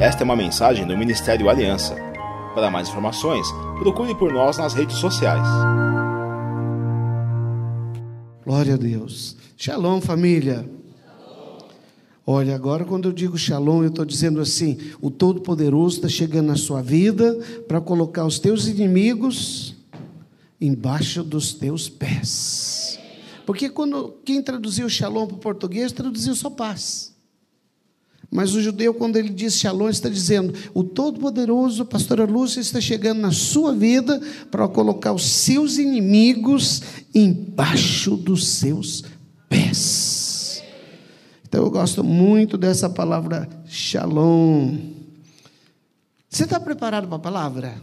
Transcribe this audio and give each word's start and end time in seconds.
Esta 0.00 0.22
é 0.22 0.24
uma 0.24 0.36
mensagem 0.36 0.86
do 0.86 0.96
Ministério 0.96 1.48
Aliança. 1.48 1.94
Para 2.54 2.70
mais 2.70 2.88
informações, 2.88 3.46
procure 3.80 4.14
por 4.14 4.32
nós 4.32 4.58
nas 4.58 4.74
redes 4.74 4.96
sociais. 4.96 5.46
Glória 8.44 8.74
a 8.74 8.76
Deus. 8.76 9.36
Shalom, 9.56 10.00
família. 10.00 10.64
Olha, 12.24 12.54
agora 12.54 12.84
quando 12.84 13.08
eu 13.08 13.12
digo 13.12 13.36
shalom, 13.38 13.82
eu 13.82 13.88
estou 13.88 14.04
dizendo 14.04 14.40
assim: 14.40 14.78
o 15.00 15.10
Todo-Poderoso 15.10 15.96
está 15.96 16.08
chegando 16.08 16.46
na 16.46 16.56
sua 16.56 16.82
vida 16.82 17.36
para 17.66 17.80
colocar 17.80 18.24
os 18.24 18.38
teus 18.38 18.66
inimigos 18.66 19.74
embaixo 20.60 21.24
dos 21.24 21.54
teus 21.54 21.88
pés. 21.88 22.98
Porque 23.44 23.68
quando 23.68 24.14
quem 24.24 24.42
traduziu 24.42 24.88
shalom 24.88 25.26
para 25.26 25.36
o 25.36 25.40
português, 25.40 25.90
traduziu 25.90 26.34
só 26.34 26.50
paz. 26.50 27.15
Mas 28.30 28.54
o 28.54 28.60
judeu, 28.60 28.92
quando 28.92 29.16
ele 29.16 29.28
diz 29.28 29.56
shalom, 29.56 29.88
está 29.88 30.08
dizendo: 30.08 30.52
o 30.74 30.82
Todo-Poderoso, 30.82 31.84
pastora 31.84 32.24
Lúcia, 32.24 32.60
está 32.60 32.80
chegando 32.80 33.20
na 33.20 33.32
sua 33.32 33.72
vida 33.72 34.20
para 34.50 34.68
colocar 34.68 35.12
os 35.12 35.24
seus 35.24 35.78
inimigos 35.78 36.82
embaixo 37.14 38.16
dos 38.16 38.46
seus 38.48 39.04
pés. 39.48 40.62
Então 41.48 41.62
eu 41.64 41.70
gosto 41.70 42.02
muito 42.02 42.58
dessa 42.58 42.90
palavra 42.90 43.48
shalom. 43.66 44.76
Você 46.28 46.44
está 46.44 46.58
preparado 46.58 47.06
para 47.06 47.16
a 47.16 47.20
palavra? 47.20 47.82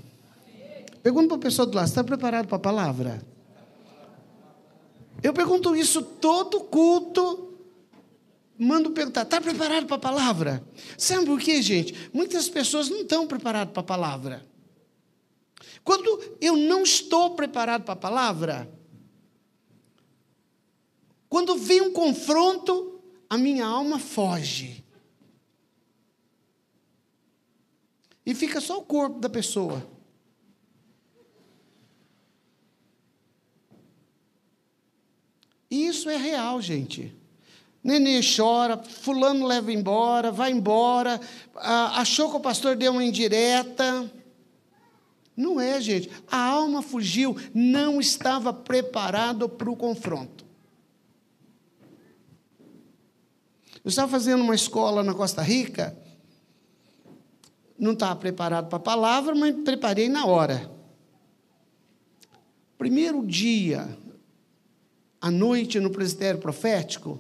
Pergunta 1.02 1.30
para 1.30 1.38
a 1.38 1.42
pessoa 1.42 1.66
do 1.66 1.76
lado: 1.76 1.88
está 1.88 2.04
preparado 2.04 2.48
para 2.48 2.58
a 2.58 2.60
palavra? 2.60 3.22
Eu 5.22 5.32
pergunto 5.32 5.76
isso 5.76 6.02
todo 6.02 6.60
culto 6.60 7.53
mando 8.64 8.92
perguntar: 8.92 9.24
está 9.24 9.40
preparado 9.40 9.86
para 9.86 9.98
a 9.98 10.00
palavra? 10.00 10.64
Sabe 10.98 11.26
por 11.26 11.40
quê, 11.40 11.62
gente? 11.62 12.10
Muitas 12.14 12.50
pessoas 12.50 12.90
não 12.90 13.02
estão 13.02 13.28
preparadas 13.28 13.74
para 13.74 13.82
a 13.82 13.86
palavra. 13.86 14.46
Quando 15.84 16.38
eu 16.40 16.56
não 16.56 16.84
estou 16.84 17.36
preparado 17.36 17.84
para 17.84 17.94
a 17.94 17.98
palavra, 17.98 18.72
quando 21.28 21.56
vem 21.58 21.82
um 21.82 21.92
confronto, 21.92 23.02
a 23.30 23.38
minha 23.38 23.66
alma 23.66 24.00
foge. 24.00 24.84
E 28.26 28.34
fica 28.34 28.62
só 28.62 28.80
o 28.80 28.84
corpo 28.84 29.20
da 29.20 29.30
pessoa. 29.30 29.86
E 35.70 35.88
isso 35.88 36.08
é 36.10 36.16
real, 36.16 36.62
gente. 36.62 37.23
Nenê 37.84 38.22
chora, 38.22 38.78
fulano 38.78 39.46
leva 39.46 39.74
embora, 39.74 40.32
vai 40.32 40.52
embora, 40.52 41.20
achou 41.56 42.30
que 42.30 42.38
o 42.38 42.40
pastor 42.40 42.78
deu 42.78 42.94
uma 42.94 43.04
indireta. 43.04 44.10
Não 45.36 45.60
é, 45.60 45.82
gente. 45.82 46.10
A 46.32 46.38
alma 46.38 46.82
fugiu, 46.82 47.36
não 47.54 48.00
estava 48.00 48.54
preparado 48.54 49.50
para 49.50 49.70
o 49.70 49.76
confronto. 49.76 50.46
Eu 53.84 53.90
estava 53.90 54.10
fazendo 54.10 54.42
uma 54.42 54.56
escola 54.56 55.04
na 55.04 55.14
Costa 55.14 55.42
Rica, 55.42 55.98
não 57.78 57.92
estava 57.92 58.16
preparado 58.16 58.70
para 58.70 58.78
a 58.78 58.82
palavra, 58.82 59.36
mas 59.36 59.54
preparei 59.62 60.08
na 60.08 60.26
hora. 60.26 60.72
Primeiro 62.78 63.26
dia, 63.28 63.98
à 65.20 65.30
noite, 65.30 65.82
no 65.82 65.90
presbitério 65.90 66.40
profético, 66.40 67.20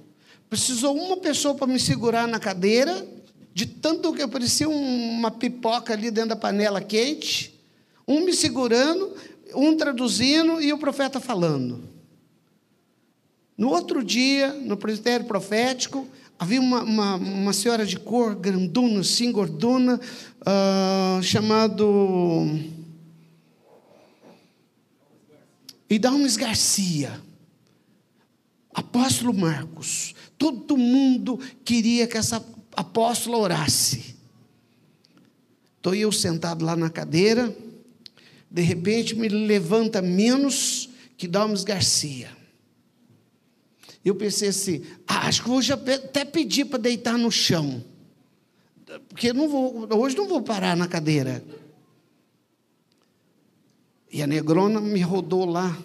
Precisou 0.54 0.96
uma 0.96 1.18
pessoa 1.18 1.56
para 1.56 1.66
me 1.66 1.80
segurar 1.80 2.28
na 2.28 2.40
cadeira, 2.40 3.04
de 3.56 3.66
tanto 3.66 4.14
que 4.14 4.28
parecia 4.28 4.70
uma 4.70 5.32
pipoca 5.32 5.94
ali 5.94 6.12
dentro 6.12 6.30
da 6.30 6.36
panela 6.36 6.80
quente, 6.80 7.60
um 8.08 8.23
me 8.23 8.32
segurando, 8.34 9.16
um 9.56 9.76
traduzindo 9.76 10.61
e 10.61 10.72
o 10.72 10.77
profeta 10.77 11.20
falando. 11.20 11.83
No 13.58 13.70
outro 13.70 14.04
dia, 14.04 14.54
no 14.54 14.77
presbitério 14.77 15.26
profético, 15.26 16.08
havia 16.38 16.61
uma, 16.61 16.83
uma, 16.83 17.16
uma 17.16 17.52
senhora 17.52 17.83
de 17.83 17.98
cor 17.98 18.36
grandona, 18.36 19.00
assim, 19.00 19.32
gordona, 19.32 20.00
uh, 20.42 21.23
chamado 21.23 22.45
Idalmes 25.89 26.38
Garcia. 26.38 27.33
Apóstolo 28.73 29.34
Marcos, 29.34 30.16
todo 30.38 30.76
mundo 30.76 31.39
queria 31.64 32.08
que 32.08 32.17
essa 32.17 32.44
apóstola 32.76 33.38
orasse. 33.38 34.16
Estou 35.78 35.94
eu 35.94 36.11
sentado 36.11 36.66
lá 36.66 36.76
na 36.76 36.89
cadeira, 36.89 37.56
de 38.50 38.62
repente 38.62 39.16
me 39.16 39.28
levanta 39.28 40.02
menos 40.02 40.89
que 41.17 41.28
Dalmes 41.28 41.64
Garcia. 41.64 42.32
Eu 44.04 44.16
pensei 44.16 44.50
assim, 44.50 44.83
ah, 45.08 45.28
acho 45.28 45.44
que 45.44 45.50
vou 45.50 45.60
até 45.60 46.26
pedir 46.26 46.66
para 46.66 46.80
deitar 46.80 47.17
no 47.17 47.32
chão. 47.32 47.83
Porque 49.08 49.32
não 49.32 49.48
vou, 49.48 49.88
hoje 49.98 50.16
não 50.16 50.28
vou 50.28 50.42
parar 50.42 50.76
na 50.76 50.88
cadeira. 50.88 51.44
E 54.12 54.22
a 54.22 54.28
negrona 54.28 54.80
me 54.82 55.02
rodou 55.02 55.45
lá 55.45 55.78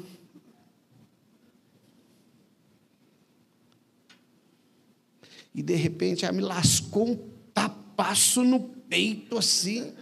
E 5.58 5.62
de 5.62 5.74
repente 5.74 6.24
ela 6.24 6.32
me 6.32 6.40
lascou 6.40 7.08
um 7.08 7.16
tapaço 7.52 8.44
no 8.44 8.60
peito 8.60 9.36
assim. 9.36 9.92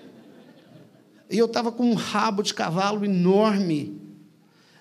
E 1.31 1.39
eu 1.39 1.47
estava 1.47 1.73
com 1.73 1.91
um 1.91 1.95
rabo 1.95 2.43
de 2.43 2.53
cavalo 2.53 3.07
enorme. 3.07 3.99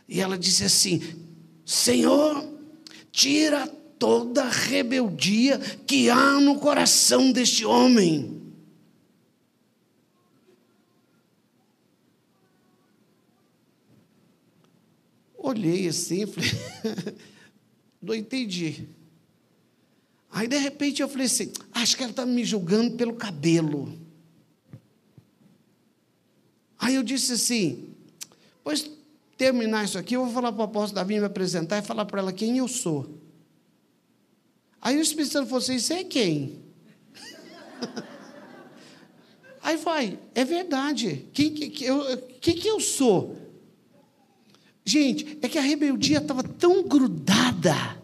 E 0.05 0.19
ela 0.19 0.37
disse 0.37 0.65
assim: 0.65 1.01
Senhor, 1.65 2.45
tira 3.09 3.65
toda 3.97 4.43
a 4.43 4.49
rebeldia 4.49 5.59
que 5.87 6.09
há 6.09 6.41
no 6.41 6.59
coração 6.59 7.31
deste 7.31 7.65
homem. 7.65 8.41
Olhei 15.37 15.87
assim 15.87 16.25
falei: 16.27 16.51
Não 18.01 18.13
entendi. 18.13 18.89
Aí 20.35 20.49
de 20.49 20.57
repente 20.57 21.01
eu 21.01 21.07
falei 21.07 21.27
assim: 21.27 21.49
acho 21.71 21.95
que 21.95 22.03
ela 22.03 22.11
está 22.11 22.25
me 22.25 22.43
julgando 22.43 22.97
pelo 22.97 23.13
cabelo. 23.13 23.97
Aí 26.77 26.95
eu 26.95 27.03
disse 27.03 27.31
assim: 27.31 27.95
pois 28.61 28.91
terminar 29.37 29.85
isso 29.85 29.97
aqui, 29.97 30.13
eu 30.17 30.25
vou 30.25 30.33
falar 30.33 30.51
para 30.51 30.59
o 30.59 30.65
apóstolo 30.65 30.95
Davi 30.95 31.17
me 31.21 31.25
apresentar 31.25 31.77
e 31.77 31.81
falar 31.81 32.03
para 32.03 32.19
ela 32.19 32.33
quem 32.33 32.57
eu 32.57 32.67
sou. 32.67 33.17
Aí 34.81 34.97
o 34.97 35.01
Espírito 35.01 35.31
Santo 35.31 35.45
falou 35.45 35.63
assim: 35.63 35.79
você 35.79 35.93
é 35.93 36.03
quem? 36.03 36.59
Aí 39.63 39.77
vai, 39.77 40.19
é 40.35 40.43
verdade. 40.43 41.29
Quem 41.31 41.53
que, 41.53 41.69
que, 41.69 41.85
eu, 41.85 42.17
que, 42.41 42.55
que 42.55 42.67
eu 42.67 42.81
sou? 42.81 43.37
Gente, 44.83 45.39
é 45.41 45.47
que 45.47 45.57
a 45.57 45.61
rebeldia 45.61 46.17
estava 46.17 46.43
tão 46.43 46.83
grudada 46.83 48.03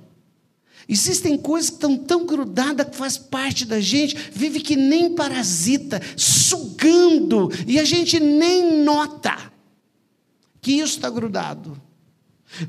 Existem 0.92 1.38
coisas 1.38 1.70
que 1.70 1.78
estão 1.78 1.96
tão 1.96 2.26
grudadas 2.26 2.90
que 2.90 2.98
faz 2.98 3.18
parte 3.18 3.64
da 3.64 3.80
gente, 3.80 4.14
vive 4.34 4.60
que 4.60 4.76
nem 4.76 5.16
parasita, 5.16 6.02
sugando, 6.18 7.50
e 7.66 7.80
a 7.80 7.86
gente 7.86 8.20
nem 8.20 8.84
nota 8.84 9.38
que 10.60 10.74
isso 10.74 10.98
está 10.98 11.10
grudado. 11.10 11.82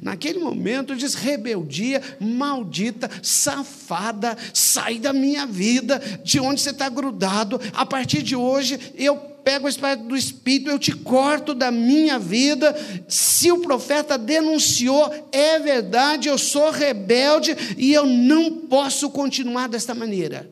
Naquele 0.01 0.39
momento 0.39 0.95
diz 0.95 1.15
rebeldia, 1.15 2.01
maldita, 2.21 3.11
safada, 3.21 4.39
sai 4.55 5.01
da 5.01 5.13
minha 5.13 5.45
vida, 5.45 5.99
de 6.23 6.39
onde 6.39 6.61
você 6.61 6.71
está 6.71 6.89
grudado. 6.89 7.61
A 7.75 7.85
partir 7.85 8.23
de 8.23 8.37
hoje 8.37 8.79
eu 8.95 9.32
pego 9.45 9.67
a 9.67 9.71
espada 9.71 10.03
do 10.03 10.17
Espírito, 10.17 10.71
eu 10.71 10.79
te 10.79 10.93
corto 10.93 11.55
da 11.55 11.71
minha 11.71 12.19
vida. 12.19 12.75
Se 13.09 13.51
o 13.51 13.61
profeta 13.61 14.17
denunciou, 14.17 15.29
é 15.31 15.59
verdade, 15.59 16.29
eu 16.29 16.39
sou 16.39 16.71
rebelde 16.71 17.57
e 17.77 17.93
eu 17.93 18.07
não 18.07 18.67
posso 18.69 19.11
continuar 19.11 19.69
desta 19.69 19.95
maneira. 19.95 20.51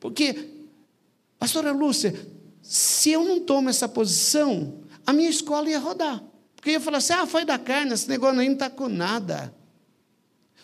Porque, 0.00 0.50
pastora 1.38 1.72
Lúcia, 1.72 2.14
se 2.62 3.10
eu 3.10 3.24
não 3.24 3.40
tomo 3.40 3.68
essa 3.68 3.88
posição, 3.88 4.74
a 5.06 5.12
minha 5.12 5.30
escola 5.30 5.70
ia 5.70 5.78
rodar. 5.78 6.22
Porque 6.54 6.72
ia 6.72 6.80
falar 6.80 6.98
assim: 6.98 7.12
ah, 7.14 7.26
foi 7.26 7.44
da 7.44 7.58
carne, 7.58 7.94
esse 7.94 8.08
negócio 8.08 8.38
aí 8.38 8.46
não 8.46 8.54
está 8.54 8.68
com 8.68 8.88
nada. 8.88 9.54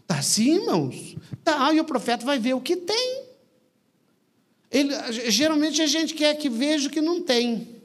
Está 0.00 0.18
assim, 0.18 0.56
irmãos? 0.56 1.16
Tá, 1.42 1.72
e 1.72 1.80
o 1.80 1.84
profeta 1.84 2.26
vai 2.26 2.38
ver 2.38 2.54
o 2.54 2.60
que 2.60 2.76
tem. 2.76 3.24
Ele, 4.74 4.92
geralmente 5.30 5.80
a 5.80 5.86
gente 5.86 6.14
quer 6.14 6.34
que 6.34 6.50
veja 6.50 6.88
o 6.88 6.90
que 6.90 7.00
não 7.00 7.22
tem. 7.22 7.76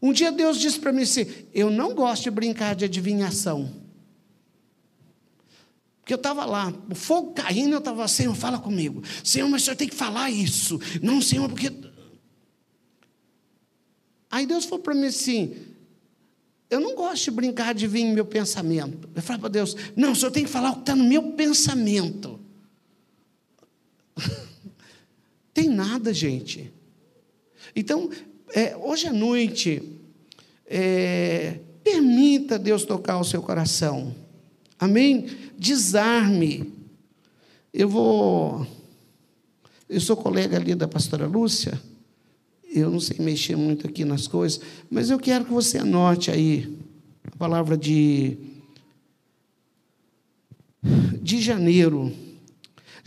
Um 0.00 0.10
dia 0.10 0.32
Deus 0.32 0.58
disse 0.58 0.80
para 0.80 0.90
mim 0.90 1.02
assim: 1.02 1.26
Eu 1.52 1.70
não 1.70 1.94
gosto 1.94 2.22
de 2.22 2.30
brincar 2.30 2.74
de 2.74 2.86
adivinhação. 2.86 3.70
Porque 6.00 6.14
eu 6.14 6.16
estava 6.16 6.46
lá, 6.46 6.72
o 6.90 6.94
fogo 6.94 7.32
caindo, 7.32 7.72
eu 7.72 7.78
estava, 7.78 8.08
Senhor, 8.08 8.34
fala 8.34 8.58
comigo. 8.58 9.02
Senhor, 9.22 9.48
mas 9.50 9.62
o 9.62 9.64
senhor 9.66 9.76
tem 9.76 9.88
que 9.88 9.94
falar 9.94 10.30
isso. 10.30 10.80
Não, 11.02 11.20
Senhor, 11.20 11.46
porque. 11.50 11.70
Aí 14.30 14.46
Deus 14.46 14.64
falou 14.64 14.78
para 14.78 14.94
mim 14.94 15.08
assim: 15.08 15.54
eu 16.70 16.80
não 16.80 16.94
gosto 16.94 17.24
de 17.24 17.30
brincar 17.32 17.74
de 17.74 17.86
vir 17.86 18.04
meu 18.06 18.24
pensamento. 18.24 19.10
Eu 19.14 19.20
falo 19.20 19.40
para 19.40 19.50
Deus: 19.50 19.76
não, 19.94 20.12
o 20.12 20.16
senhor 20.16 20.30
tem 20.30 20.44
que 20.44 20.50
falar 20.50 20.70
o 20.70 20.74
que 20.76 20.80
está 20.80 20.96
no 20.96 21.04
meu 21.04 21.32
pensamento. 21.32 22.45
Tem 25.56 25.70
nada, 25.70 26.12
gente. 26.12 26.70
Então, 27.74 28.10
é, 28.54 28.76
hoje 28.76 29.06
à 29.06 29.12
noite, 29.12 29.82
é, 30.66 31.60
permita 31.82 32.58
Deus 32.58 32.84
tocar 32.84 33.18
o 33.18 33.24
seu 33.24 33.40
coração. 33.40 34.14
Amém? 34.78 35.26
Desarme. 35.58 36.74
Eu 37.72 37.88
vou. 37.88 38.66
Eu 39.88 39.98
sou 39.98 40.14
colega 40.14 40.58
ali 40.58 40.74
da 40.74 40.86
pastora 40.86 41.26
Lúcia. 41.26 41.80
Eu 42.70 42.90
não 42.90 43.00
sei 43.00 43.16
mexer 43.18 43.56
muito 43.56 43.86
aqui 43.86 44.04
nas 44.04 44.28
coisas, 44.28 44.60
mas 44.90 45.08
eu 45.08 45.18
quero 45.18 45.46
que 45.46 45.52
você 45.52 45.78
anote 45.78 46.30
aí 46.30 46.76
a 47.32 47.36
palavra 47.38 47.78
de 47.78 48.36
de 51.22 51.40
janeiro. 51.40 52.12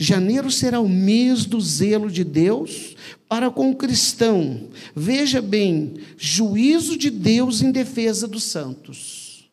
Janeiro 0.02 0.50
será 0.50 0.80
o 0.80 0.88
mês 0.88 1.44
do 1.44 1.60
zelo 1.60 2.10
de 2.10 2.24
Deus 2.24 2.96
para 3.28 3.52
com 3.52 3.70
o 3.70 3.76
cristão. 3.76 4.70
Veja 4.96 5.42
bem, 5.42 5.96
juízo 6.18 6.98
de 6.98 7.10
Deus 7.10 7.62
em 7.62 7.70
defesa 7.70 8.26
dos 8.26 8.44
santos. 8.44 9.52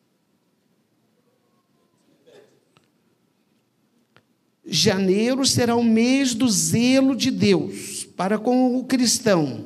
Janeiro 4.65 5.45
será 5.45 5.75
o 5.75 5.83
mês 5.83 6.33
do 6.33 6.47
zelo 6.47 7.13
de 7.13 7.29
Deus 7.29 8.05
para 8.15 8.39
com 8.39 8.77
o 8.77 8.85
cristão. 8.85 9.65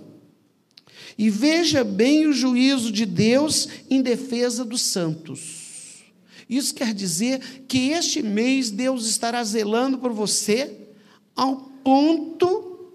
E 1.16 1.30
veja 1.30 1.84
bem 1.84 2.26
o 2.26 2.34
juízo 2.34 2.92
de 2.92 3.06
Deus 3.06 3.68
em 3.88 4.02
defesa 4.02 4.66
dos 4.66 4.82
santos. 4.82 5.61
Isso 6.52 6.76
quer 6.76 6.94
dizer 6.94 7.64
que 7.66 7.92
este 7.92 8.22
mês 8.22 8.70
Deus 8.70 9.08
estará 9.08 9.42
zelando 9.42 9.98
por 9.98 10.12
você 10.12 10.90
ao 11.34 11.56
ponto 11.56 12.92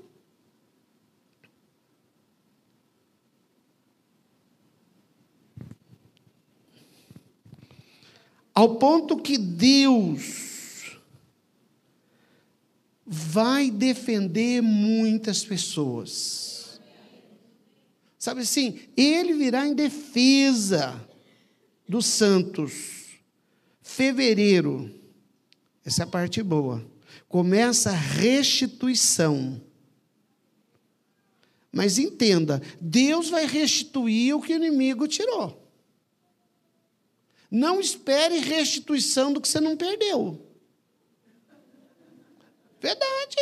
ao 8.55 8.77
ponto 8.77 9.17
que 9.17 9.39
Deus 9.39 10.99
vai 13.07 13.71
defender 13.71 14.63
muitas 14.63 15.45
pessoas. 15.45 16.79
Sabe 18.19 18.43
assim, 18.43 18.81
ele 18.95 19.33
virá 19.33 19.67
em 19.67 19.75
defesa 19.75 21.01
dos 21.89 22.05
santos. 22.05 22.96
Fevereiro, 23.97 24.95
essa 25.83 26.03
é 26.03 26.05
a 26.05 26.07
parte 26.07 26.43
boa. 26.43 26.87
Começa 27.31 27.89
a 27.89 27.95
restituição. 27.95 29.59
Mas 31.73 31.97
entenda, 31.97 32.61
Deus 32.79 33.31
vai 33.31 33.47
restituir 33.47 34.37
o 34.37 34.43
que 34.43 34.53
o 34.53 34.57
inimigo 34.57 35.09
tirou. 35.09 35.67
Não 37.51 37.81
espere 37.81 38.37
restituição 38.37 39.33
do 39.33 39.41
que 39.41 39.49
você 39.49 39.61
não 39.61 39.79
perdeu. 39.79 40.47
Verdade, 42.79 43.37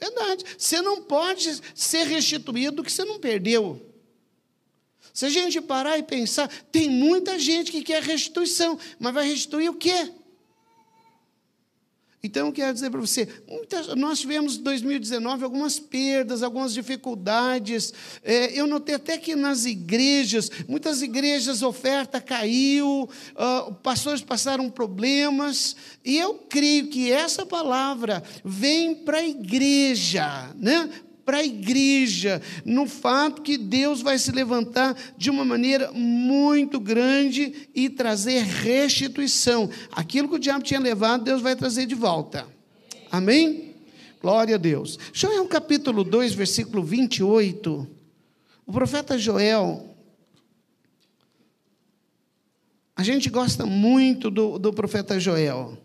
verdade. 0.00 0.44
Você 0.56 0.80
não 0.80 1.02
pode 1.02 1.60
ser 1.74 2.04
restituído 2.04 2.76
do 2.76 2.82
que 2.82 2.90
você 2.90 3.04
não 3.04 3.20
perdeu. 3.20 3.91
Se 5.12 5.26
a 5.26 5.30
gente 5.30 5.60
parar 5.60 5.98
e 5.98 6.02
pensar, 6.02 6.48
tem 6.70 6.88
muita 6.88 7.38
gente 7.38 7.70
que 7.70 7.82
quer 7.82 8.02
restituição, 8.02 8.78
mas 8.98 9.12
vai 9.12 9.28
restituir 9.28 9.68
o 9.68 9.74
quê? 9.74 10.10
Então, 12.24 12.46
eu 12.46 12.52
quero 12.52 12.72
dizer 12.72 12.88
para 12.88 13.00
você, 13.00 13.26
muitas, 13.48 13.88
nós 13.96 14.20
tivemos 14.20 14.56
em 14.56 14.62
2019 14.62 15.42
algumas 15.42 15.80
perdas, 15.80 16.44
algumas 16.44 16.72
dificuldades. 16.72 17.92
É, 18.22 18.52
eu 18.58 18.64
notei 18.64 18.94
até 18.94 19.18
que 19.18 19.34
nas 19.34 19.64
igrejas, 19.64 20.48
muitas 20.68 21.02
igrejas, 21.02 21.62
oferta 21.62 22.20
caiu, 22.20 23.10
uh, 23.32 23.74
pastores 23.82 24.22
passaram 24.22 24.70
problemas. 24.70 25.74
E 26.04 26.16
eu 26.16 26.34
creio 26.34 26.86
que 26.86 27.10
essa 27.10 27.44
palavra 27.44 28.22
vem 28.44 28.94
para 28.94 29.18
a 29.18 29.26
igreja, 29.26 30.54
né? 30.54 30.88
Para 31.24 31.38
a 31.38 31.44
igreja, 31.44 32.40
no 32.64 32.86
fato 32.86 33.42
que 33.42 33.56
Deus 33.56 34.02
vai 34.02 34.18
se 34.18 34.32
levantar 34.32 34.96
de 35.16 35.30
uma 35.30 35.44
maneira 35.44 35.90
muito 35.92 36.80
grande 36.80 37.68
e 37.74 37.88
trazer 37.88 38.42
restituição. 38.42 39.70
Aquilo 39.90 40.28
que 40.28 40.36
o 40.36 40.38
diabo 40.38 40.64
tinha 40.64 40.80
levado, 40.80 41.24
Deus 41.24 41.42
vai 41.42 41.56
trazer 41.56 41.86
de 41.86 41.94
volta. 41.94 42.46
Amém? 43.10 43.74
Glória 44.20 44.54
a 44.54 44.58
Deus. 44.58 44.98
Joel 45.12 45.46
capítulo 45.46 46.04
2, 46.04 46.34
versículo 46.34 46.82
28. 46.82 47.88
O 48.64 48.72
profeta 48.72 49.18
Joel. 49.18 49.88
A 52.94 53.02
gente 53.02 53.28
gosta 53.28 53.66
muito 53.66 54.30
do, 54.30 54.58
do 54.58 54.72
profeta 54.72 55.18
Joel. 55.18 55.81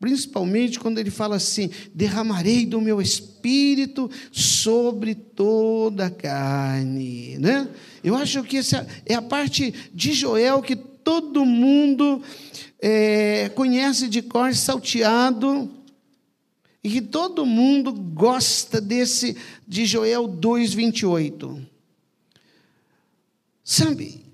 Principalmente 0.00 0.78
quando 0.78 0.98
ele 0.98 1.10
fala 1.10 1.36
assim: 1.36 1.70
derramarei 1.92 2.64
do 2.64 2.80
meu 2.80 3.00
espírito 3.00 4.08
sobre 4.30 5.14
toda 5.14 6.06
a 6.06 6.10
carne. 6.10 7.36
Né? 7.38 7.68
Eu 8.02 8.14
acho 8.14 8.42
que 8.44 8.58
essa 8.58 8.86
é 9.04 9.14
a 9.14 9.22
parte 9.22 9.74
de 9.92 10.12
Joel 10.12 10.62
que 10.62 10.76
todo 10.76 11.44
mundo 11.44 12.22
é, 12.80 13.50
conhece 13.54 14.08
de 14.08 14.22
cor 14.22 14.54
salteado 14.54 15.68
e 16.82 16.90
que 16.90 17.00
todo 17.00 17.44
mundo 17.44 17.92
gosta 17.92 18.80
desse 18.80 19.36
de 19.66 19.84
Joel 19.84 20.28
2:28. 20.28 21.60
Sabe? 23.64 24.24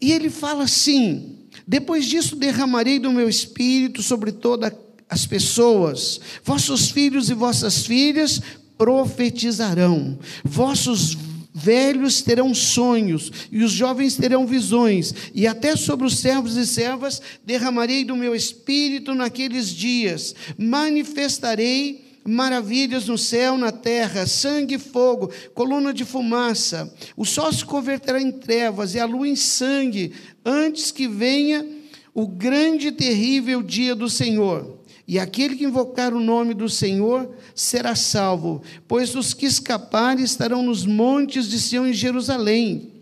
E 0.00 0.12
ele 0.12 0.30
fala 0.30 0.62
assim: 0.62 1.38
depois 1.66 2.06
disso 2.06 2.36
derramarei 2.36 3.00
do 3.00 3.10
meu 3.10 3.28
espírito 3.28 4.00
sobre 4.00 4.30
toda 4.30 4.68
a 4.68 4.87
as 5.08 5.26
pessoas, 5.26 6.20
vossos 6.44 6.90
filhos 6.90 7.30
e 7.30 7.34
vossas 7.34 7.86
filhas 7.86 8.40
profetizarão, 8.76 10.18
vossos 10.44 11.16
velhos 11.52 12.22
terão 12.22 12.54
sonhos, 12.54 13.32
e 13.50 13.64
os 13.64 13.72
jovens 13.72 14.16
terão 14.16 14.46
visões, 14.46 15.12
e 15.34 15.46
até 15.46 15.74
sobre 15.74 16.06
os 16.06 16.18
servos 16.18 16.56
e 16.56 16.64
servas 16.66 17.20
derramarei 17.44 18.04
do 18.04 18.14
meu 18.14 18.34
espírito 18.34 19.14
naqueles 19.14 19.70
dias, 19.70 20.34
manifestarei 20.56 22.06
maravilhas 22.24 23.06
no 23.06 23.16
céu, 23.16 23.56
na 23.56 23.72
terra, 23.72 24.26
sangue 24.26 24.74
e 24.74 24.78
fogo, 24.78 25.32
coluna 25.54 25.94
de 25.94 26.04
fumaça. 26.04 26.92
O 27.16 27.24
sol 27.24 27.52
se 27.52 27.64
converterá 27.64 28.20
em 28.20 28.30
trevas 28.30 28.94
e 28.94 29.00
a 29.00 29.06
lua 29.06 29.26
em 29.26 29.34
sangue, 29.34 30.12
antes 30.44 30.92
que 30.92 31.08
venha 31.08 31.66
o 32.14 32.26
grande 32.26 32.88
e 32.88 32.92
terrível 32.92 33.62
dia 33.62 33.94
do 33.94 34.10
Senhor. 34.10 34.77
E 35.08 35.18
aquele 35.18 35.56
que 35.56 35.64
invocar 35.64 36.12
o 36.12 36.20
nome 36.20 36.52
do 36.52 36.68
Senhor 36.68 37.34
será 37.54 37.96
salvo, 37.96 38.60
pois 38.86 39.14
os 39.14 39.32
que 39.32 39.46
escaparem 39.46 40.22
estarão 40.22 40.62
nos 40.62 40.84
montes 40.84 41.48
de 41.48 41.58
Sião 41.58 41.88
em 41.88 41.94
Jerusalém, 41.94 42.92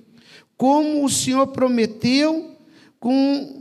como 0.56 1.04
o 1.04 1.10
Senhor 1.10 1.48
prometeu, 1.48 2.56
com 3.00 3.60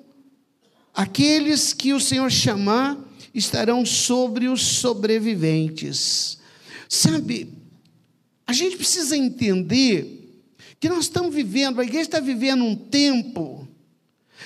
aqueles 0.94 1.74
que 1.74 1.92
o 1.92 2.00
Senhor 2.00 2.32
chamar, 2.32 2.96
estarão 3.34 3.84
sobre 3.84 4.48
os 4.48 4.62
sobreviventes. 4.62 6.38
Sabe, 6.88 7.52
a 8.46 8.54
gente 8.54 8.78
precisa 8.78 9.18
entender 9.18 10.44
que 10.80 10.88
nós 10.88 11.06
estamos 11.06 11.34
vivendo, 11.34 11.82
a 11.82 11.84
igreja 11.84 12.04
está 12.04 12.20
vivendo 12.20 12.64
um 12.64 12.76
tempo 12.76 13.68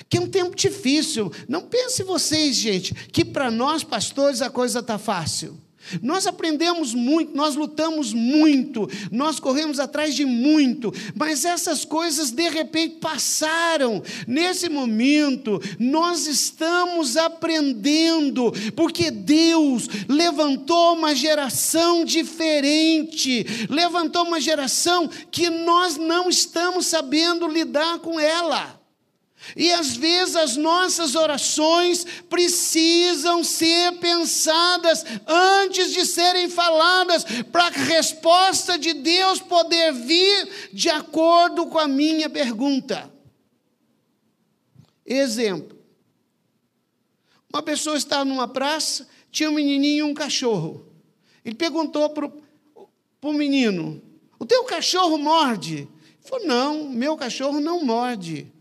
que 0.08 0.18
é 0.18 0.20
um 0.20 0.28
tempo 0.28 0.54
difícil. 0.56 1.32
Não 1.48 1.62
pense 1.62 2.02
vocês, 2.02 2.56
gente, 2.56 2.94
que 2.94 3.24
para 3.24 3.50
nós 3.50 3.84
pastores 3.84 4.42
a 4.42 4.50
coisa 4.50 4.80
está 4.80 4.98
fácil. 4.98 5.58
Nós 6.02 6.26
aprendemos 6.26 6.94
muito, 6.94 7.34
nós 7.34 7.56
lutamos 7.56 8.12
muito, 8.12 8.88
nós 9.10 9.40
corremos 9.40 9.80
atrás 9.80 10.14
de 10.14 10.24
muito, 10.24 10.92
mas 11.16 11.44
essas 11.44 11.84
coisas 11.84 12.30
de 12.30 12.48
repente 12.48 12.96
passaram. 12.96 14.02
Nesse 14.26 14.68
momento, 14.68 15.60
nós 15.78 16.26
estamos 16.26 17.16
aprendendo, 17.16 18.52
porque 18.76 19.10
Deus 19.10 19.88
levantou 20.08 20.94
uma 20.94 21.14
geração 21.14 22.04
diferente, 22.04 23.66
levantou 23.68 24.24
uma 24.24 24.40
geração 24.40 25.08
que 25.30 25.48
nós 25.50 25.96
não 25.96 26.28
estamos 26.28 26.86
sabendo 26.86 27.48
lidar 27.48 27.98
com 27.98 28.20
ela. 28.20 28.79
E 29.56 29.72
às 29.72 29.96
vezes 29.96 30.36
as 30.36 30.56
nossas 30.56 31.14
orações 31.14 32.04
precisam 32.28 33.42
ser 33.42 33.98
pensadas 33.98 35.04
antes 35.26 35.92
de 35.92 36.04
serem 36.04 36.48
faladas, 36.48 37.24
para 37.50 37.66
a 37.66 37.70
resposta 37.70 38.78
de 38.78 38.92
Deus 38.92 39.40
poder 39.40 39.92
vir 39.92 40.70
de 40.72 40.88
acordo 40.88 41.66
com 41.66 41.78
a 41.78 41.88
minha 41.88 42.28
pergunta. 42.28 43.10
Exemplo: 45.04 45.78
uma 47.52 47.62
pessoa 47.62 47.96
estava 47.96 48.24
numa 48.24 48.46
praça, 48.46 49.08
tinha 49.30 49.50
um 49.50 49.54
menininho 49.54 50.06
e 50.06 50.10
um 50.10 50.14
cachorro. 50.14 50.86
Ele 51.44 51.56
perguntou 51.56 52.08
para 52.10 52.30
o 53.22 53.32
menino: 53.32 54.00
O 54.38 54.46
teu 54.46 54.64
cachorro 54.64 55.18
morde? 55.18 55.78
Ele 55.78 55.88
falou: 56.22 56.46
Não, 56.46 56.88
meu 56.88 57.16
cachorro 57.16 57.58
não 57.58 57.84
morde. 57.84 58.52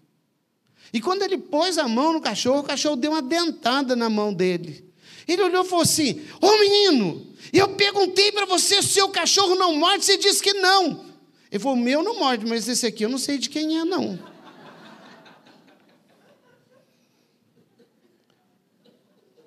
E 0.91 0.99
quando 0.99 1.21
ele 1.21 1.37
pôs 1.37 1.77
a 1.77 1.87
mão 1.87 2.13
no 2.13 2.21
cachorro, 2.21 2.59
o 2.59 2.63
cachorro 2.63 2.95
deu 2.95 3.11
uma 3.11 3.21
dentada 3.21 3.95
na 3.95 4.09
mão 4.09 4.33
dele. 4.33 4.89
Ele 5.27 5.43
olhou 5.43 5.63
e 5.63 5.67
falou 5.67 5.83
assim: 5.83 6.21
Ô 6.41 6.47
oh, 6.47 6.59
menino, 6.59 7.27
eu 7.53 7.69
perguntei 7.69 8.31
para 8.31 8.45
você 8.45 8.75
se 8.75 8.89
o 8.89 8.93
seu 8.93 9.09
cachorro 9.09 9.55
não 9.55 9.75
morde, 9.75 10.05
você 10.05 10.17
disse 10.17 10.41
que 10.41 10.53
não. 10.53 11.05
Ele 11.51 11.61
falou: 11.61 11.77
meu 11.77 12.03
não 12.03 12.19
morde, 12.19 12.45
mas 12.45 12.67
esse 12.67 12.85
aqui 12.85 13.03
eu 13.03 13.09
não 13.09 13.17
sei 13.17 13.37
de 13.37 13.49
quem 13.49 13.79
é, 13.79 13.85
não. 13.85 14.19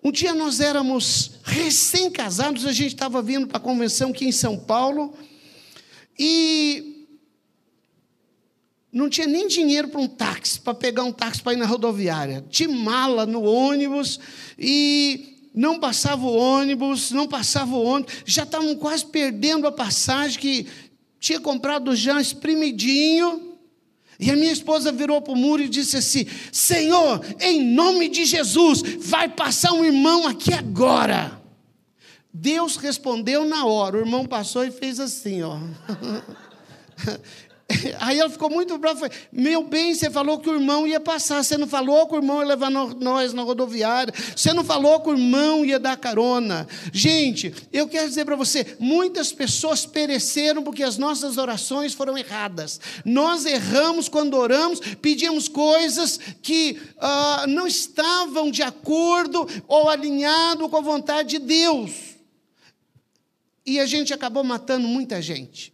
Um 0.05 0.11
dia 0.11 0.35
nós 0.35 0.59
éramos 0.59 1.33
recém-casados, 1.45 2.67
a 2.67 2.73
gente 2.73 2.95
estava 2.95 3.23
vindo 3.23 3.47
para 3.47 3.59
a 3.59 3.61
convenção 3.61 4.11
aqui 4.11 4.27
em 4.27 4.33
São 4.33 4.59
Paulo, 4.59 5.17
e 6.19 6.92
não 8.93 9.09
tinha 9.09 9.27
nem 9.27 9.49
dinheiro 9.49 9.89
para 9.89 10.01
um 10.01 10.07
táxi, 10.07 10.61
para 10.61 10.75
pegar 10.75 11.03
um 11.03 11.13
táxi 11.13 11.43
para 11.43 11.55
ir 11.55 11.57
na 11.57 11.65
rodoviária. 11.65 12.45
Tinha 12.51 12.69
mala 12.69 13.25
no 13.25 13.43
ônibus 13.43 14.21
e 14.59 15.49
não 15.55 15.81
passava 15.81 16.27
o 16.27 16.37
ônibus, 16.37 17.11
não 17.11 17.27
passava 17.27 17.75
o 17.75 17.83
ônibus. 17.83 18.17
Já 18.27 18.43
estavam 18.43 18.77
quase 18.77 19.07
perdendo 19.07 19.67
a 19.67 19.73
passagem 19.73 20.39
que 20.39 20.67
tinha 21.19 21.41
comprado 21.41 21.97
já 21.97 22.21
espremidinho. 22.21 23.57
E 24.21 24.31
a 24.31 24.37
minha 24.37 24.53
esposa 24.53 24.93
virou 24.93 25.23
para 25.23 25.33
o 25.33 25.37
muro 25.37 25.63
e 25.63 25.69
disse 25.71 25.97
assim: 25.97 26.27
Senhor, 26.53 27.25
em 27.41 27.65
nome 27.65 28.11
de 28.11 28.27
Jesus, 28.27 28.83
vai 28.99 29.27
passar 29.27 29.73
um 29.73 29.85
irmão 29.85 30.27
aqui 30.27 30.53
agora. 30.53 31.41
Deus 32.33 32.77
respondeu 32.77 33.45
na 33.47 33.65
hora. 33.65 33.97
O 33.97 34.01
irmão 34.01 34.27
passou 34.27 34.65
e 34.65 34.71
fez 34.71 35.01
assim, 35.01 35.43
ó. 35.43 35.59
Aí 38.01 38.19
ela 38.19 38.31
ficou 38.31 38.51
muito 38.51 38.77
brava. 38.79 39.11
Meu 39.31 39.65
bem, 39.65 39.95
você 39.95 40.11
falou 40.11 40.39
que 40.39 40.49
o 40.49 40.55
irmão 40.55 40.87
ia 40.87 41.01
passar. 41.01 41.43
Você 41.43 41.57
não 41.57 41.67
falou 41.67 42.07
que 42.07 42.15
o 42.15 42.19
irmão 42.19 42.41
ia 42.41 42.49
levar 42.49 42.71
nós 42.71 43.33
na 43.33 43.43
rodoviária. 43.43 44.13
Você 44.35 44.53
não 44.53 44.65
falou 44.65 45.01
que 45.01 45.11
o 45.11 45.13
irmão 45.13 45.65
ia 45.65 45.79
dar 45.79 45.97
carona. 45.97 46.67
Gente, 46.93 47.55
eu 47.73 47.89
quero 47.89 48.09
dizer 48.09 48.25
para 48.25 48.37
você: 48.37 48.77
muitas 48.79 49.33
pessoas 49.33 49.87
pereceram 49.87 50.63
porque 50.63 50.83
as 50.83 50.99
nossas 50.99 51.39
orações 51.39 51.95
foram 51.95 52.17
erradas. 52.17 52.81
Nós 53.05 53.45
erramos 53.45 54.09
quando 54.09 54.35
oramos, 54.35 54.81
pedimos 55.01 55.49
coisas 55.49 56.19
que 56.43 56.81
uh, 56.97 57.47
não 57.47 57.67
estavam 57.67 58.51
de 58.51 58.63
acordo 58.63 59.47
ou 59.67 59.89
alinhado 59.89 60.69
com 60.69 60.77
a 60.77 60.81
vontade 60.81 61.31
de 61.31 61.39
Deus. 61.39 62.13
E 63.65 63.79
a 63.79 63.87
gente 63.87 64.13
acabou 64.13 64.43
matando 64.43 64.89
muita 64.89 65.23
gente. 65.23 65.72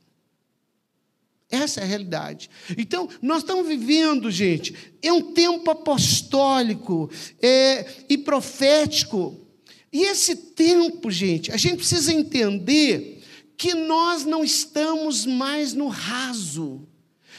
Essa 1.51 1.81
é 1.81 1.83
a 1.85 1.87
realidade. 1.87 2.51
Então, 2.77 3.09
nós 3.23 3.39
estamos 3.39 3.67
vivendo, 3.67 4.31
gente, 4.31 4.75
é 5.01 5.11
um 5.11 5.33
tempo 5.33 5.71
apostólico 5.71 7.11
é, 7.41 7.87
e 8.09 8.19
profético. 8.19 9.47
E 9.91 10.03
esse 10.03 10.37
tempo, 10.37 11.11
gente, 11.11 11.51
a 11.51 11.57
gente 11.57 11.77
precisa 11.77 12.13
entender 12.13 13.23
que 13.57 13.75
nós 13.75 14.25
não 14.25 14.45
estamos 14.45 15.25
mais 15.25 15.73
no 15.73 15.89
raso. 15.89 16.87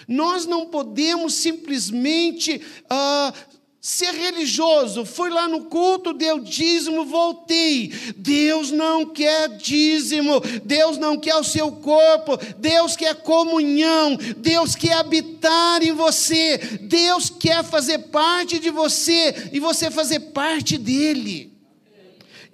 Nós 0.07 0.47
não 0.47 0.65
podemos 0.65 1.35
simplesmente 1.35 2.59
ah, 2.89 3.33
ser 3.81 4.11
religioso, 4.13 5.05
fui 5.05 5.29
lá 5.29 5.47
no 5.47 5.65
culto, 5.65 6.13
deu 6.13 6.39
dízimo, 6.39 7.05
voltei. 7.05 7.93
Deus 8.15 8.71
não 8.71 9.05
quer 9.05 9.55
dízimo, 9.55 10.41
Deus 10.65 10.97
não 10.97 11.17
quer 11.17 11.35
o 11.35 11.43
seu 11.43 11.71
corpo, 11.71 12.37
Deus 12.57 12.97
quer 12.97 13.15
comunhão, 13.15 14.17
Deus 14.37 14.75
quer 14.75 14.93
habitar 14.93 15.81
em 15.81 15.93
você, 15.93 16.57
Deus 16.81 17.29
quer 17.29 17.63
fazer 17.63 17.99
parte 18.09 18.59
de 18.59 18.69
você 18.69 19.49
e 19.53 19.59
você 19.59 19.89
fazer 19.89 20.19
parte 20.31 20.77
dele. 20.77 21.57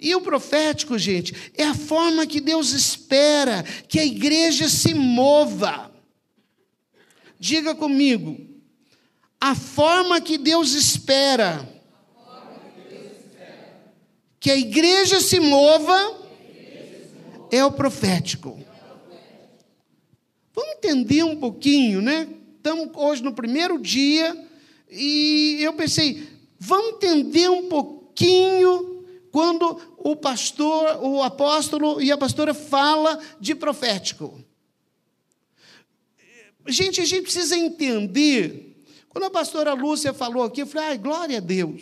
E 0.00 0.14
o 0.14 0.20
profético, 0.20 0.96
gente, 0.96 1.34
é 1.56 1.64
a 1.64 1.74
forma 1.74 2.26
que 2.26 2.40
Deus 2.40 2.72
espera 2.72 3.64
que 3.88 3.98
a 3.98 4.04
igreja 4.04 4.68
se 4.68 4.94
mova. 4.94 5.90
Diga 7.40 7.74
comigo, 7.74 8.55
a 9.46 9.54
forma 9.54 10.20
que 10.20 10.36
Deus 10.38 10.72
espera 10.72 11.68
que 14.40 14.50
a 14.50 14.56
igreja 14.56 15.20
se 15.20 15.38
mova 15.38 16.20
é 17.52 17.64
o 17.64 17.70
profético. 17.70 18.58
Vamos 20.52 20.72
entender 20.74 21.22
um 21.22 21.36
pouquinho, 21.36 22.02
né? 22.02 22.28
Estamos 22.56 22.90
hoje 22.96 23.22
no 23.22 23.32
primeiro 23.32 23.78
dia 23.78 24.36
e 24.90 25.58
eu 25.60 25.74
pensei, 25.74 26.26
vamos 26.58 26.94
entender 26.94 27.48
um 27.48 27.68
pouquinho 27.68 29.04
quando 29.30 29.80
o 29.96 30.16
pastor, 30.16 31.04
o 31.04 31.22
apóstolo 31.22 32.02
e 32.02 32.10
a 32.10 32.18
pastora 32.18 32.52
fala 32.52 33.20
de 33.40 33.54
profético. 33.54 34.44
Gente, 36.66 37.00
a 37.00 37.04
gente 37.04 37.22
precisa 37.22 37.56
entender 37.56 38.65
quando 39.16 39.24
a 39.24 39.30
pastora 39.30 39.72
Lúcia 39.72 40.12
falou 40.12 40.42
aqui, 40.42 40.60
eu 40.60 40.66
falei, 40.66 40.88
ai, 40.88 40.98
glória 40.98 41.38
a 41.38 41.40
Deus. 41.40 41.80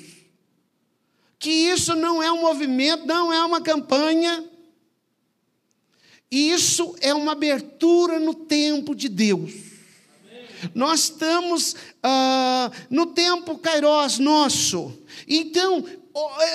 Que 1.37 1.51
isso 1.51 1.97
não 1.97 2.23
é 2.23 2.31
um 2.31 2.43
movimento, 2.43 3.07
não 3.07 3.33
é 3.33 3.45
uma 3.45 3.61
campanha. 3.61 4.49
Isso 6.31 6.95
é 7.01 7.13
uma 7.13 7.33
abertura 7.33 8.21
no 8.21 8.35
tempo 8.35 8.95
de 8.95 9.09
Deus. 9.09 9.53
Nós 10.73 11.01
estamos 11.01 11.75
ah, 12.05 12.71
no 12.89 13.07
tempo 13.07 13.59
Kairos 13.59 14.21
nosso. 14.21 14.97
Então, 15.27 15.85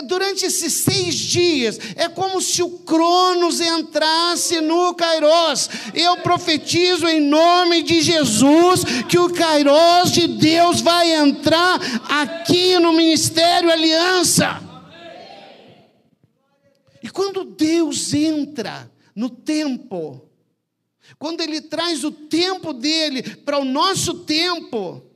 durante 0.05 0.45
esses 0.45 0.71
seis 0.73 1.15
dias, 1.15 1.77
é 1.95 2.07
como 2.07 2.41
se 2.41 2.63
o 2.63 2.79
Cronos 2.79 3.59
entrasse 3.59 4.61
no 4.61 4.93
Kairos. 4.93 5.69
Eu 5.93 6.17
profetizo 6.17 7.07
em 7.07 7.19
nome 7.19 7.83
de 7.83 8.01
Jesus 8.01 8.83
que 9.09 9.19
o 9.19 9.33
Kairos 9.33 10.11
de 10.11 10.27
Deus 10.27 10.79
vai 10.79 11.11
entrar 11.13 11.77
aqui 12.09 12.79
no 12.79 12.93
Ministério 12.93 13.69
Aliança. 13.69 14.61
E 17.03 17.09
quando 17.09 17.43
Deus 17.43 18.13
entra 18.13 18.89
no 19.13 19.29
tempo, 19.29 20.21
quando 21.17 21.41
Ele 21.41 21.59
traz 21.59 22.03
o 22.03 22.11
tempo 22.11 22.71
dele 22.71 23.23
para 23.37 23.59
o 23.59 23.65
nosso 23.65 24.19
tempo, 24.19 25.08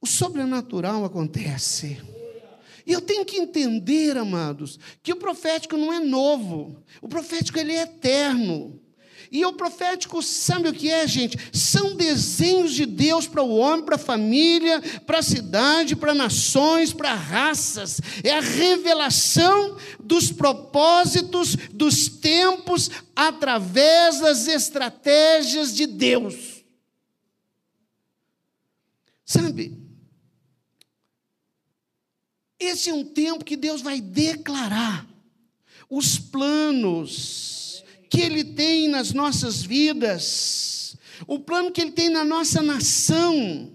o 0.00 0.06
sobrenatural 0.06 1.04
acontece. 1.04 2.00
E 2.86 2.92
eu 2.92 3.00
tenho 3.00 3.24
que 3.24 3.36
entender, 3.36 4.16
amados, 4.16 4.78
que 5.02 5.12
o 5.12 5.16
profético 5.16 5.76
não 5.76 5.92
é 5.92 5.98
novo. 5.98 6.82
O 7.02 7.08
profético 7.08 7.58
ele 7.58 7.72
é 7.72 7.82
eterno. 7.82 8.80
E 9.30 9.44
o 9.44 9.52
profético, 9.52 10.22
sabe 10.22 10.68
o 10.68 10.72
que 10.72 10.88
é, 10.88 11.04
gente? 11.04 11.36
São 11.52 11.96
desenhos 11.96 12.72
de 12.72 12.86
Deus 12.86 13.26
para 13.26 13.42
o 13.42 13.56
homem, 13.56 13.84
para 13.84 13.96
a 13.96 13.98
família, 13.98 14.80
para 15.04 15.18
a 15.18 15.22
cidade, 15.22 15.96
para 15.96 16.14
nações, 16.14 16.92
para 16.92 17.12
raças. 17.12 18.00
É 18.22 18.30
a 18.30 18.40
revelação 18.40 19.76
dos 19.98 20.30
propósitos, 20.30 21.56
dos 21.72 22.08
tempos, 22.08 22.88
através 23.16 24.20
das 24.20 24.46
estratégias 24.46 25.74
de 25.74 25.86
Deus. 25.86 26.64
Sabe? 29.24 29.85
Esse 32.58 32.90
é 32.90 32.94
um 32.94 33.04
tempo 33.04 33.44
que 33.44 33.56
Deus 33.56 33.82
vai 33.82 34.00
declarar 34.00 35.06
os 35.88 36.18
planos 36.18 37.84
que 38.10 38.20
Ele 38.20 38.44
tem 38.44 38.88
nas 38.88 39.12
nossas 39.12 39.62
vidas, 39.62 40.96
o 41.26 41.38
plano 41.38 41.70
que 41.70 41.80
Ele 41.80 41.92
tem 41.92 42.08
na 42.08 42.24
nossa 42.24 42.62
nação. 42.62 43.72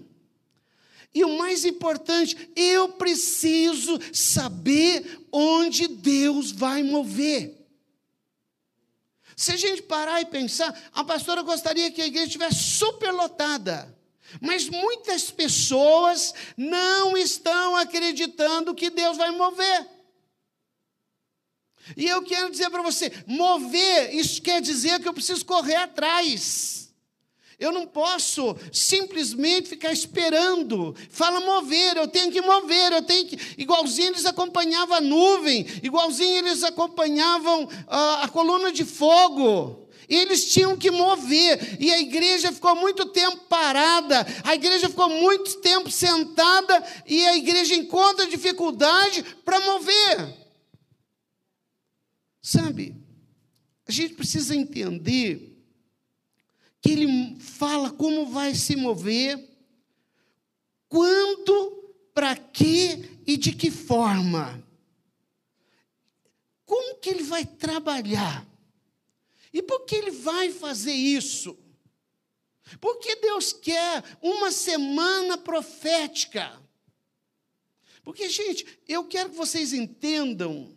E 1.14 1.24
o 1.24 1.38
mais 1.38 1.64
importante, 1.64 2.50
eu 2.56 2.88
preciso 2.90 3.98
saber 4.12 5.20
onde 5.30 5.86
Deus 5.86 6.50
vai 6.50 6.82
mover. 6.82 7.58
Se 9.36 9.52
a 9.52 9.56
gente 9.56 9.82
parar 9.82 10.20
e 10.20 10.26
pensar, 10.26 10.74
a 10.92 11.04
pastora 11.04 11.42
gostaria 11.42 11.90
que 11.90 12.00
a 12.00 12.06
igreja 12.06 12.26
estivesse 12.26 12.62
superlotada. 12.78 13.94
Mas 14.40 14.68
muitas 14.68 15.30
pessoas 15.30 16.34
não 16.56 17.16
estão 17.16 17.76
acreditando 17.76 18.74
que 18.74 18.90
Deus 18.90 19.16
vai 19.16 19.30
mover. 19.30 19.86
E 21.96 22.06
eu 22.06 22.22
quero 22.22 22.50
dizer 22.50 22.70
para 22.70 22.82
você: 22.82 23.12
mover, 23.26 24.14
isso 24.14 24.40
quer 24.40 24.60
dizer 24.60 25.00
que 25.00 25.08
eu 25.08 25.14
preciso 25.14 25.44
correr 25.44 25.76
atrás. 25.76 26.82
Eu 27.58 27.70
não 27.70 27.86
posso 27.86 28.56
simplesmente 28.72 29.68
ficar 29.68 29.92
esperando. 29.92 30.96
Fala 31.10 31.40
mover, 31.40 31.96
eu 31.96 32.08
tenho 32.08 32.32
que 32.32 32.40
mover, 32.40 32.92
eu 32.92 33.02
tenho 33.02 33.28
que. 33.28 33.38
Igualzinho 33.56 34.08
eles 34.08 34.26
acompanhavam 34.26 34.96
a 34.96 35.00
nuvem, 35.00 35.64
igualzinho 35.82 36.38
eles 36.38 36.64
acompanhavam 36.64 37.68
a, 37.86 38.24
a 38.24 38.28
coluna 38.28 38.72
de 38.72 38.84
fogo. 38.84 39.81
Eles 40.14 40.52
tinham 40.52 40.76
que 40.76 40.90
mover, 40.90 41.80
e 41.80 41.90
a 41.90 41.98
igreja 41.98 42.52
ficou 42.52 42.76
muito 42.76 43.06
tempo 43.06 43.44
parada, 43.48 44.26
a 44.44 44.54
igreja 44.54 44.90
ficou 44.90 45.08
muito 45.08 45.58
tempo 45.60 45.90
sentada, 45.90 46.84
e 47.06 47.24
a 47.26 47.34
igreja 47.34 47.74
encontra 47.74 48.26
dificuldade 48.26 49.22
para 49.42 49.58
mover. 49.60 50.36
Sabe, 52.42 52.94
a 53.86 53.90
gente 53.90 54.12
precisa 54.12 54.54
entender 54.54 55.56
que 56.82 56.90
ele 56.90 57.38
fala 57.40 57.90
como 57.90 58.26
vai 58.26 58.54
se 58.54 58.76
mover, 58.76 59.48
quando, 60.90 61.94
para 62.12 62.36
quê 62.36 63.08
e 63.26 63.38
de 63.38 63.52
que 63.52 63.70
forma. 63.70 64.62
Como 66.66 66.96
que 66.96 67.08
ele 67.08 67.22
vai 67.22 67.46
trabalhar? 67.46 68.51
E 69.52 69.62
por 69.62 69.84
que 69.84 69.94
ele 69.96 70.10
vai 70.10 70.50
fazer 70.50 70.92
isso? 70.92 71.58
Porque 72.80 73.16
Deus 73.16 73.52
quer 73.52 74.02
uma 74.20 74.50
semana 74.50 75.36
profética. 75.36 76.60
Porque, 78.02 78.28
gente, 78.28 78.66
eu 78.88 79.04
quero 79.04 79.30
que 79.30 79.36
vocês 79.36 79.72
entendam 79.72 80.74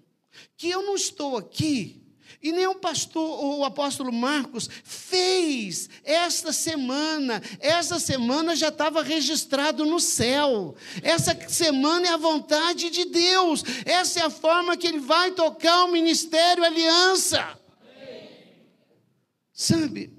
que 0.58 0.70
eu 0.70 0.84
não 0.84 0.96
estou 0.96 1.38
aqui 1.38 2.06
e 2.46 2.52
nem 2.52 2.68
o 2.68 2.76
pastor, 2.76 3.44
o 3.44 3.64
apóstolo 3.64 4.12
Marcos 4.12 4.70
fez 4.84 5.90
esta 6.04 6.54
semana. 6.54 7.42
Essa 7.60 7.98
semana 7.98 8.56
já 8.56 8.68
estava 8.68 9.02
registrado 9.02 9.84
no 9.84 10.00
céu. 10.00 10.76
Essa 11.02 11.36
semana 11.50 12.08
é 12.08 12.12
a 12.12 12.18
vontade 12.18 12.92
de 12.92 13.06
Deus. 13.06 13.64
Essa 13.84 14.20
é 14.20 14.24
a 14.24 14.30
forma 14.30 14.78
que 14.78 14.86
ele 14.86 15.00
vai 15.00 15.32
tocar 15.32 15.86
o 15.86 15.92
ministério 15.92 16.64
Aliança. 16.64 17.60
Sabe? 19.56 20.12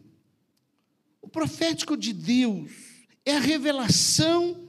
O 1.20 1.28
profético 1.28 1.94
de 1.94 2.14
Deus 2.14 2.70
é 3.22 3.36
a 3.36 3.40
revelação 3.40 4.66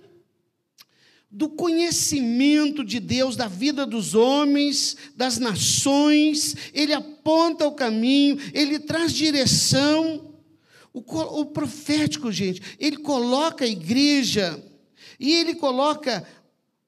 do 1.31 1.47
conhecimento 1.49 2.83
de 2.83 2.99
Deus, 2.99 3.37
da 3.37 3.47
vida 3.47 3.85
dos 3.85 4.13
homens, 4.13 4.97
das 5.15 5.37
nações, 5.37 6.55
ele 6.73 6.93
aponta 6.93 7.65
o 7.65 7.75
caminho, 7.75 8.37
ele 8.53 8.77
traz 8.79 9.13
direção. 9.13 10.33
O, 10.93 10.99
o 10.99 11.45
profético, 11.45 12.31
gente, 12.31 12.61
ele 12.79 12.97
coloca 12.97 13.63
a 13.63 13.69
igreja 13.69 14.61
e 15.19 15.33
ele 15.33 15.55
coloca 15.55 16.27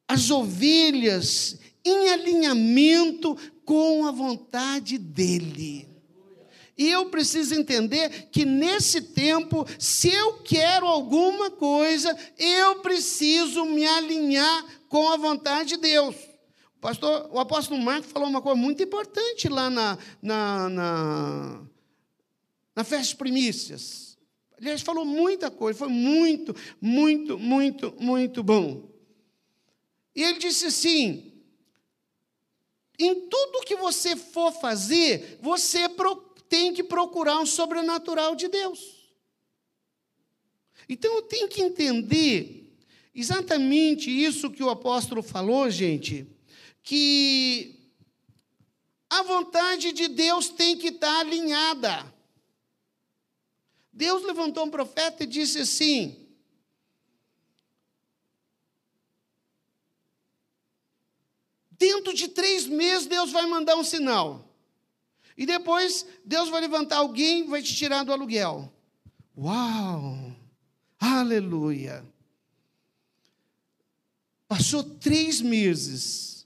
as 0.07 0.29
ovelhas 0.31 1.57
em 1.85 2.09
alinhamento 2.09 3.37
com 3.63 4.05
a 4.05 4.11
vontade 4.11 4.97
dele. 4.97 5.88
E 6.79 6.89
eu 6.89 7.07
preciso 7.07 7.53
entender 7.55 8.29
que 8.31 8.45
nesse 8.45 9.01
tempo, 9.01 9.65
se 9.77 10.09
eu 10.09 10.41
quero 10.43 10.87
alguma 10.87 11.51
coisa, 11.51 12.17
eu 12.37 12.79
preciso 12.79 13.65
me 13.65 13.85
alinhar 13.85 14.65
com 14.87 15.09
a 15.09 15.17
vontade 15.17 15.71
de 15.71 15.77
Deus. 15.77 16.15
O, 16.77 16.79
pastor, 16.79 17.29
o 17.33 17.37
apóstolo 17.37 17.81
Marcos 17.81 18.13
falou 18.13 18.29
uma 18.29 18.41
coisa 18.41 18.55
muito 18.57 18.81
importante 18.81 19.49
lá 19.49 19.69
na, 19.69 19.97
na, 20.21 20.69
na, 20.69 21.61
na 22.73 22.83
festa 22.85 23.17
primícias. 23.17 24.17
Aliás, 24.57 24.81
falou 24.81 25.03
muita 25.03 25.51
coisa, 25.51 25.79
foi 25.79 25.89
muito, 25.89 26.55
muito, 26.79 27.37
muito, 27.37 27.93
muito 27.99 28.41
bom. 28.41 28.89
E 30.15 30.23
ele 30.23 30.39
disse 30.39 30.67
assim: 30.67 31.29
em 32.97 33.27
tudo 33.27 33.65
que 33.65 33.75
você 33.75 34.15
for 34.15 34.53
fazer, 34.53 35.39
você 35.41 35.89
procura 35.89 36.28
tem 36.49 36.73
que 36.73 36.83
procurar 36.83 37.39
um 37.39 37.45
sobrenatural 37.45 38.35
de 38.35 38.47
Deus. 38.47 38.99
Então 40.89 41.13
eu 41.15 41.21
tenho 41.21 41.47
que 41.47 41.61
entender 41.61 42.75
exatamente 43.13 44.09
isso 44.09 44.49
que 44.49 44.63
o 44.63 44.69
apóstolo 44.69 45.21
falou, 45.21 45.69
gente, 45.69 46.27
que 46.81 47.79
a 49.09 49.21
vontade 49.21 49.91
de 49.91 50.07
Deus 50.07 50.49
tem 50.49 50.75
que 50.75 50.87
estar 50.87 51.19
alinhada. 51.19 52.11
Deus 53.93 54.23
levantou 54.23 54.65
um 54.65 54.71
profeta 54.71 55.23
e 55.23 55.27
disse 55.27 55.59
assim: 55.59 56.27
dentro 61.79 62.13
de 62.13 62.27
três 62.27 62.67
meses 62.67 63.07
Deus 63.07 63.31
vai 63.31 63.45
mandar 63.45 63.75
um 63.77 63.83
sinal. 63.83 64.48
E 65.39 65.45
depois 65.45 66.05
Deus 66.25 66.49
vai 66.49 66.59
levantar 66.59 66.97
alguém 66.97 67.47
vai 67.47 67.63
te 67.63 67.73
tirar 67.73 68.03
do 68.03 68.11
aluguel. 68.11 68.69
Uau! 69.37 70.35
Aleluia! 70.99 72.05
Passou 74.49 74.83
três 74.83 75.39
meses. 75.39 76.45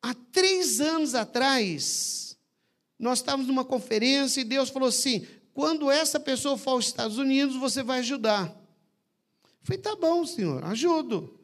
Há 0.00 0.14
três 0.32 0.80
anos 0.80 1.14
atrás, 1.14 2.38
nós 2.98 3.18
estávamos 3.18 3.46
numa 3.46 3.64
conferência 3.64 4.40
e 4.40 4.44
Deus 4.44 4.70
falou 4.70 4.88
assim: 4.88 5.26
quando 5.52 5.90
essa 5.90 6.18
pessoa 6.18 6.56
for 6.56 6.70
aos 6.70 6.86
Estados 6.86 7.18
Unidos, 7.18 7.56
você 7.56 7.82
vai 7.82 7.98
ajudar. 7.98 8.48
Eu 8.48 9.64
falei, 9.64 9.82
tá 9.82 9.94
bom, 9.94 10.24
senhor, 10.24 10.64
ajudo. 10.64 11.38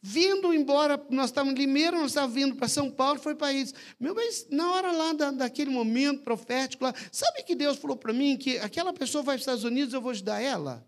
Vindo 0.00 0.54
embora, 0.54 1.04
nós 1.10 1.30
estávamos 1.30 1.58
em 1.58 1.64
Limeira, 1.64 1.98
nós 1.98 2.12
estávamos 2.12 2.34
vindo 2.34 2.54
para 2.54 2.68
São 2.68 2.88
Paulo, 2.88 3.18
foi 3.18 3.34
para 3.34 3.52
isso. 3.52 3.74
Meu, 3.98 4.14
mas 4.14 4.46
na 4.48 4.72
hora 4.72 4.92
lá 4.92 5.12
da, 5.12 5.30
daquele 5.32 5.70
momento 5.70 6.22
profético, 6.22 6.84
lá, 6.84 6.94
sabe 7.10 7.42
que 7.42 7.56
Deus 7.56 7.78
falou 7.78 7.96
para 7.96 8.12
mim 8.12 8.36
que 8.36 8.58
aquela 8.58 8.92
pessoa 8.92 9.24
vai 9.24 9.34
para 9.34 9.40
os 9.40 9.42
Estados 9.42 9.64
Unidos, 9.64 9.92
eu 9.92 10.00
vou 10.00 10.12
ajudar 10.12 10.40
ela? 10.40 10.86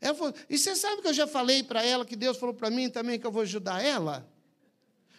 Ela 0.00 0.14
falou, 0.14 0.34
e 0.48 0.56
você 0.56 0.76
sabe 0.76 1.02
que 1.02 1.08
eu 1.08 1.14
já 1.14 1.26
falei 1.26 1.64
para 1.64 1.84
ela 1.84 2.04
que 2.04 2.14
Deus 2.14 2.36
falou 2.36 2.54
para 2.54 2.70
mim 2.70 2.88
também 2.88 3.18
que 3.18 3.26
eu 3.26 3.32
vou 3.32 3.42
ajudar 3.42 3.82
ela? 3.82 4.28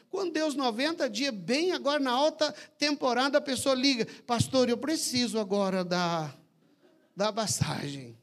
Quando 0.09 0.31
Deus, 0.31 0.55
90 0.55 1.09
dias, 1.09 1.33
bem 1.33 1.73
agora 1.73 1.99
na 1.99 2.11
alta 2.11 2.53
temporada, 2.77 3.37
a 3.37 3.41
pessoa 3.41 3.75
liga, 3.75 4.07
pastor, 4.25 4.69
eu 4.69 4.77
preciso 4.77 5.37
agora 5.37 5.83
da, 5.83 6.33
da 7.13 7.33
passagem. 7.33 8.17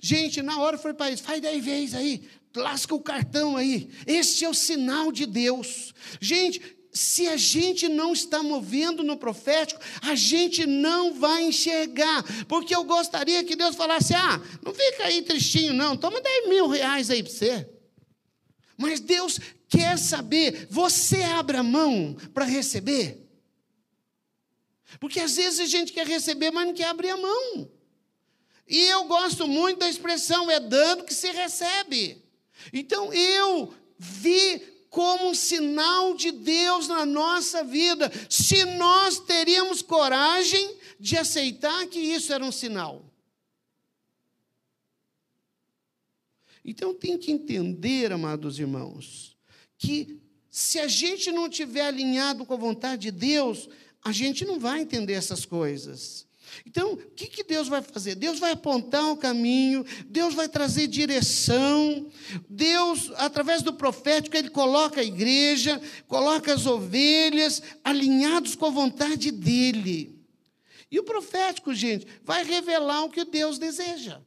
Gente, 0.00 0.42
na 0.42 0.60
hora 0.60 0.78
foi 0.78 0.94
para 0.94 1.10
isso, 1.10 1.22
faz 1.22 1.40
dez 1.40 1.64
vezes 1.64 1.94
aí, 1.94 2.28
lasca 2.54 2.94
o 2.94 3.00
cartão 3.00 3.56
aí. 3.56 3.90
Esse 4.06 4.44
é 4.44 4.48
o 4.48 4.54
sinal 4.54 5.10
de 5.10 5.26
Deus. 5.26 5.92
Gente, 6.20 6.78
se 6.92 7.28
a 7.28 7.36
gente 7.36 7.88
não 7.88 8.12
está 8.12 8.42
movendo 8.42 9.02
no 9.02 9.16
profético, 9.16 9.80
a 10.02 10.14
gente 10.14 10.66
não 10.66 11.14
vai 11.14 11.44
enxergar. 11.44 12.24
Porque 12.46 12.74
eu 12.74 12.84
gostaria 12.84 13.44
que 13.44 13.56
Deus 13.56 13.76
falasse: 13.76 14.14
ah, 14.14 14.40
não 14.64 14.72
fica 14.72 15.04
aí 15.04 15.22
tristinho, 15.22 15.72
não, 15.72 15.96
toma 15.96 16.20
10 16.20 16.48
mil 16.48 16.68
reais 16.68 17.10
aí 17.10 17.22
para 17.22 17.32
você. 17.32 17.68
Mas 18.76 19.00
Deus 19.00 19.38
quer 19.68 19.98
saber, 19.98 20.68
você 20.70 21.22
abre 21.22 21.56
a 21.56 21.62
mão 21.62 22.16
para 22.32 22.44
receber? 22.44 23.28
Porque 25.00 25.20
às 25.20 25.36
vezes 25.36 25.60
a 25.60 25.66
gente 25.66 25.92
quer 25.92 26.06
receber, 26.06 26.50
mas 26.50 26.66
não 26.66 26.74
quer 26.74 26.86
abrir 26.86 27.10
a 27.10 27.16
mão. 27.16 27.70
E 28.68 28.84
eu 28.84 29.04
gosto 29.04 29.48
muito 29.48 29.78
da 29.78 29.88
expressão, 29.88 30.50
é 30.50 30.60
dando 30.60 31.04
que 31.04 31.14
se 31.14 31.30
recebe. 31.32 32.22
Então 32.72 33.12
eu 33.12 33.72
vi 33.98 34.60
como 34.90 35.30
um 35.30 35.34
sinal 35.34 36.14
de 36.14 36.30
Deus 36.30 36.88
na 36.88 37.04
nossa 37.04 37.62
vida, 37.62 38.10
se 38.28 38.64
nós 38.64 39.18
teríamos 39.18 39.82
coragem 39.82 40.76
de 40.98 41.16
aceitar 41.16 41.86
que 41.86 41.98
isso 41.98 42.32
era 42.32 42.44
um 42.44 42.52
sinal. 42.52 43.04
Então 46.64 46.94
tem 46.94 47.16
que 47.16 47.30
entender, 47.32 48.12
amados 48.12 48.58
irmãos, 48.58 49.36
que 49.78 50.20
se 50.50 50.78
a 50.78 50.88
gente 50.88 51.32
não 51.32 51.48
tiver 51.48 51.82
alinhado 51.82 52.44
com 52.44 52.52
a 52.52 52.58
vontade 52.58 53.02
de 53.02 53.10
Deus, 53.10 53.68
a 54.02 54.12
gente 54.12 54.44
não 54.44 54.58
vai 54.58 54.80
entender 54.80 55.14
essas 55.14 55.44
coisas. 55.44 56.27
Então, 56.66 56.92
o 56.92 56.96
que, 56.96 57.26
que 57.26 57.44
Deus 57.44 57.68
vai 57.68 57.82
fazer? 57.82 58.14
Deus 58.14 58.38
vai 58.38 58.52
apontar 58.52 59.10
o 59.10 59.16
caminho, 59.16 59.84
Deus 60.06 60.34
vai 60.34 60.48
trazer 60.48 60.86
direção. 60.86 62.10
Deus, 62.48 63.10
através 63.16 63.62
do 63.62 63.72
profético, 63.72 64.36
ele 64.36 64.50
coloca 64.50 65.00
a 65.00 65.04
igreja, 65.04 65.80
coloca 66.06 66.52
as 66.52 66.66
ovelhas 66.66 67.62
alinhados 67.84 68.54
com 68.54 68.66
a 68.66 68.70
vontade 68.70 69.30
dele. 69.30 70.18
E 70.90 70.98
o 70.98 71.04
profético, 71.04 71.74
gente, 71.74 72.06
vai 72.22 72.44
revelar 72.44 73.04
o 73.04 73.10
que 73.10 73.24
Deus 73.24 73.58
deseja. 73.58 74.20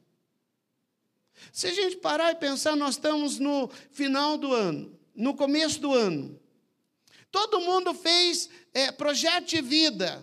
Se 1.52 1.66
a 1.66 1.74
gente 1.74 1.96
parar 1.96 2.30
e 2.32 2.36
pensar, 2.36 2.76
nós 2.76 2.94
estamos 2.94 3.38
no 3.38 3.68
final 3.90 4.38
do 4.38 4.52
ano, 4.52 4.96
no 5.14 5.34
começo 5.34 5.80
do 5.80 5.92
ano. 5.92 6.38
Todo 7.30 7.60
mundo 7.60 7.94
fez 7.94 8.48
é, 8.72 8.92
projeto 8.92 9.46
de 9.48 9.60
vida. 9.60 10.22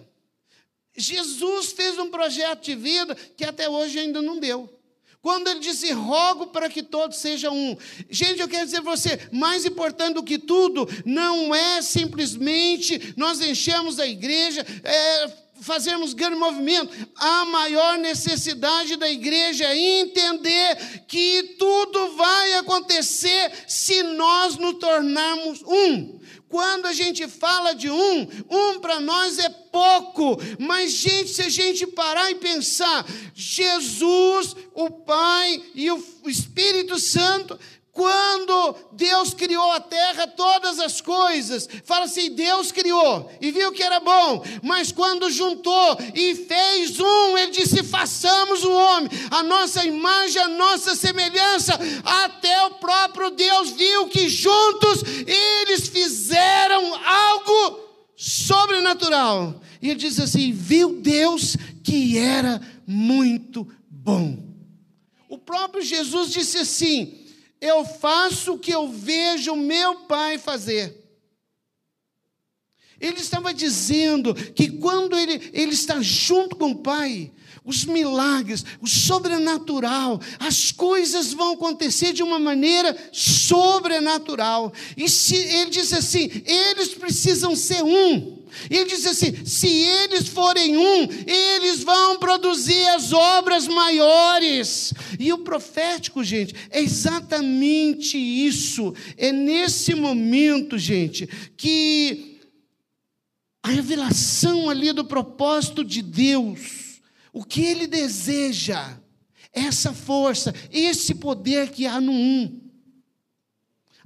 Jesus 0.95 1.71
fez 1.71 1.97
um 1.97 2.09
projeto 2.09 2.63
de 2.63 2.75
vida 2.75 3.15
que 3.15 3.45
até 3.45 3.69
hoje 3.69 3.99
ainda 3.99 4.21
não 4.21 4.39
deu. 4.39 4.79
Quando 5.21 5.49
ele 5.49 5.59
disse, 5.59 5.91
rogo 5.91 6.47
para 6.47 6.69
que 6.69 6.81
todos 6.81 7.17
sejam 7.17 7.53
um. 7.53 7.77
Gente, 8.09 8.39
eu 8.39 8.47
quero 8.47 8.65
dizer 8.65 8.81
para 8.81 8.95
você, 8.95 9.19
mais 9.31 9.65
importante 9.65 10.13
do 10.13 10.23
que 10.23 10.37
tudo, 10.37 10.87
não 11.05 11.53
é 11.53 11.81
simplesmente 11.81 13.13
nós 13.17 13.41
enchemos 13.41 13.99
a 13.99 14.07
igreja, 14.07 14.65
é, 14.81 15.31
fazermos 15.61 16.13
grande 16.13 16.37
movimento. 16.37 16.91
A 17.15 17.43
maior 17.45 17.97
necessidade 17.97 18.95
da 18.95 19.09
igreja 19.09 19.65
é 19.65 19.77
entender 19.77 21.03
que 21.05 21.55
tudo 21.59 22.15
vai 22.15 22.53
acontecer 22.53 23.51
se 23.67 24.01
nós 24.03 24.55
nos 24.55 24.75
tornarmos 24.75 25.61
um. 25.63 26.18
Quando 26.49 26.87
a 26.87 26.93
gente 26.93 27.27
fala 27.27 27.73
de 27.73 27.91
um, 27.91 28.27
um 28.49 28.79
para 28.79 28.99
nós 28.99 29.37
é 29.37 29.49
pouco, 29.49 30.35
mas, 30.57 30.91
gente, 30.93 31.29
se 31.29 31.43
a 31.43 31.49
gente 31.49 31.85
parar 31.85 32.31
e 32.31 32.35
pensar, 32.35 33.05
Jesus, 33.35 34.55
o 34.73 34.89
Pai 34.89 35.63
e 35.75 35.91
o 35.91 36.03
Espírito 36.25 36.97
Santo 36.99 37.57
quando 37.91 38.75
Deus 38.93 39.33
criou 39.33 39.71
a 39.71 39.79
terra, 39.79 40.27
todas 40.27 40.79
as 40.79 41.01
coisas, 41.01 41.67
fala 41.83 42.05
assim: 42.05 42.33
Deus 42.33 42.71
criou 42.71 43.29
e 43.41 43.51
viu 43.51 43.71
que 43.71 43.83
era 43.83 43.99
bom, 43.99 44.43
mas 44.61 44.91
quando 44.91 45.29
juntou 45.31 45.97
e 46.13 46.35
fez 46.35 46.99
um, 46.99 47.37
ele 47.37 47.51
disse: 47.51 47.83
façamos 47.83 48.63
o 48.63 48.71
homem, 48.71 49.09
a 49.31 49.41
nossa 49.43 49.83
imagem, 49.85 50.41
a 50.41 50.47
nossa 50.47 50.95
semelhança. 50.95 51.77
Até 52.05 52.65
o 52.67 52.75
próprio 52.75 53.31
Deus 53.31 53.71
viu 53.71 54.07
que 54.07 54.29
juntos 54.29 55.03
eles 55.25 55.87
fizeram 55.87 56.95
algo 56.95 57.79
sobrenatural. 58.15 59.61
E 59.81 59.89
ele 59.89 59.99
diz 59.99 60.19
assim: 60.19 60.51
viu 60.51 61.01
Deus 61.01 61.57
que 61.83 62.17
era 62.17 62.61
muito 62.85 63.67
bom. 63.89 64.37
O 65.27 65.37
próprio 65.37 65.81
Jesus 65.81 66.31
disse 66.31 66.57
assim: 66.57 67.18
eu 67.61 67.83
faço 67.83 68.53
o 68.53 68.59
que 68.59 68.71
eu 68.71 68.87
vejo 68.87 69.55
meu 69.55 70.01
pai 70.01 70.37
fazer. 70.37 70.99
Ele 72.99 73.19
estava 73.19 73.53
dizendo 73.53 74.33
que 74.33 74.69
quando 74.71 75.17
ele, 75.17 75.49
ele 75.53 75.73
está 75.73 76.01
junto 76.01 76.55
com 76.55 76.71
o 76.71 76.79
Pai, 76.79 77.31
os 77.63 77.85
milagres, 77.85 78.65
o 78.81 78.87
sobrenatural, 78.87 80.19
as 80.39 80.71
coisas 80.71 81.31
vão 81.31 81.53
acontecer 81.53 82.11
de 82.11 82.23
uma 82.23 82.39
maneira 82.39 82.97
sobrenatural. 83.11 84.73
E 84.97 85.07
se 85.07 85.35
ele 85.35 85.69
diz 85.69 85.93
assim, 85.93 86.29
eles 86.45 86.89
precisam 86.89 87.55
ser 87.55 87.83
um. 87.83 88.38
Ele 88.69 88.85
diz 88.85 89.05
assim: 89.05 89.45
se 89.45 89.67
eles 89.67 90.27
forem 90.27 90.77
um, 90.77 91.07
eles 91.25 91.83
vão 91.83 92.17
produzir 92.19 92.85
as 92.89 93.11
obras 93.11 93.67
maiores. 93.67 94.93
E 95.19 95.31
o 95.33 95.39
profético, 95.39 96.23
gente, 96.23 96.55
é 96.69 96.81
exatamente 96.81 98.17
isso. 98.17 98.93
É 99.17 99.31
nesse 99.31 99.95
momento, 99.95 100.77
gente, 100.77 101.27
que 101.57 102.39
a 103.61 103.69
revelação 103.69 104.69
ali 104.69 104.91
do 104.93 105.05
propósito 105.05 105.83
de 105.83 106.01
Deus, 106.01 107.01
o 107.33 107.43
que 107.43 107.61
ele 107.61 107.87
deseja, 107.87 108.97
essa 109.51 109.93
força, 109.93 110.53
esse 110.71 111.15
poder 111.15 111.71
que 111.71 111.85
há 111.85 111.99
no 111.99 112.11
um. 112.11 112.68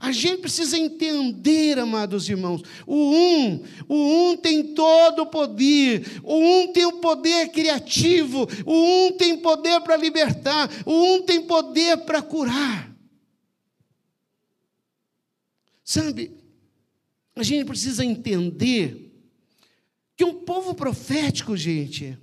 A 0.03 0.11
gente 0.11 0.41
precisa 0.41 0.77
entender, 0.77 1.79
amados 1.79 2.27
irmãos, 2.27 2.61
o 2.85 2.93
um, 2.93 3.63
o 3.87 4.31
um 4.31 4.35
tem 4.35 4.73
todo 4.73 5.21
o 5.21 5.25
poder, 5.27 6.19
o 6.21 6.35
um 6.35 6.73
tem 6.73 6.85
o 6.85 6.99
poder 6.99 7.47
criativo, 7.53 8.45
o 8.65 8.73
um 8.73 9.13
tem 9.13 9.37
poder 9.37 9.79
para 9.79 9.95
libertar, 9.95 10.69
o 10.85 10.91
um 10.91 11.21
tem 11.21 11.47
poder 11.47 11.99
para 11.99 12.21
curar. 12.21 12.93
Sabe, 15.85 16.37
a 17.33 17.41
gente 17.41 17.63
precisa 17.63 18.03
entender 18.03 19.09
que 20.17 20.25
um 20.25 20.33
povo 20.33 20.73
profético, 20.73 21.55
gente, 21.55 22.19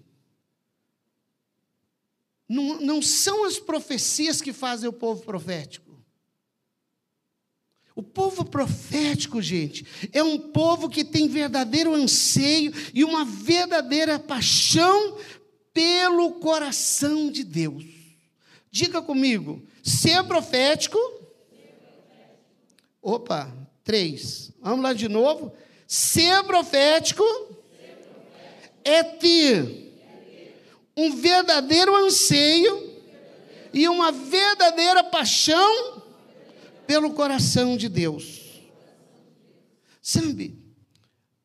não, 2.46 2.78
não 2.78 3.00
são 3.00 3.46
as 3.46 3.58
profecias 3.58 4.42
que 4.42 4.52
fazem 4.52 4.86
o 4.86 4.92
povo 4.92 5.22
profético. 5.22 5.89
O 7.94 8.02
povo 8.02 8.44
profético, 8.44 9.42
gente, 9.42 9.84
é 10.12 10.22
um 10.22 10.38
povo 10.38 10.88
que 10.88 11.04
tem 11.04 11.28
verdadeiro 11.28 11.92
anseio 11.92 12.72
e 12.94 13.04
uma 13.04 13.24
verdadeira 13.24 14.18
paixão 14.18 15.16
pelo 15.72 16.32
coração 16.32 17.30
de 17.30 17.44
Deus. 17.44 17.84
Diga 18.70 19.02
comigo, 19.02 19.62
ser 19.82 20.22
profético. 20.24 20.98
Opa, 23.02 23.52
três. 23.82 24.52
Vamos 24.60 24.82
lá 24.82 24.92
de 24.92 25.08
novo. 25.08 25.52
Ser 25.86 26.44
profético 26.44 27.24
é 28.84 29.02
ter 29.02 29.90
um 30.96 31.16
verdadeiro 31.16 31.96
anseio 31.96 32.90
e 33.72 33.88
uma 33.88 34.12
verdadeira 34.12 35.02
paixão 35.02 35.99
pelo 36.90 37.12
coração 37.12 37.76
de 37.76 37.88
Deus. 37.88 38.50
Sabe, 40.02 40.58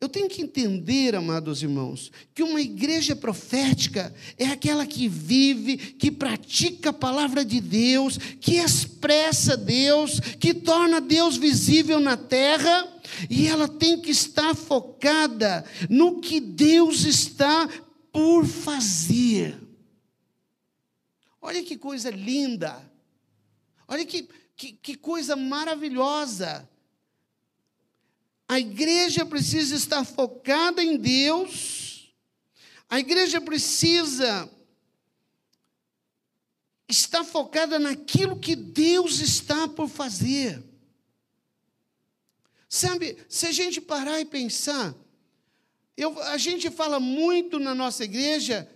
eu 0.01 0.09
tenho 0.09 0.27
que 0.27 0.41
entender, 0.41 1.13
amados 1.13 1.61
irmãos, 1.61 2.11
que 2.33 2.41
uma 2.41 2.59
igreja 2.59 3.15
profética 3.15 4.11
é 4.39 4.47
aquela 4.47 4.87
que 4.87 5.07
vive, 5.07 5.77
que 5.77 6.09
pratica 6.09 6.89
a 6.89 6.93
palavra 6.93 7.45
de 7.45 7.61
Deus, 7.61 8.17
que 8.17 8.55
expressa 8.55 9.55
Deus, 9.55 10.19
que 10.19 10.51
torna 10.51 10.99
Deus 10.99 11.37
visível 11.37 11.99
na 11.99 12.17
terra, 12.17 12.91
e 13.29 13.47
ela 13.47 13.67
tem 13.67 14.01
que 14.01 14.09
estar 14.09 14.55
focada 14.55 15.63
no 15.87 16.21
que 16.21 16.39
Deus 16.39 17.03
está 17.03 17.69
por 18.11 18.47
fazer. 18.47 19.55
Olha 21.39 21.61
que 21.61 21.77
coisa 21.77 22.09
linda. 22.09 22.81
Olha 23.87 24.03
que 24.03 24.27
que, 24.55 24.73
que 24.73 24.95
coisa 24.95 25.35
maravilhosa! 25.35 26.67
A 28.47 28.59
igreja 28.59 29.25
precisa 29.25 29.75
estar 29.75 30.05
focada 30.05 30.83
em 30.83 30.97
Deus, 30.97 32.13
a 32.87 32.99
igreja 32.99 33.41
precisa 33.41 34.49
estar 36.87 37.23
focada 37.23 37.79
naquilo 37.79 38.39
que 38.39 38.55
Deus 38.55 39.19
está 39.19 39.67
por 39.67 39.89
fazer. 39.89 40.63
Sabe, 42.69 43.17
se 43.27 43.47
a 43.47 43.51
gente 43.51 43.81
parar 43.81 44.19
e 44.19 44.25
pensar, 44.25 44.93
eu, 45.97 46.21
a 46.23 46.37
gente 46.37 46.69
fala 46.69 46.99
muito 46.99 47.57
na 47.57 47.73
nossa 47.73 48.03
igreja 48.03 48.69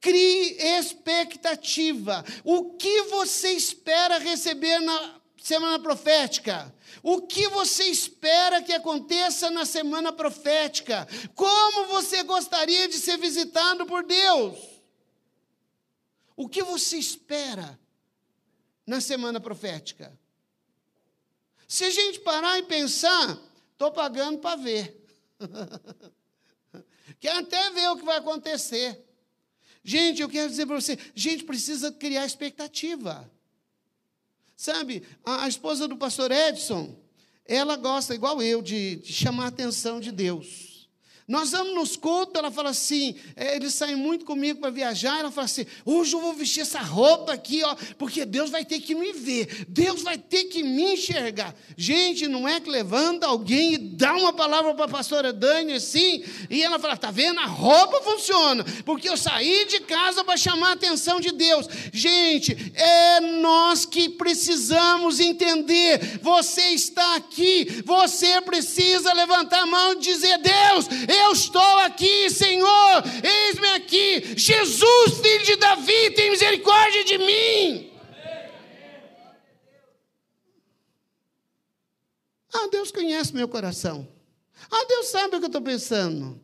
crie 0.00 0.56
expectativa. 0.60 2.24
O 2.44 2.74
que 2.74 3.02
você 3.04 3.50
espera 3.50 4.18
receber 4.18 4.78
na 4.80 5.15
semana 5.46 5.78
profética. 5.78 6.74
O 7.04 7.22
que 7.22 7.48
você 7.48 7.84
espera 7.84 8.60
que 8.60 8.72
aconteça 8.72 9.48
na 9.48 9.64
semana 9.64 10.12
profética? 10.12 11.06
Como 11.36 11.86
você 11.86 12.24
gostaria 12.24 12.88
de 12.88 12.98
ser 12.98 13.16
visitado 13.16 13.86
por 13.86 14.04
Deus? 14.04 14.58
O 16.36 16.48
que 16.48 16.64
você 16.64 16.98
espera 16.98 17.78
na 18.84 19.00
semana 19.00 19.38
profética? 19.38 20.18
Se 21.68 21.84
a 21.84 21.90
gente 21.90 22.18
parar 22.20 22.58
e 22.58 22.64
pensar, 22.64 23.40
estou 23.70 23.92
pagando 23.92 24.38
para 24.38 24.56
ver. 24.56 25.00
Quer 27.20 27.36
até 27.36 27.70
ver 27.70 27.88
o 27.90 27.96
que 27.96 28.04
vai 28.04 28.16
acontecer. 28.16 29.00
Gente, 29.84 30.22
eu 30.22 30.28
quero 30.28 30.50
dizer 30.50 30.66
para 30.66 30.80
você, 30.80 30.98
gente 31.14 31.44
precisa 31.44 31.92
criar 31.92 32.26
expectativa. 32.26 33.30
Sabe, 34.56 35.02
a, 35.24 35.44
a 35.44 35.48
esposa 35.48 35.86
do 35.86 35.96
pastor 35.96 36.32
Edson, 36.32 36.96
ela 37.44 37.76
gosta, 37.76 38.14
igual 38.14 38.42
eu, 38.42 38.62
de, 38.62 38.96
de 38.96 39.12
chamar 39.12 39.44
a 39.44 39.48
atenção 39.48 40.00
de 40.00 40.10
Deus. 40.10 40.65
Nós 41.28 41.50
vamos 41.50 41.74
nos 41.74 41.96
cultos, 41.96 42.36
ela 42.36 42.52
fala 42.52 42.70
assim, 42.70 43.16
é, 43.34 43.56
eles 43.56 43.74
saem 43.74 43.96
muito 43.96 44.24
comigo 44.24 44.60
para 44.60 44.70
viajar, 44.70 45.18
ela 45.18 45.30
fala 45.32 45.46
assim, 45.46 45.66
hoje 45.84 46.12
eu 46.12 46.20
vou 46.20 46.32
vestir 46.32 46.60
essa 46.60 46.78
roupa 46.78 47.32
aqui, 47.32 47.64
ó, 47.64 47.74
porque 47.98 48.24
Deus 48.24 48.48
vai 48.48 48.64
ter 48.64 48.78
que 48.78 48.94
me 48.94 49.12
ver, 49.12 49.66
Deus 49.68 50.02
vai 50.02 50.16
ter 50.16 50.44
que 50.44 50.62
me 50.62 50.92
enxergar. 50.92 51.52
Gente, 51.76 52.28
não 52.28 52.46
é 52.46 52.60
que 52.60 52.70
levanta 52.70 53.26
alguém 53.26 53.74
e 53.74 53.78
dá 53.78 54.14
uma 54.14 54.32
palavra 54.32 54.72
para 54.74 54.84
a 54.84 54.88
pastora 54.88 55.32
Dani 55.32 55.72
assim, 55.72 56.22
e 56.48 56.62
ela 56.62 56.78
fala, 56.78 56.96
tá 56.96 57.10
vendo? 57.10 57.40
A 57.40 57.46
roupa 57.46 58.00
funciona, 58.02 58.64
porque 58.84 59.08
eu 59.08 59.16
saí 59.16 59.66
de 59.66 59.80
casa 59.80 60.22
para 60.22 60.36
chamar 60.36 60.68
a 60.68 60.72
atenção 60.74 61.18
de 61.18 61.32
Deus. 61.32 61.66
Gente, 61.92 62.56
é 62.76 63.20
nós 63.20 63.84
que 63.84 64.10
precisamos 64.10 65.18
entender, 65.18 66.20
você 66.22 66.68
está 66.68 67.16
aqui, 67.16 67.82
você 67.84 68.40
precisa 68.42 69.12
levantar 69.12 69.62
a 69.62 69.66
mão 69.66 69.94
e 69.94 69.98
dizer, 69.98 70.38
Deus, 70.38 70.86
eu 71.16 71.32
estou 71.32 71.78
aqui, 71.80 72.30
Senhor, 72.30 73.02
eis-me 73.22 73.68
aqui. 73.68 74.38
Jesus, 74.38 75.18
filho 75.20 75.44
de 75.44 75.56
Davi, 75.56 76.10
tem 76.12 76.30
misericórdia 76.30 77.04
de 77.04 77.18
mim. 77.18 77.92
Ah, 82.52 82.68
Deus 82.70 82.90
conhece 82.90 83.34
meu 83.34 83.48
coração. 83.48 84.08
Ah, 84.70 84.84
Deus 84.88 85.06
sabe 85.08 85.36
o 85.36 85.38
que 85.38 85.44
eu 85.44 85.48
estou 85.48 85.62
pensando. 85.62 86.40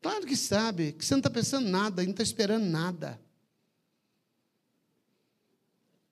Claro 0.00 0.26
que 0.26 0.36
sabe, 0.36 0.92
que 0.92 1.04
você 1.04 1.14
não 1.14 1.20
está 1.20 1.30
pensando 1.30 1.68
nada, 1.68 2.02
não 2.02 2.10
está 2.10 2.22
esperando 2.22 2.64
nada. 2.64 3.20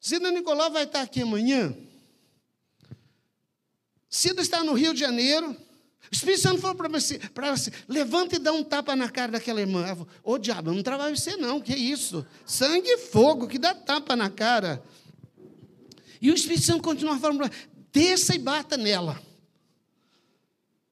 Cida 0.01 0.31
Nicolau 0.31 0.71
vai 0.71 0.85
estar 0.85 1.03
aqui 1.03 1.21
amanhã. 1.23 1.77
Cida 4.09 4.41
está 4.41 4.65
no 4.65 4.75
Rio 4.75 4.95
de 4.95 5.01
Janeiro. 5.01 5.57
O 6.11 6.15
Espírito 6.15 6.43
Santo 6.43 6.61
falou 6.61 6.77
para 6.77 6.89
ela 7.47 7.55
assim: 7.55 7.71
levanta 7.89 8.37
e 8.37 8.39
dá 8.39 8.53
um 8.53 8.65
tapa 8.65 8.97
na 8.97 9.09
cara 9.09 9.33
daquela 9.33 9.61
irmã. 9.61 9.85
Ela 9.85 9.97
falou: 9.97 10.09
Ô 10.23 10.39
diabo, 10.39 10.73
não 10.73 10.83
trabalha 10.83 11.15
você 11.15 11.37
não, 11.37 11.61
que 11.61 11.75
isso? 11.75 12.27
Sangue 12.45 12.89
e 12.89 12.99
fogo, 12.99 13.47
que 13.47 13.59
dá 13.59 13.75
tapa 13.75 14.17
na 14.17 14.31
cara. 14.31 14.83
E 16.21 16.31
o 16.31 16.35
Espírito 16.35 16.65
Santo 16.65 16.83
continua 16.83 17.19
falando 17.19 17.51
desça 17.93 18.35
e 18.35 18.39
bata 18.39 18.77
nela. 18.77 19.21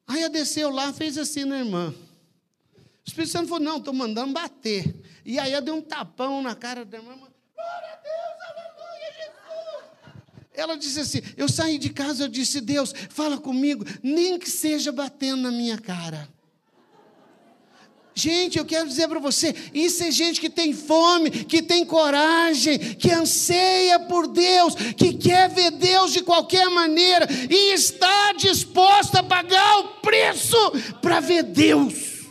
Aí 0.07 0.21
ela 0.21 0.31
desceu 0.31 0.71
lá, 0.71 0.92
fez 0.92 1.18
assim 1.18 1.44
na 1.44 1.59
irmã. 1.59 1.92
O 1.92 3.09
Espírito 3.09 3.31
Santo 3.31 3.49
falou: 3.49 3.64
não, 3.64 3.79
estou 3.79 3.92
mandando 3.92 4.33
bater. 4.33 4.94
E 5.25 5.38
aí 5.38 5.53
ela 5.53 5.62
deu 5.62 5.75
um 5.75 5.83
tapão 5.83 6.40
na 6.42 6.55
cara 6.55 6.85
da 6.85 6.99
irmã. 6.99 7.27
Ela 10.59 10.77
disse 10.77 10.99
assim: 10.99 11.23
Eu 11.37 11.49
saí 11.49 11.79
de 11.79 11.88
casa, 11.88 12.25
eu 12.25 12.29
disse, 12.29 12.61
Deus, 12.61 12.92
fala 13.11 13.38
comigo, 13.38 13.85
nem 14.03 14.37
que 14.37 14.51
seja 14.51 14.90
batendo 14.90 15.42
na 15.42 15.53
minha 15.53 15.79
cara. 15.79 16.29
Gente, 18.12 18.59
eu 18.59 18.64
quero 18.64 18.88
dizer 18.88 19.07
para 19.07 19.21
você: 19.21 19.55
isso 19.73 20.03
é 20.03 20.11
gente 20.11 20.40
que 20.40 20.51
tem 20.51 20.73
fome, 20.73 21.31
que 21.31 21.62
tem 21.62 21.87
coragem, 21.87 22.77
que 22.77 23.09
anseia 23.09 24.01
por 24.01 24.27
Deus, 24.27 24.75
que 24.97 25.14
quer 25.14 25.49
ver 25.49 25.71
Deus 25.71 26.12
de 26.12 26.23
qualquer 26.23 26.68
maneira 26.68 27.29
e 27.49 27.73
está 27.73 28.33
disposta 28.33 29.21
a 29.21 29.23
pagar 29.23 29.79
o 29.79 29.88
preço 30.01 30.57
para 31.01 31.21
ver 31.21 31.44
Deus. 31.44 32.27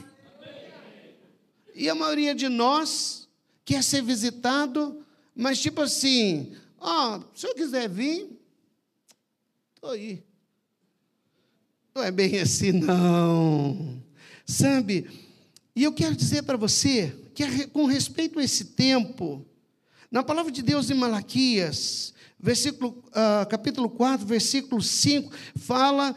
E 1.73 1.89
a 1.89 1.95
maioria 1.95 2.35
de 2.35 2.49
nós 2.49 3.29
quer 3.63 3.81
ser 3.81 4.01
visitado, 4.01 5.01
mas 5.33 5.61
tipo 5.61 5.81
assim, 5.81 6.51
Oh, 6.89 7.21
se 7.35 7.45
eu 7.45 7.53
quiser 7.53 7.89
vir, 7.89 8.29
estou 9.75 9.89
aí. 9.89 10.23
Não 11.93 12.01
é 12.01 12.09
bem 12.11 12.39
assim, 12.39 12.71
não. 12.71 14.01
Sabe? 14.45 15.05
E 15.75 15.83
eu 15.83 15.91
quero 15.91 16.15
dizer 16.15 16.43
para 16.43 16.55
você 16.55 17.13
que, 17.35 17.67
com 17.67 17.87
respeito 17.87 18.39
a 18.39 18.43
esse 18.43 18.63
tempo, 18.63 19.45
na 20.09 20.23
palavra 20.23 20.49
de 20.49 20.61
Deus 20.61 20.89
em 20.89 20.93
Malaquias, 20.93 22.13
versículo, 22.39 23.03
uh, 23.07 23.45
capítulo 23.49 23.89
4, 23.89 24.25
versículo 24.25 24.81
5, 24.81 25.29
fala 25.57 26.15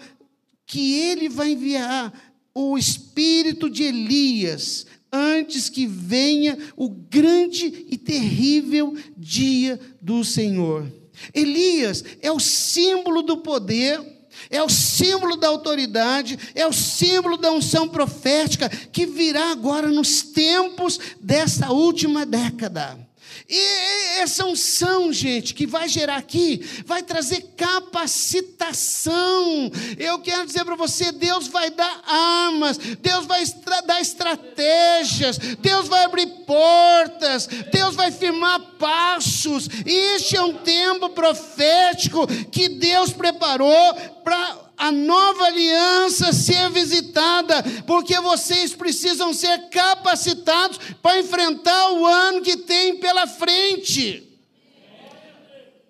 que 0.65 0.95
ele 1.01 1.29
vai 1.29 1.51
enviar 1.51 2.13
o 2.55 2.79
espírito 2.79 3.69
de 3.69 3.83
Elias 3.83 4.87
antes 5.13 5.69
que 5.69 5.87
venha 5.87 6.57
o 6.77 6.89
grande 6.89 7.87
e 7.89 7.97
terrível 7.97 8.95
dia 9.17 9.79
do 10.01 10.25
Senhor. 10.25 10.91
Elias 11.35 12.05
é 12.23 12.31
o 12.33 12.41
símbolo 12.41 13.23
do 13.23 13.39
poder, 13.39 14.01
é 14.49 14.63
o 14.63 14.69
símbolo 14.69 15.37
da 15.37 15.49
autoridade, 15.49 16.39
é 16.55 16.67
o 16.67 16.73
símbolo 16.73 17.37
da 17.37 17.51
unção 17.51 17.89
profética 17.89 18.69
que 18.69 19.05
virá 19.05 19.51
agora 19.51 19.89
nos 19.89 20.23
tempos 20.23 20.99
dessa 21.21 21.71
última 21.71 22.25
década. 22.25 23.10
E 23.51 24.21
essa 24.21 24.47
unção, 24.47 25.13
gente, 25.13 25.53
que 25.53 25.67
vai 25.67 25.89
gerar 25.89 26.19
aqui, 26.19 26.65
vai 26.87 27.03
trazer 27.03 27.41
capacitação. 27.57 29.73
Eu 29.99 30.21
quero 30.21 30.47
dizer 30.47 30.65
para 30.65 30.77
você: 30.77 31.11
Deus 31.11 31.49
vai 31.49 31.69
dar 31.71 32.01
armas, 32.07 32.79
Deus 32.79 33.27
vai 33.27 33.43
estra 33.43 33.81
dar 33.81 34.01
estratégias, 34.01 35.37
Deus 35.37 35.89
vai 35.89 36.05
abrir 36.05 36.29
portas, 36.47 37.49
Deus 37.73 37.97
vai 37.97 38.13
firmar 38.13 38.61
passos. 38.79 39.69
Este 39.85 40.37
é 40.37 40.43
um 40.43 40.59
tempo 40.59 41.11
profético 41.11 42.29
que 42.53 42.69
Deus 42.69 43.13
preparou 43.13 43.95
para 44.23 44.70
a 44.81 44.91
nova 44.91 45.45
aliança 45.45 46.33
ser 46.33 46.71
visitada, 46.71 47.63
porque 47.87 48.19
vocês 48.19 48.75
precisam 48.75 49.35
ser 49.35 49.69
capacitados 49.69 50.79
para 51.03 51.21
enfrentar 51.21 51.93
o 51.93 52.07
ano 52.07 52.41
que 52.41 52.57
tem 52.57 52.99
pela 52.99 53.27
frente. 53.27 54.27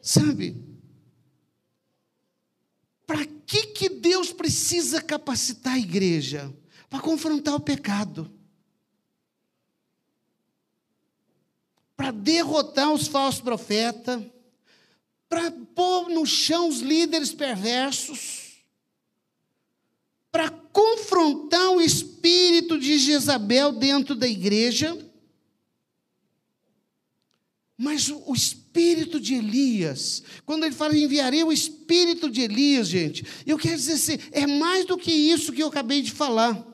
Sabe? 0.03 0.61
Para 3.07 3.25
que, 3.47 3.67
que 3.67 3.89
Deus 3.89 4.33
precisa 4.33 5.01
capacitar 5.01 5.75
a 5.75 5.79
igreja? 5.79 6.53
Para 6.89 6.99
confrontar 6.99 7.55
o 7.55 7.61
pecado. 7.61 8.29
Para 11.97 12.11
derrotar 12.11 12.93
os 12.93 13.07
falsos 13.07 13.41
profetas. 13.41 14.21
Para 15.29 15.53
pôr 15.77 16.09
no 16.09 16.27
chão 16.27 16.69
os 16.69 16.81
líderes 16.81 17.33
perversos 17.33 18.40
para 20.31 20.49
confrontar 20.51 21.71
o 21.71 21.81
espírito 21.81 22.79
de 22.79 22.99
Jezabel 22.99 23.73
dentro 23.73 24.15
da 24.15 24.29
igreja. 24.29 24.97
Mas 27.77 28.09
o 28.09 28.35
espírito 28.35 29.19
de 29.19 29.35
Elias, 29.35 30.23
quando 30.45 30.65
ele 30.65 30.75
fala 30.75 30.97
enviarei 30.97 31.43
o 31.43 31.53
espírito 31.53 32.31
de 32.31 32.43
Elias, 32.43 32.89
gente, 32.89 33.25
eu 33.47 33.57
quero 33.57 33.77
dizer 33.77 33.95
assim, 33.95 34.19
é 34.33 34.47
mais 34.47 34.85
do 34.85 34.99
que 34.99 35.11
isso 35.11 35.53
que 35.53 35.63
eu 35.63 35.69
acabei 35.69 36.03
de 36.03 36.13
falar. 36.13 36.67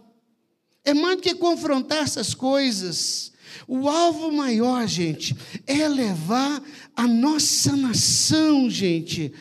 É 0.84 0.92
mais 0.92 1.16
do 1.16 1.22
que 1.22 1.34
confrontar 1.34 2.02
essas 2.02 2.34
coisas. 2.34 3.32
O 3.66 3.88
alvo 3.88 4.30
maior, 4.32 4.86
gente, 4.86 5.34
é 5.66 5.88
levar 5.88 6.62
a 6.94 7.06
nossa 7.06 7.76
nação, 7.76 8.68
gente, 8.68 9.32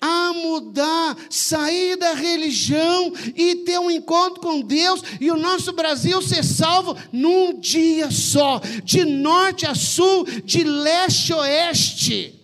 a 0.00 0.32
mudar, 0.32 1.16
sair 1.28 1.96
da 1.96 2.14
religião 2.14 3.12
e 3.36 3.56
ter 3.56 3.78
um 3.78 3.90
encontro 3.90 4.40
com 4.40 4.62
Deus 4.62 5.02
e 5.20 5.30
o 5.30 5.36
nosso 5.36 5.72
Brasil 5.72 6.22
ser 6.22 6.42
salvo 6.42 6.96
num 7.12 7.58
dia 7.60 8.10
só, 8.10 8.60
de 8.82 9.04
norte 9.04 9.66
a 9.66 9.74
sul, 9.74 10.24
de 10.44 10.64
leste 10.64 11.32
a 11.32 11.38
oeste. 11.38 12.40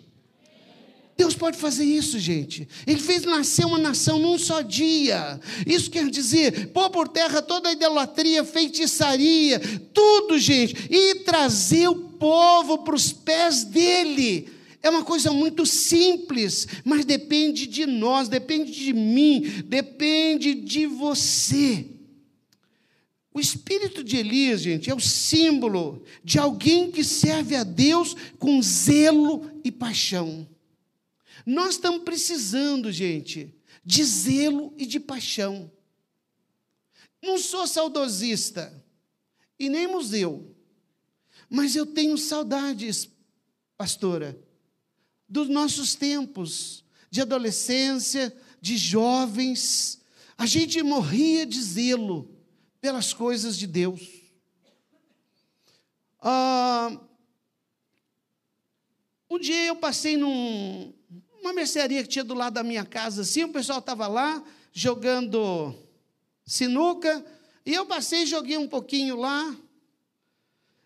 Deus 1.16 1.34
pode 1.34 1.56
fazer 1.56 1.84
isso, 1.84 2.18
gente. 2.18 2.68
Ele 2.86 3.00
fez 3.00 3.22
nascer 3.22 3.64
uma 3.64 3.78
nação 3.78 4.18
num 4.18 4.38
só 4.38 4.60
dia. 4.60 5.40
Isso 5.66 5.90
quer 5.90 6.10
dizer, 6.10 6.68
pôr 6.72 6.90
por 6.90 7.08
terra 7.08 7.40
toda 7.40 7.70
a 7.70 7.72
idolatria, 7.72 8.44
feitiçaria, 8.44 9.58
tudo, 9.94 10.38
gente, 10.38 10.76
e 10.90 11.14
trazer 11.20 11.88
o 11.88 11.94
povo 11.94 12.78
para 12.78 12.94
os 12.94 13.12
pés 13.12 13.64
dele 13.64 14.55
é 14.86 14.90
uma 14.90 15.04
coisa 15.04 15.32
muito 15.32 15.66
simples, 15.66 16.66
mas 16.84 17.04
depende 17.04 17.66
de 17.66 17.86
nós, 17.86 18.28
depende 18.28 18.72
de 18.72 18.92
mim, 18.92 19.40
depende 19.66 20.54
de 20.54 20.86
você. 20.86 21.90
O 23.34 23.40
espírito 23.40 24.02
de 24.04 24.16
Elias, 24.16 24.62
gente, 24.62 24.88
é 24.88 24.94
o 24.94 25.00
símbolo 25.00 26.04
de 26.22 26.38
alguém 26.38 26.90
que 26.90 27.02
serve 27.02 27.56
a 27.56 27.64
Deus 27.64 28.14
com 28.38 28.62
zelo 28.62 29.50
e 29.64 29.72
paixão. 29.72 30.48
Nós 31.44 31.74
estamos 31.74 32.02
precisando, 32.02 32.90
gente, 32.92 33.54
de 33.84 34.04
zelo 34.04 34.72
e 34.78 34.86
de 34.86 35.00
paixão. 35.00 35.70
Não 37.20 37.38
sou 37.38 37.66
saudosista 37.66 38.72
e 39.58 39.68
nem 39.68 39.88
museu, 39.88 40.54
mas 41.50 41.74
eu 41.74 41.86
tenho 41.86 42.16
saudades, 42.16 43.10
pastora, 43.76 44.45
dos 45.28 45.48
nossos 45.48 45.94
tempos, 45.94 46.84
de 47.10 47.20
adolescência, 47.20 48.34
de 48.60 48.76
jovens. 48.76 50.00
A 50.36 50.46
gente 50.46 50.82
morria 50.82 51.44
de 51.46 51.60
zelo 51.60 52.30
pelas 52.80 53.12
coisas 53.12 53.56
de 53.56 53.66
Deus. 53.66 54.00
Ah, 56.20 57.00
um 59.30 59.38
dia 59.38 59.66
eu 59.66 59.76
passei 59.76 60.16
num, 60.16 60.92
numa 61.42 61.52
mercearia 61.52 62.02
que 62.02 62.08
tinha 62.08 62.24
do 62.24 62.34
lado 62.34 62.54
da 62.54 62.62
minha 62.62 62.84
casa, 62.84 63.22
assim, 63.22 63.44
o 63.44 63.52
pessoal 63.52 63.80
estava 63.80 64.06
lá 64.06 64.42
jogando 64.72 65.74
sinuca, 66.44 67.24
e 67.64 67.74
eu 67.74 67.86
passei 67.86 68.22
e 68.22 68.26
joguei 68.26 68.56
um 68.56 68.68
pouquinho 68.68 69.16
lá. 69.16 69.56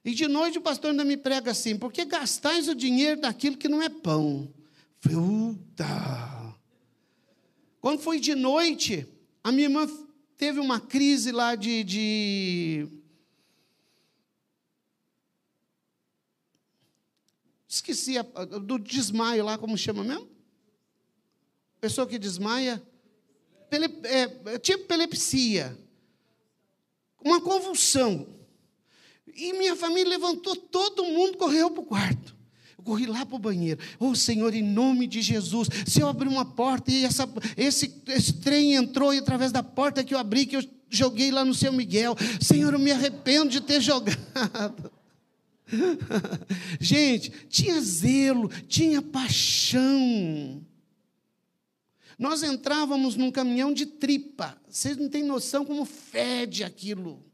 E 0.04 0.14
de 0.14 0.26
noite 0.26 0.58
o 0.58 0.62
pastor 0.62 0.90
ainda 0.90 1.04
me 1.04 1.16
prega 1.16 1.50
assim, 1.50 1.76
porque 1.76 2.04
gastais 2.04 2.68
o 2.68 2.74
dinheiro 2.74 3.20
daquilo 3.20 3.56
que 3.56 3.68
não 3.68 3.82
é 3.82 3.88
pão. 3.88 4.52
Fruta. 5.00 5.86
Quando 7.80 8.00
foi 8.00 8.18
de 8.18 8.34
noite, 8.34 9.06
a 9.42 9.52
minha 9.52 9.66
irmã 9.66 9.86
teve 10.36 10.58
uma 10.58 10.80
crise 10.80 11.32
lá 11.32 11.54
de, 11.54 11.84
de 11.84 12.88
Esqueci 17.70 18.18
a, 18.18 18.22
do 18.22 18.80
desmaio 18.80 19.44
lá, 19.44 19.56
como 19.56 19.78
chama 19.78 20.02
mesmo? 20.02 20.28
Pessoa 21.80 22.04
que 22.04 22.18
desmaia. 22.18 22.82
Pele, 23.70 23.86
é, 24.02 24.58
tipo 24.58 24.82
epilepsia. 24.82 25.78
Uma 27.24 27.40
convulsão. 27.40 28.39
E 29.37 29.53
minha 29.53 29.77
família 29.77 30.09
levantou, 30.09 30.57
todo 30.57 31.05
mundo 31.05 31.37
correu 31.38 31.71
para 31.71 31.81
o 31.81 31.87
quarto. 31.87 32.37
Eu 32.79 32.85
corri 32.85 33.07
lá 33.07 33.27
para 33.27 33.37
o 33.37 33.38
banheiro. 33.38 33.79
Oh, 33.99 34.14
Senhor, 34.14 34.55
em 34.55 34.62
nome 34.62 35.07
de 35.07 35.21
Jesus, 35.21 35.69
se 35.87 36.01
eu 36.01 36.09
abrir 36.09 36.29
uma 36.29 36.45
porta 36.45 36.90
e 36.90 37.05
essa, 37.05 37.29
esse, 37.57 38.03
esse 38.09 38.35
trem 38.35 38.75
entrou 38.75 39.12
e 39.12 39.19
através 39.19 39.53
da 39.53 39.62
porta 39.62 40.03
que 40.03 40.14
eu 40.14 40.19
abri, 40.19 40.47
que 40.47 40.57
eu 40.57 40.64
joguei 40.88 41.31
lá 41.31 41.45
no 41.45 41.55
seu 41.55 41.73
Miguel, 41.73 42.16
Senhor, 42.40 42.73
eu 42.73 42.79
me 42.79 42.90
arrependo 42.90 43.51
de 43.51 43.61
ter 43.61 43.81
jogado. 43.83 44.90
Gente, 46.81 47.31
tinha 47.49 47.81
zelo, 47.81 48.49
tinha 48.66 49.01
paixão. 49.01 50.64
Nós 52.19 52.43
entrávamos 52.43 53.16
num 53.16 53.31
caminhão 53.31 53.73
de 53.73 53.87
tripa. 53.87 54.57
Vocês 54.69 54.97
não 54.97 55.09
têm 55.09 55.23
noção 55.23 55.64
como 55.64 55.85
fede 55.85 56.64
aquilo. 56.64 57.25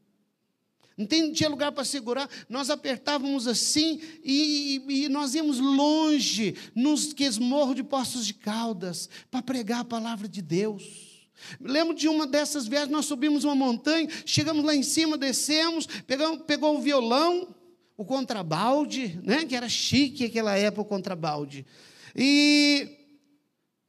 Não, 0.96 1.06
tinha 1.06 1.48
lugar 1.48 1.72
para 1.72 1.84
segurar. 1.84 2.28
Nós 2.48 2.70
apertávamos 2.70 3.46
assim 3.46 4.00
e, 4.24 4.82
e, 4.88 5.08
nós 5.08 5.34
íamos 5.34 5.58
longe, 5.58 6.56
nos 6.74 7.12
quesmorros 7.12 7.76
de 7.76 7.84
Poços 7.84 8.26
de 8.26 8.32
Caldas, 8.32 9.08
para 9.30 9.42
pregar 9.42 9.80
a 9.80 9.84
palavra 9.84 10.26
de 10.26 10.40
Deus. 10.40 10.82
Lembro 11.60 11.94
de 11.94 12.08
uma 12.08 12.26
dessas 12.26 12.66
viagens, 12.66 12.90
nós 12.90 13.04
subimos 13.04 13.44
uma 13.44 13.54
montanha, 13.54 14.08
chegamos 14.24 14.64
lá 14.64 14.74
em 14.74 14.82
cima, 14.82 15.18
descemos, 15.18 15.86
pegamos, 16.06 16.42
pegou 16.46 16.76
o 16.76 16.80
violão, 16.80 17.54
o 17.94 18.04
contrabalde, 18.04 19.20
né, 19.22 19.44
que 19.44 19.54
era 19.54 19.68
chique 19.68 20.24
naquela 20.24 20.56
época 20.56 20.82
o 20.82 20.84
contrabalde. 20.86 21.66
E 22.14 22.88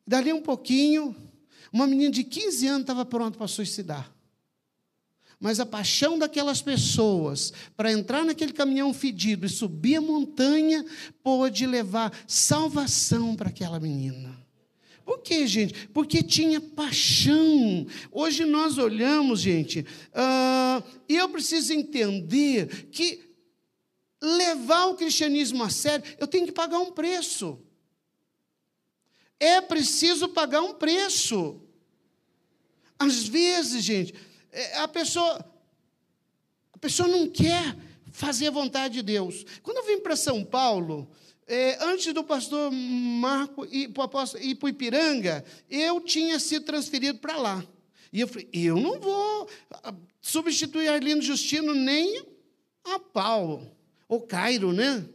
dali 0.06 0.34
um 0.34 0.42
pouquinho, 0.42 1.16
uma 1.72 1.88
menina 1.88 2.12
de 2.12 2.26
15 2.26 2.68
anos 2.68 2.82
estava 2.82 3.06
pronta 3.06 3.38
para 3.38 3.48
suicidar. 3.48 4.17
Mas 5.40 5.60
a 5.60 5.66
paixão 5.66 6.18
daquelas 6.18 6.62
pessoas 6.62 7.54
para 7.76 7.92
entrar 7.92 8.26
naquele 8.26 8.54
caminhão 8.54 8.94
fedido 8.94 9.46
e 9.46 9.50
subir 9.50 9.98
a 9.98 10.02
montanha 10.02 10.84
pôde 11.22 11.68
levar 11.68 12.12
salvação 12.28 13.36
para 13.36 13.50
aquela 13.50 13.80
menina. 13.80 14.48
Por 15.06 15.20
quê, 15.20 15.48
gente? 15.48 15.88
Porque 15.90 16.22
tinha 16.22 16.60
paixão. 16.60 17.88
Hoje 18.12 18.44
nós 18.44 18.78
olhamos, 18.78 19.40
gente, 19.40 19.80
uh, 20.12 20.84
e 21.08 21.16
eu 21.16 21.30
preciso 21.30 21.72
entender 21.72 22.90
que 22.92 23.24
levar 24.22 24.88
o 24.88 24.96
cristianismo 24.96 25.64
a 25.64 25.70
sério, 25.70 26.04
eu 26.20 26.28
tenho 26.28 26.46
que 26.46 26.52
pagar 26.52 26.80
um 26.80 26.92
preço. 26.92 27.60
É 29.40 29.62
preciso 29.62 30.28
pagar 30.30 30.62
um 30.62 30.74
preço. 30.74 31.62
Às 33.00 33.28
vezes, 33.28 33.84
gente, 33.84 34.14
a 34.76 34.88
pessoa, 34.88 35.46
a 36.74 36.78
pessoa 36.78 37.08
não 37.08 37.30
quer 37.30 37.76
fazer 38.12 38.48
a 38.48 38.52
vontade 38.52 38.96
de 38.96 39.02
Deus. 39.02 39.46
Quando 39.62 39.78
eu 39.78 39.86
vim 39.86 40.00
para 40.00 40.16
São 40.16 40.44
Paulo, 40.44 41.10
é, 41.48 41.78
antes 41.84 42.14
do 42.14 42.24
pastor 42.24 42.72
Marco 42.72 43.66
ir 43.66 43.90
para 43.90 44.10
o 44.62 44.70
Ipiranga, 44.70 45.46
eu 45.70 46.02
tinha 46.02 46.40
sido 46.40 46.66
transferido 46.66 47.20
para 47.20 47.38
lá. 47.38 47.66
E 48.12 48.22
eu 48.22 48.28
falei, 48.28 48.50
eu 48.52 48.80
não 48.80 49.00
vou 49.00 49.50
ah, 49.72 49.94
substituir 50.22 50.88
Arlindo 50.88 51.22
Justino 51.22 51.74
nem 51.74 52.26
a 52.84 53.00
pau 53.00 53.64
ou 54.08 54.22
Cairo, 54.22 54.74
né? 54.74 55.08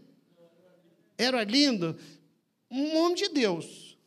Era 1.16 1.44
lindo. 1.44 1.98
Um 2.70 2.96
homem 2.96 3.14
de 3.14 3.28
Deus. 3.28 3.98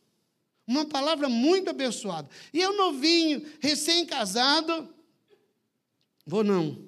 Uma 0.66 0.84
palavra 0.84 1.28
muito 1.28 1.70
abençoada. 1.70 2.28
E 2.52 2.60
eu 2.60 2.76
novinho, 2.76 3.44
recém-casado, 3.60 4.92
vou 6.26 6.44
não. 6.44 6.84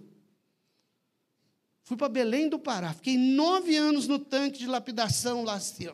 Fui 1.85 1.96
para 1.96 2.11
Belém 2.11 2.51
do 2.51 2.59
Pará. 2.59 2.92
Fiquei 2.92 3.16
nove 3.16 3.74
anos 3.74 4.07
no 4.07 4.18
tanque 4.18 4.59
de 4.59 4.66
lapidação 4.66 5.44
lá. 5.44 5.55
Assim, 5.55 5.88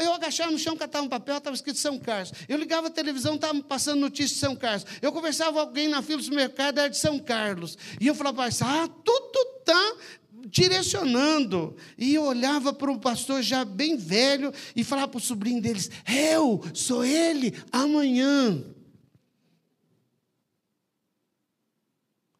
eu 0.00 0.12
agachava 0.12 0.50
no 0.50 0.58
chão, 0.58 0.76
catava 0.76 1.04
um 1.04 1.08
papel, 1.08 1.38
estava 1.38 1.54
escrito 1.54 1.78
São 1.78 1.98
Carlos. 1.98 2.32
Eu 2.48 2.58
ligava 2.58 2.88
a 2.88 2.90
televisão, 2.90 3.34
estava 3.36 3.62
passando 3.62 4.00
notícia 4.00 4.34
de 4.34 4.40
São 4.40 4.56
Carlos. 4.56 4.84
Eu 5.00 5.12
conversava 5.12 5.52
com 5.52 5.58
alguém 5.60 5.88
na 5.88 6.02
fila 6.02 6.18
do 6.18 6.24
supermercado, 6.24 6.78
era 6.78 6.88
de 6.88 6.98
São 6.98 7.18
Carlos. 7.18 7.76
E 8.00 8.06
eu 8.06 8.14
falava, 8.14 8.46
ah, 8.46 8.88
tudo 9.04 9.38
está 9.60 9.96
direcionando. 10.46 11.76
E 11.96 12.14
eu 12.14 12.24
olhava 12.24 12.72
para 12.72 12.90
um 12.90 12.98
pastor 12.98 13.42
já 13.42 13.64
bem 13.64 13.96
velho 13.96 14.52
e 14.74 14.84
falava 14.84 15.08
para 15.08 15.18
o 15.18 15.20
sobrinho 15.20 15.60
deles: 15.60 15.90
Eu 16.06 16.62
sou 16.74 17.04
ele 17.04 17.52
amanhã. 17.72 18.64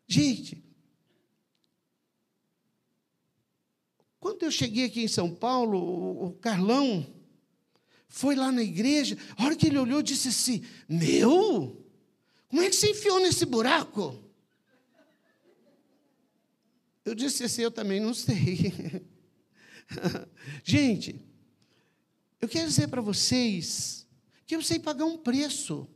Gente, 0.06 0.62
quando 4.18 4.42
eu 4.42 4.50
cheguei 4.50 4.84
aqui 4.84 5.02
em 5.02 5.08
São 5.08 5.34
Paulo, 5.34 6.26
o 6.26 6.32
Carlão 6.32 7.06
foi 8.08 8.34
lá 8.34 8.50
na 8.50 8.62
igreja, 8.62 9.18
a 9.36 9.44
hora 9.44 9.54
que 9.54 9.66
ele 9.66 9.78
olhou, 9.78 10.02
disse 10.02 10.28
assim: 10.28 10.62
Meu, 10.88 11.84
como 12.48 12.62
é 12.62 12.68
que 12.68 12.76
você 12.76 12.90
enfiou 12.90 13.20
nesse 13.20 13.44
buraco? 13.44 14.27
Eu 17.08 17.14
disse 17.14 17.44
assim: 17.44 17.62
Eu 17.62 17.70
também 17.70 18.00
não 18.00 18.12
sei. 18.12 19.02
Gente, 20.62 21.18
eu 22.38 22.46
quero 22.46 22.68
dizer 22.68 22.88
para 22.88 23.00
vocês 23.00 24.06
que 24.46 24.54
eu 24.54 24.62
sei 24.62 24.78
pagar 24.78 25.06
um 25.06 25.16
preço. 25.16 25.88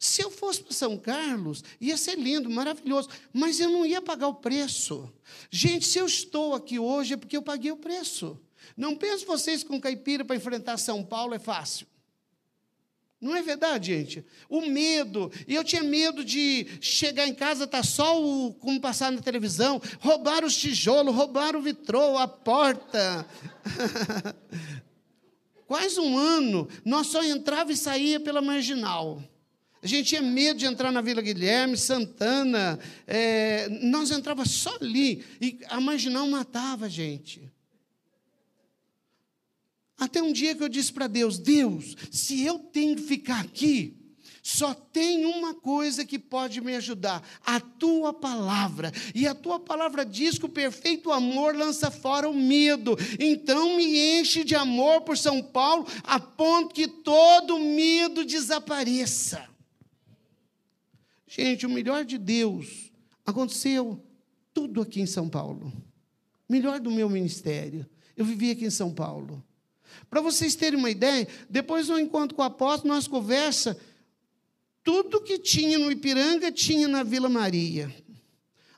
Se 0.00 0.20
eu 0.20 0.30
fosse 0.30 0.62
para 0.62 0.72
São 0.72 0.98
Carlos, 0.98 1.62
ia 1.80 1.96
ser 1.96 2.18
lindo, 2.18 2.50
maravilhoso, 2.50 3.08
mas 3.32 3.58
eu 3.60 3.70
não 3.70 3.86
ia 3.86 4.02
pagar 4.02 4.28
o 4.28 4.34
preço. 4.34 5.10
Gente, 5.48 5.86
se 5.86 5.98
eu 5.98 6.04
estou 6.04 6.54
aqui 6.54 6.78
hoje 6.78 7.14
é 7.14 7.16
porque 7.16 7.36
eu 7.36 7.42
paguei 7.42 7.70
o 7.70 7.76
preço. 7.76 8.38
Não 8.76 8.96
pense 8.96 9.24
vocês 9.24 9.62
com 9.62 9.80
caipira 9.80 10.24
para 10.24 10.36
enfrentar 10.36 10.76
São 10.76 11.04
Paulo 11.04 11.34
é 11.34 11.38
fácil. 11.38 11.86
Não 13.24 13.34
é 13.34 13.40
verdade, 13.40 13.86
gente? 13.86 14.22
O 14.50 14.60
medo. 14.60 15.32
E 15.48 15.54
eu 15.54 15.64
tinha 15.64 15.82
medo 15.82 16.22
de 16.22 16.66
chegar 16.78 17.26
em 17.26 17.32
casa, 17.32 17.66
tá 17.66 17.82
só 17.82 18.22
o 18.22 18.52
como 18.52 18.78
passar 18.78 19.10
na 19.10 19.22
televisão, 19.22 19.80
roubar 19.98 20.44
os 20.44 20.54
tijolos, 20.54 21.14
roubar 21.14 21.56
o 21.56 21.62
vitrô, 21.62 22.18
a 22.18 22.28
porta. 22.28 23.26
Quase 25.66 25.98
um 25.98 26.18
ano, 26.18 26.68
nós 26.84 27.06
só 27.06 27.24
entrava 27.24 27.72
e 27.72 27.76
saía 27.76 28.20
pela 28.20 28.42
marginal. 28.42 29.22
A 29.82 29.86
gente 29.86 30.08
tinha 30.08 30.20
medo 30.20 30.58
de 30.58 30.66
entrar 30.66 30.92
na 30.92 31.00
Vila 31.00 31.22
Guilherme, 31.22 31.78
Santana. 31.78 32.78
É, 33.06 33.70
nós 33.70 34.10
entrava 34.10 34.44
só 34.44 34.76
ali. 34.82 35.24
E 35.40 35.60
a 35.70 35.80
marginal 35.80 36.28
matava 36.28 36.84
a 36.84 36.90
gente. 36.90 37.50
Até 39.98 40.22
um 40.22 40.32
dia 40.32 40.54
que 40.54 40.62
eu 40.62 40.68
disse 40.68 40.92
para 40.92 41.06
Deus: 41.06 41.38
Deus, 41.38 41.96
se 42.10 42.42
eu 42.42 42.58
tenho 42.58 42.96
que 42.96 43.02
ficar 43.02 43.40
aqui, 43.40 43.96
só 44.42 44.74
tem 44.74 45.24
uma 45.24 45.54
coisa 45.54 46.04
que 46.04 46.18
pode 46.18 46.60
me 46.60 46.76
ajudar: 46.76 47.26
a 47.46 47.58
tua 47.58 48.12
palavra. 48.12 48.92
E 49.14 49.26
a 49.26 49.34
tua 49.34 49.58
palavra 49.58 50.04
diz 50.04 50.38
que 50.38 50.44
o 50.44 50.50
perfeito 50.50 51.10
amor 51.10 51.56
lança 51.56 51.90
fora 51.90 52.28
o 52.28 52.34
medo. 52.34 52.94
Então 53.18 53.76
me 53.76 54.20
enche 54.20 54.44
de 54.44 54.54
amor 54.54 55.00
por 55.00 55.16
São 55.16 55.42
Paulo, 55.42 55.86
a 56.02 56.20
ponto 56.20 56.74
que 56.74 56.86
todo 56.86 57.58
medo 57.58 58.22
desapareça. 58.22 59.48
Gente, 61.26 61.64
o 61.64 61.70
melhor 61.70 62.04
de 62.04 62.18
Deus 62.18 62.92
aconteceu 63.24 64.04
tudo 64.52 64.82
aqui 64.82 65.00
em 65.00 65.06
São 65.06 65.28
Paulo. 65.28 65.72
Melhor 66.46 66.80
do 66.80 66.90
meu 66.90 67.08
ministério. 67.08 67.88
Eu 68.14 68.26
vivi 68.26 68.50
aqui 68.50 68.66
em 68.66 68.70
São 68.70 68.92
Paulo. 68.92 69.42
Para 70.14 70.20
vocês 70.20 70.54
terem 70.54 70.78
uma 70.78 70.90
ideia, 70.90 71.26
depois 71.50 71.88
do 71.88 71.98
encontro 71.98 72.36
com 72.36 72.42
o 72.42 72.44
apóstolo, 72.44 72.94
nós 72.94 73.08
conversa 73.08 73.76
tudo 74.84 75.20
que 75.20 75.40
tinha 75.40 75.76
no 75.76 75.90
Ipiranga 75.90 76.52
tinha 76.52 76.86
na 76.86 77.02
Vila 77.02 77.28
Maria. 77.28 77.92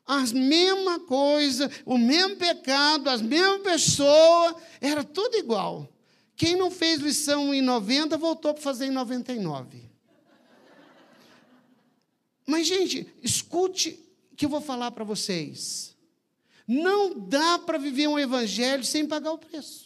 As 0.06 0.32
mesma 0.32 0.98
coisa, 1.00 1.70
o 1.84 1.98
mesmo 1.98 2.36
pecado, 2.36 3.10
as 3.10 3.20
mesmas 3.20 3.60
pessoas, 3.60 4.54
era 4.80 5.04
tudo 5.04 5.36
igual. 5.36 5.86
Quem 6.34 6.56
não 6.56 6.70
fez 6.70 7.00
lição 7.00 7.52
em 7.52 7.60
90 7.60 8.16
voltou 8.16 8.54
para 8.54 8.62
fazer 8.62 8.86
em 8.86 8.90
99. 8.90 9.82
Mas, 12.46 12.66
gente, 12.66 13.12
escute 13.22 14.02
o 14.32 14.36
que 14.36 14.46
eu 14.46 14.48
vou 14.48 14.62
falar 14.62 14.90
para 14.90 15.04
vocês. 15.04 15.94
Não 16.66 17.12
dá 17.28 17.58
para 17.58 17.76
viver 17.76 18.08
um 18.08 18.18
evangelho 18.18 18.82
sem 18.82 19.06
pagar 19.06 19.32
o 19.32 19.38
preço. 19.38 19.85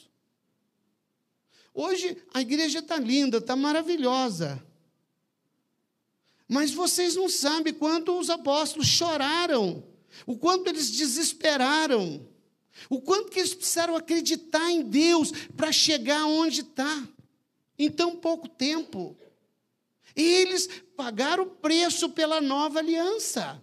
Hoje 1.73 2.17
a 2.35 2.41
igreja 2.41 2.81
está 2.81 2.97
linda, 2.97 3.39
está 3.39 3.55
maravilhosa. 3.55 4.63
Mas 6.49 6.73
vocês 6.73 7.15
não 7.15 7.29
sabem 7.29 7.73
quanto 7.73 8.19
os 8.19 8.29
apóstolos 8.29 8.89
choraram, 8.89 9.85
o 10.27 10.37
quanto 10.37 10.69
eles 10.69 10.91
desesperaram, 10.91 12.27
o 12.89 13.01
quanto 13.01 13.31
que 13.31 13.39
eles 13.39 13.55
precisaram 13.55 13.95
acreditar 13.95 14.69
em 14.71 14.83
Deus 14.83 15.31
para 15.57 15.71
chegar 15.71 16.25
onde 16.27 16.63
está, 16.63 17.09
em 17.79 17.89
tão 17.89 18.17
pouco 18.17 18.49
tempo. 18.49 19.17
E 20.17 20.23
eles 20.23 20.69
pagaram 20.97 21.45
o 21.45 21.51
preço 21.51 22.11
pela 22.11 22.41
nova 22.41 22.81
aliança. 22.81 23.63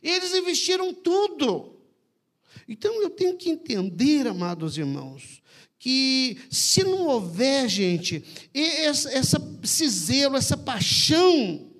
Eles 0.00 0.32
investiram 0.32 0.94
tudo. 0.94 1.74
Então 2.68 3.02
eu 3.02 3.10
tenho 3.10 3.36
que 3.36 3.50
entender, 3.50 4.26
amados 4.26 4.78
irmãos, 4.78 5.42
que 5.84 6.38
se 6.50 6.82
não 6.82 7.06
houver, 7.08 7.68
gente, 7.68 8.24
essa, 8.54 9.12
essa, 9.12 9.58
esse 9.62 9.86
zelo, 9.86 10.34
essa 10.34 10.56
paixão, 10.56 11.70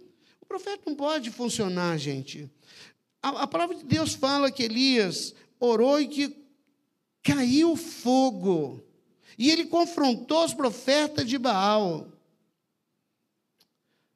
o 0.43 0.45
profeta 0.45 0.83
não 0.85 0.95
pode 0.95 1.31
funcionar, 1.31 1.97
gente. 1.97 2.51
A, 3.23 3.45
a 3.45 3.47
palavra 3.47 3.75
de 3.75 3.83
Deus 3.83 4.13
fala 4.13 4.53
que 4.53 4.63
Elias 4.63 5.35
orou 5.59 5.99
e 5.99 6.07
que 6.07 6.37
caiu 7.23 7.77
fogo. 7.77 8.85
E 9.39 9.51
ele 9.51 9.65
confrontou 9.65 10.45
os 10.45 10.53
profetas 10.53 11.27
de 11.27 11.39
Baal. 11.39 12.13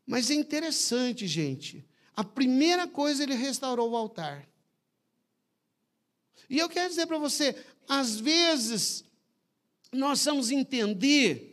Mas 0.06 0.30
é 0.30 0.34
interessante, 0.34 1.26
gente. 1.26 1.82
A 2.14 2.22
primeira 2.22 2.86
coisa 2.86 3.22
ele 3.22 3.34
restaurou 3.34 3.92
o 3.92 3.96
altar. 3.96 4.46
E 6.50 6.58
eu 6.58 6.68
quero 6.68 6.90
dizer 6.90 7.06
para 7.06 7.16
você, 7.16 7.56
às 7.88 8.20
vezes 8.20 9.07
nós 9.92 10.24
vamos 10.24 10.50
entender 10.50 11.48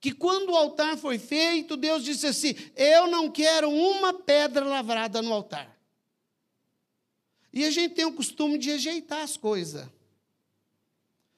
que 0.00 0.12
quando 0.12 0.50
o 0.50 0.56
altar 0.56 0.96
foi 0.96 1.18
feito, 1.18 1.76
Deus 1.76 2.04
disse 2.04 2.26
assim: 2.26 2.54
Eu 2.76 3.08
não 3.08 3.30
quero 3.30 3.68
uma 3.70 4.14
pedra 4.14 4.64
lavrada 4.64 5.20
no 5.20 5.32
altar. 5.32 5.76
E 7.52 7.64
a 7.64 7.70
gente 7.70 7.94
tem 7.94 8.04
o 8.04 8.12
costume 8.12 8.58
de 8.58 8.70
rejeitar 8.70 9.22
as 9.22 9.36
coisas. 9.36 9.88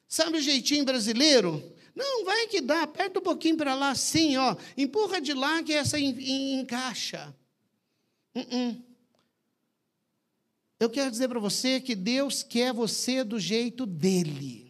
Sabe 0.07 0.39
o 0.39 0.43
jeitinho 0.43 0.85
brasileiro? 0.85 1.62
Não, 1.95 2.25
vai 2.25 2.47
que 2.49 2.61
dá, 2.61 2.83
aperta 2.83 3.18
um 3.18 3.23
pouquinho 3.23 3.57
para 3.57 3.75
lá, 3.75 3.91
assim, 3.91 4.37
ó, 4.37 4.57
empurra 4.77 5.21
de 5.21 5.33
lá 5.33 5.62
que 5.62 5.73
essa 5.73 5.99
encaixa. 5.99 7.35
Uh 8.35 8.41
-uh. 8.41 8.83
Eu 10.79 10.89
quero 10.89 11.11
dizer 11.11 11.29
para 11.29 11.39
você 11.39 11.81
que 11.81 11.95
Deus 11.95 12.43
quer 12.43 12.73
você 12.73 13.23
do 13.23 13.39
jeito 13.39 13.85
dele. 13.85 14.70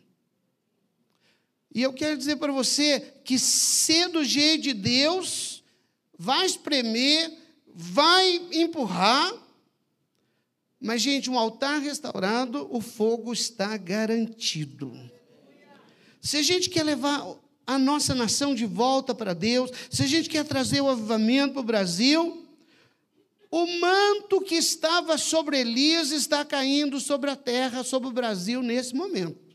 E 1.72 1.82
eu 1.82 1.92
quero 1.92 2.16
dizer 2.16 2.36
para 2.36 2.52
você 2.52 3.00
que 3.24 3.38
ser 3.38 4.08
do 4.08 4.24
jeito 4.24 4.62
de 4.62 4.74
Deus 4.74 5.62
vai 6.18 6.44
espremer, 6.44 7.32
vai 7.74 8.42
empurrar, 8.52 9.32
mas, 10.80 11.02
gente, 11.02 11.30
um 11.30 11.38
altar 11.38 11.78
restaurado, 11.78 12.66
o 12.70 12.80
fogo 12.80 13.34
está 13.34 13.76
garantido. 13.76 14.92
Se 16.22 16.38
a 16.38 16.42
gente 16.42 16.70
quer 16.70 16.82
levar 16.82 17.22
a 17.66 17.78
nossa 17.78 18.14
nação 18.14 18.54
de 18.54 18.64
volta 18.64 19.14
para 19.14 19.34
Deus, 19.34 19.70
se 19.90 20.02
a 20.02 20.06
gente 20.06 20.28
quer 20.28 20.44
trazer 20.44 20.80
o 20.80 20.88
avivamento 20.88 21.52
para 21.52 21.60
o 21.60 21.64
Brasil, 21.64 22.46
o 23.50 23.66
manto 23.78 24.40
que 24.40 24.54
estava 24.54 25.18
sobre 25.18 25.60
Elias 25.60 26.12
está 26.12 26.44
caindo 26.44 26.98
sobre 26.98 27.30
a 27.30 27.36
terra, 27.36 27.84
sobre 27.84 28.08
o 28.08 28.12
Brasil 28.12 28.62
nesse 28.62 28.94
momento. 28.94 29.49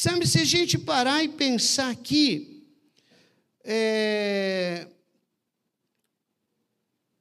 Sabe, 0.00 0.28
se 0.28 0.38
a 0.38 0.44
gente 0.44 0.78
parar 0.78 1.24
e 1.24 1.28
pensar 1.28 1.90
aqui, 1.90 2.64
é, 3.64 4.86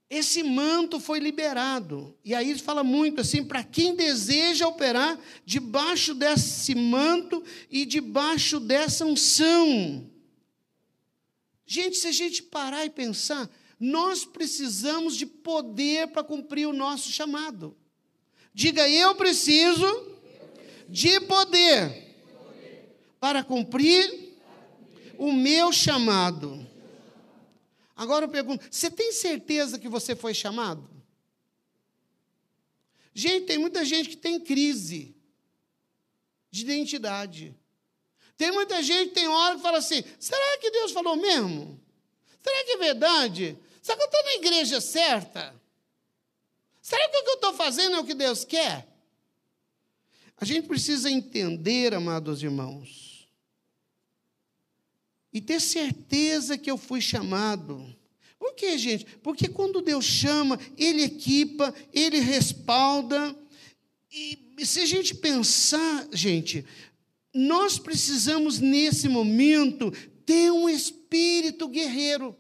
esse 0.07 0.43
manto 0.43 0.99
foi 0.99 1.17
liberado. 1.17 2.15
E 2.23 2.35
aí 2.35 2.55
fala 2.59 2.83
muito 2.83 3.19
assim: 3.19 3.43
para 3.43 3.63
quem 3.63 3.95
deseja 3.95 4.67
operar 4.67 5.19
debaixo 5.43 6.13
desse 6.13 6.75
manto 6.75 7.43
e 7.71 7.83
debaixo 7.83 8.59
dessa 8.59 9.05
unção. 9.05 10.07
Gente, 11.65 11.97
se 11.97 12.05
a 12.05 12.11
gente 12.11 12.43
parar 12.43 12.85
e 12.85 12.91
pensar, 12.91 13.49
nós 13.79 14.23
precisamos 14.23 15.17
de 15.17 15.25
poder 15.25 16.09
para 16.09 16.23
cumprir 16.23 16.67
o 16.67 16.73
nosso 16.73 17.11
chamado. 17.11 17.75
Diga, 18.53 18.87
eu 18.87 19.15
preciso 19.15 20.15
de 20.87 21.19
poder 21.21 22.05
para 23.19 23.43
cumprir 23.43 24.35
o 25.17 25.31
meu 25.31 25.71
chamado. 25.71 26.65
Agora 27.95 28.25
eu 28.25 28.29
pergunto: 28.29 28.65
você 28.69 28.91
tem 28.91 29.11
certeza 29.11 29.79
que 29.79 29.89
você 29.89 30.15
foi 30.15 30.33
chamado? 30.33 30.87
Gente, 33.13 33.47
tem 33.47 33.57
muita 33.57 33.83
gente 33.83 34.09
que 34.09 34.17
tem 34.17 34.39
crise 34.39 35.15
de 36.51 36.61
identidade. 36.61 37.55
Tem 38.37 38.51
muita 38.51 38.83
gente 38.83 39.09
que 39.09 39.15
tem 39.15 39.27
hora 39.27 39.55
que 39.55 39.61
fala 39.61 39.79
assim: 39.79 40.03
será 40.19 40.57
que 40.59 40.69
Deus 40.69 40.91
falou 40.91 41.15
mesmo? 41.15 41.81
Será 42.39 42.63
que 42.65 42.71
é 42.71 42.77
verdade? 42.77 43.57
Será 43.81 43.97
que 43.97 44.03
eu 44.03 44.07
estou 44.07 44.23
na 44.23 44.33
igreja 44.35 44.79
certa? 44.79 45.55
Será 46.81 47.09
que 47.09 47.17
o 47.17 47.23
que 47.23 47.29
eu 47.31 47.35
estou 47.35 47.53
fazendo 47.53 47.95
é 47.95 47.99
o 47.99 48.05
que 48.05 48.13
Deus 48.13 48.45
quer? 48.45 48.87
A 50.37 50.45
gente 50.45 50.67
precisa 50.67 51.09
entender, 51.09 51.93
amados 51.93 52.43
irmãos, 52.43 53.06
e 55.37 55.41
ter 55.41 55.61
certeza 55.61 56.57
que 56.57 56.69
eu 56.69 56.77
fui 56.77 56.99
chamado. 56.99 57.95
Por 58.39 58.55
quê, 58.55 58.75
gente? 58.75 59.05
Porque 59.21 59.47
quando 59.47 59.83
Deus 59.83 60.03
chama, 60.03 60.59
Ele 60.75 61.03
equipa, 61.03 61.73
Ele 61.93 62.19
respalda. 62.19 63.35
E 64.11 64.65
se 64.65 64.79
a 64.79 64.85
gente 64.87 65.13
pensar, 65.13 66.07
gente, 66.11 66.65
nós 67.31 67.77
precisamos 67.77 68.59
nesse 68.59 69.07
momento 69.07 69.91
ter 70.25 70.51
um 70.51 70.67
espírito 70.67 71.67
guerreiro. 71.67 72.35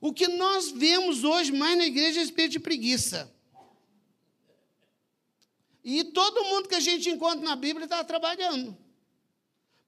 O 0.00 0.12
que 0.12 0.28
nós 0.28 0.70
vemos 0.70 1.24
hoje 1.24 1.50
mais 1.50 1.76
na 1.76 1.86
igreja 1.86 2.20
é 2.20 2.22
espírito 2.22 2.52
de 2.52 2.60
preguiça. 2.60 3.34
E 5.82 6.04
todo 6.04 6.44
mundo 6.44 6.68
que 6.68 6.76
a 6.76 6.80
gente 6.80 7.10
encontra 7.10 7.40
na 7.40 7.56
Bíblia 7.56 7.86
está 7.86 8.04
trabalhando. 8.04 8.78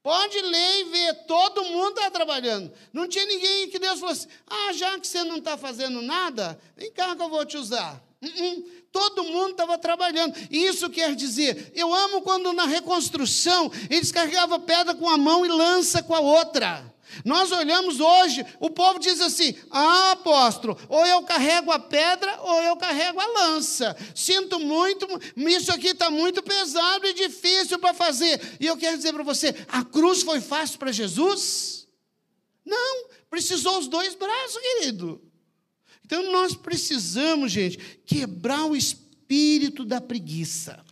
Pode 0.03 0.41
ler 0.41 0.81
e 0.81 0.85
ver, 0.85 1.15
todo 1.27 1.65
mundo 1.65 1.99
está 1.99 2.11
trabalhando. 2.11 2.73
Não 2.93 3.07
tinha 3.07 3.25
ninguém 3.27 3.69
que 3.69 3.79
Deus 3.79 4.01
falou 4.01 4.13
assim: 4.13 4.29
ah, 4.47 4.73
já 4.73 4.99
que 4.99 5.07
você 5.07 5.23
não 5.25 5.37
está 5.37 5.59
fazendo 5.59 6.01
nada, 6.01 6.59
vem 6.77 6.91
cá 6.91 7.15
que 7.15 7.23
eu 7.23 7.29
vou 7.29 7.45
te 7.45 7.59
usar. 7.59 8.03
Uh 8.23 8.27
-uh. 8.27 8.65
Todo 8.93 9.23
mundo 9.25 9.51
estava 9.53 9.79
trabalhando. 9.79 10.35
Isso 10.51 10.91
quer 10.91 11.15
dizer, 11.15 11.73
eu 11.75 11.95
amo 11.95 12.23
quando 12.23 12.53
na 12.53 12.67
reconstrução 12.67 13.71
eles 13.89 14.11
carregavam 14.11 14.61
pedra 14.61 14.95
com 14.95 15.09
a 15.09 15.17
mão 15.17 15.47
e 15.47 15.49
lança 15.49 16.03
com 16.03 16.15
a 16.15 16.21
outra. 16.21 16.90
Nós 17.25 17.53
olhamos 17.53 18.01
hoje, 18.01 18.45
o 18.59 18.71
povo 18.71 18.99
diz 18.99 19.21
assim: 19.21 19.55
ah, 19.71 20.13
apóstolo, 20.13 20.79
ou 20.89 21.07
eu 21.07 21.23
carrego 21.23 21.71
a 21.71 21.79
pedra 21.79 22.41
ou 22.43 22.63
eu 22.63 22.77
carrego 22.77 23.21
a 23.21 23.27
lança. 23.27 23.97
Sinto 24.15 24.59
muito, 24.61 25.07
isso 25.37 25.73
aqui 25.73 25.89
está 25.89 26.11
muito 26.11 26.43
pesado 26.43 27.07
e 27.07 27.13
difícil 27.13 27.79
para 27.79 27.95
fazer. 27.95 28.41
E 28.61 28.67
eu 28.67 28.77
quero 28.77 28.97
dizer 28.97 29.13
para 29.13 29.23
você: 29.23 29.55
a 29.69 29.85
cruz 29.85 30.23
foi 30.23 30.41
fácil 30.41 30.79
para 30.79 30.93
Jesus? 30.93 31.89
Não, 32.65 33.09
precisou 33.29 33.79
os 33.79 33.89
dois 33.89 34.15
braços, 34.15 34.61
querido. 34.61 35.21
Então 36.05 36.31
nós 36.33 36.55
precisamos, 36.55 37.53
gente, 37.53 37.79
quebrar 38.05 38.65
o 38.67 38.77
espírito 38.77 39.85
da 39.85 40.01
preguiça, 40.01 40.85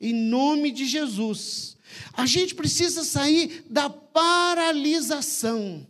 em 0.00 0.12
nome 0.12 0.70
de 0.70 0.84
Jesus. 0.86 1.76
A 2.12 2.26
gente 2.26 2.54
precisa 2.54 3.04
sair 3.04 3.64
da 3.68 3.88
paralisação. 3.88 5.86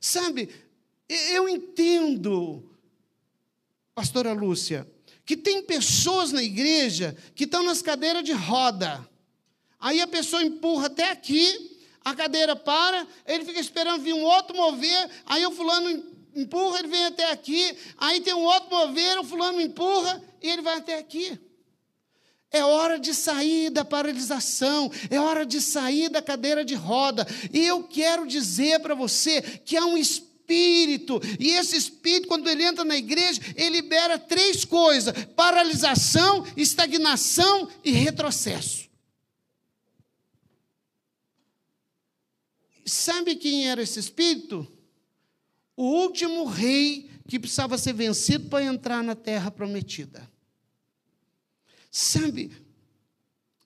Sabe, 0.00 0.48
eu 1.08 1.48
entendo, 1.48 2.76
pastora 3.94 4.32
Lúcia, 4.32 4.86
que 5.24 5.36
tem 5.36 5.62
pessoas 5.62 6.32
na 6.32 6.42
igreja 6.42 7.16
que 7.34 7.44
estão 7.44 7.62
nas 7.62 7.82
cadeiras 7.82 8.24
de 8.24 8.32
roda. 8.32 9.06
Aí 9.80 10.00
a 10.00 10.06
pessoa 10.06 10.42
empurra 10.42 10.86
até 10.86 11.10
aqui, 11.10 11.78
a 12.04 12.14
cadeira 12.14 12.56
para, 12.56 13.06
ele 13.26 13.44
fica 13.44 13.60
esperando 13.60 14.02
vir 14.02 14.14
um 14.14 14.22
outro 14.22 14.56
mover, 14.56 15.10
aí 15.26 15.44
o 15.44 15.50
fulano 15.50 16.04
empurra, 16.34 16.78
ele 16.78 16.88
vem 16.88 17.04
até 17.04 17.30
aqui, 17.30 17.76
aí 17.98 18.20
tem 18.20 18.34
um 18.34 18.44
outro 18.44 18.70
mover, 18.70 19.18
o 19.18 19.24
fulano 19.24 19.60
empurra 19.60 20.22
e 20.40 20.48
ele 20.48 20.62
vai 20.62 20.78
até 20.78 20.98
aqui. 20.98 21.38
É 22.50 22.64
hora 22.64 22.98
de 22.98 23.12
sair 23.12 23.68
da 23.68 23.84
paralisação, 23.84 24.90
é 25.10 25.20
hora 25.20 25.44
de 25.44 25.60
sair 25.60 26.08
da 26.08 26.22
cadeira 26.22 26.64
de 26.64 26.74
roda. 26.74 27.26
E 27.52 27.64
eu 27.66 27.82
quero 27.84 28.26
dizer 28.26 28.80
para 28.80 28.94
você 28.94 29.42
que 29.42 29.76
há 29.76 29.84
um 29.84 29.98
espírito, 29.98 31.20
e 31.38 31.50
esse 31.50 31.76
espírito, 31.76 32.26
quando 32.26 32.48
ele 32.48 32.64
entra 32.64 32.84
na 32.84 32.96
igreja, 32.96 33.40
ele 33.54 33.82
libera 33.82 34.18
três 34.18 34.64
coisas: 34.64 35.12
paralisação, 35.36 36.46
estagnação 36.56 37.68
e 37.84 37.90
retrocesso. 37.90 38.88
Sabe 42.86 43.36
quem 43.36 43.68
era 43.68 43.82
esse 43.82 44.00
espírito? 44.00 44.66
O 45.76 45.84
último 45.84 46.46
rei 46.46 47.10
que 47.28 47.38
precisava 47.38 47.76
ser 47.76 47.92
vencido 47.92 48.48
para 48.48 48.64
entrar 48.64 49.02
na 49.02 49.14
terra 49.14 49.50
prometida. 49.50 50.26
Sabe, 52.00 52.52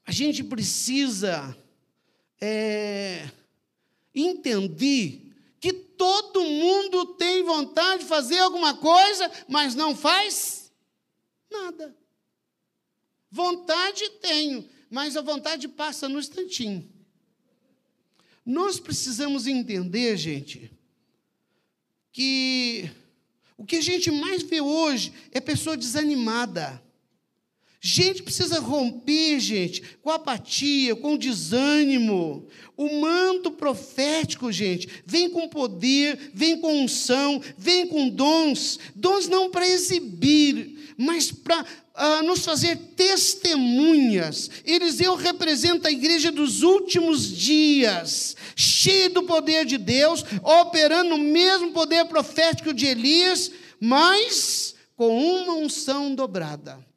a 0.07 0.11
gente 0.11 0.43
precisa 0.43 1.55
é, 2.41 3.31
entender 4.15 5.35
que 5.61 5.71
todo 5.71 6.43
mundo 6.43 7.15
tem 7.17 7.43
vontade 7.43 8.05
de 8.05 8.09
fazer 8.09 8.39
alguma 8.39 8.75
coisa, 8.75 9.31
mas 9.47 9.75
não 9.75 9.95
faz 9.95 10.73
nada. 11.51 11.95
Vontade 13.31 14.09
tenho, 14.23 14.67
mas 14.89 15.15
a 15.15 15.21
vontade 15.21 15.69
passa 15.69 16.09
no 16.09 16.19
instantinho. 16.19 16.91
Nós 18.47 18.81
precisamos 18.81 19.47
entender, 19.47 20.17
gente, 20.17 20.73
que 22.11 22.91
o 23.59 23.67
que 23.67 23.77
a 23.77 23.83
gente 23.83 24.11
mais 24.11 24.43
vê 24.43 24.63
hoje 24.63 25.13
é 25.33 25.39
pessoa 25.39 25.77
desanimada. 25.77 26.83
Gente 27.85 28.23
precisa 28.23 28.61
romper, 28.61 29.41
gente, 29.41 29.83
com 30.01 30.09
apatia, 30.09 30.95
com 30.95 31.17
desânimo. 31.17 32.47
O 32.77 33.01
manto 33.01 33.51
profético, 33.51 34.53
gente, 34.53 34.89
vem 35.05 35.29
com 35.29 35.49
poder, 35.49 36.31
vem 36.33 36.61
com 36.61 36.85
unção, 36.85 37.43
vem 37.59 37.89
com 37.89 38.09
dons. 38.09 38.79
Dons 38.95 39.27
não 39.27 39.51
para 39.51 39.67
exibir, 39.67 40.95
mas 40.97 41.33
para 41.33 41.61
uh, 41.63 42.23
nos 42.23 42.45
fazer 42.45 42.77
testemunhas. 42.95 44.49
Eliseu 44.65 45.17
representa 45.17 45.89
a 45.89 45.93
igreja 45.93 46.31
dos 46.31 46.63
últimos 46.63 47.37
dias, 47.37 48.37
cheio 48.55 49.11
do 49.11 49.25
poder 49.25 49.65
de 49.67 49.77
Deus, 49.77 50.25
operando 50.41 51.17
o 51.17 51.19
mesmo 51.19 51.73
poder 51.73 52.05
profético 52.05 52.73
de 52.73 52.87
Elias, 52.87 53.51
mas 53.81 54.77
com 54.95 55.43
uma 55.43 55.55
unção 55.55 56.15
dobrada. 56.15 56.92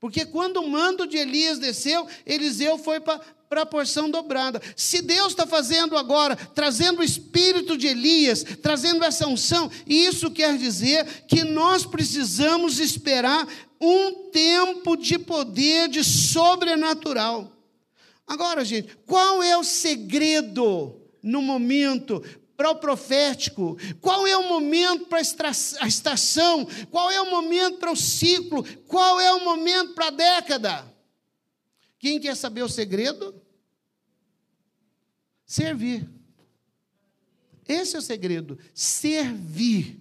Porque 0.00 0.24
quando 0.24 0.58
o 0.58 0.68
mando 0.68 1.06
de 1.06 1.16
Elias 1.16 1.58
desceu, 1.58 2.06
Eliseu 2.24 2.78
foi 2.78 3.00
para 3.00 3.62
a 3.62 3.66
porção 3.66 4.08
dobrada. 4.08 4.62
Se 4.76 5.02
Deus 5.02 5.28
está 5.28 5.46
fazendo 5.46 5.96
agora, 5.96 6.36
trazendo 6.36 7.00
o 7.00 7.04
espírito 7.04 7.76
de 7.76 7.88
Elias, 7.88 8.44
trazendo 8.62 9.04
essa 9.04 9.26
unção, 9.26 9.70
isso 9.86 10.30
quer 10.30 10.56
dizer 10.56 11.24
que 11.26 11.42
nós 11.42 11.84
precisamos 11.84 12.78
esperar 12.78 13.46
um 13.80 14.30
tempo 14.30 14.96
de 14.96 15.18
poder, 15.18 15.88
de 15.88 16.04
sobrenatural. 16.04 17.52
Agora, 18.26 18.64
gente, 18.64 18.96
qual 19.06 19.42
é 19.42 19.56
o 19.56 19.64
segredo 19.64 21.00
no 21.22 21.42
momento 21.42 22.22
para 22.58 22.72
o 22.72 22.74
profético? 22.74 23.78
Qual 24.00 24.26
é 24.26 24.36
o 24.36 24.48
momento 24.48 25.06
para 25.06 25.18
a 25.80 25.86
estação? 25.86 26.66
Qual 26.90 27.08
é 27.08 27.20
o 27.20 27.30
momento 27.30 27.78
para 27.78 27.92
o 27.92 27.96
ciclo? 27.96 28.64
Qual 28.88 29.20
é 29.20 29.32
o 29.32 29.44
momento 29.44 29.94
para 29.94 30.08
a 30.08 30.10
década? 30.10 30.94
Quem 32.00 32.18
quer 32.18 32.36
saber 32.36 32.64
o 32.64 32.68
segredo? 32.68 33.32
Servir. 35.46 36.10
Esse 37.68 37.94
é 37.94 37.98
o 38.00 38.02
segredo. 38.02 38.58
Servir. 38.74 40.00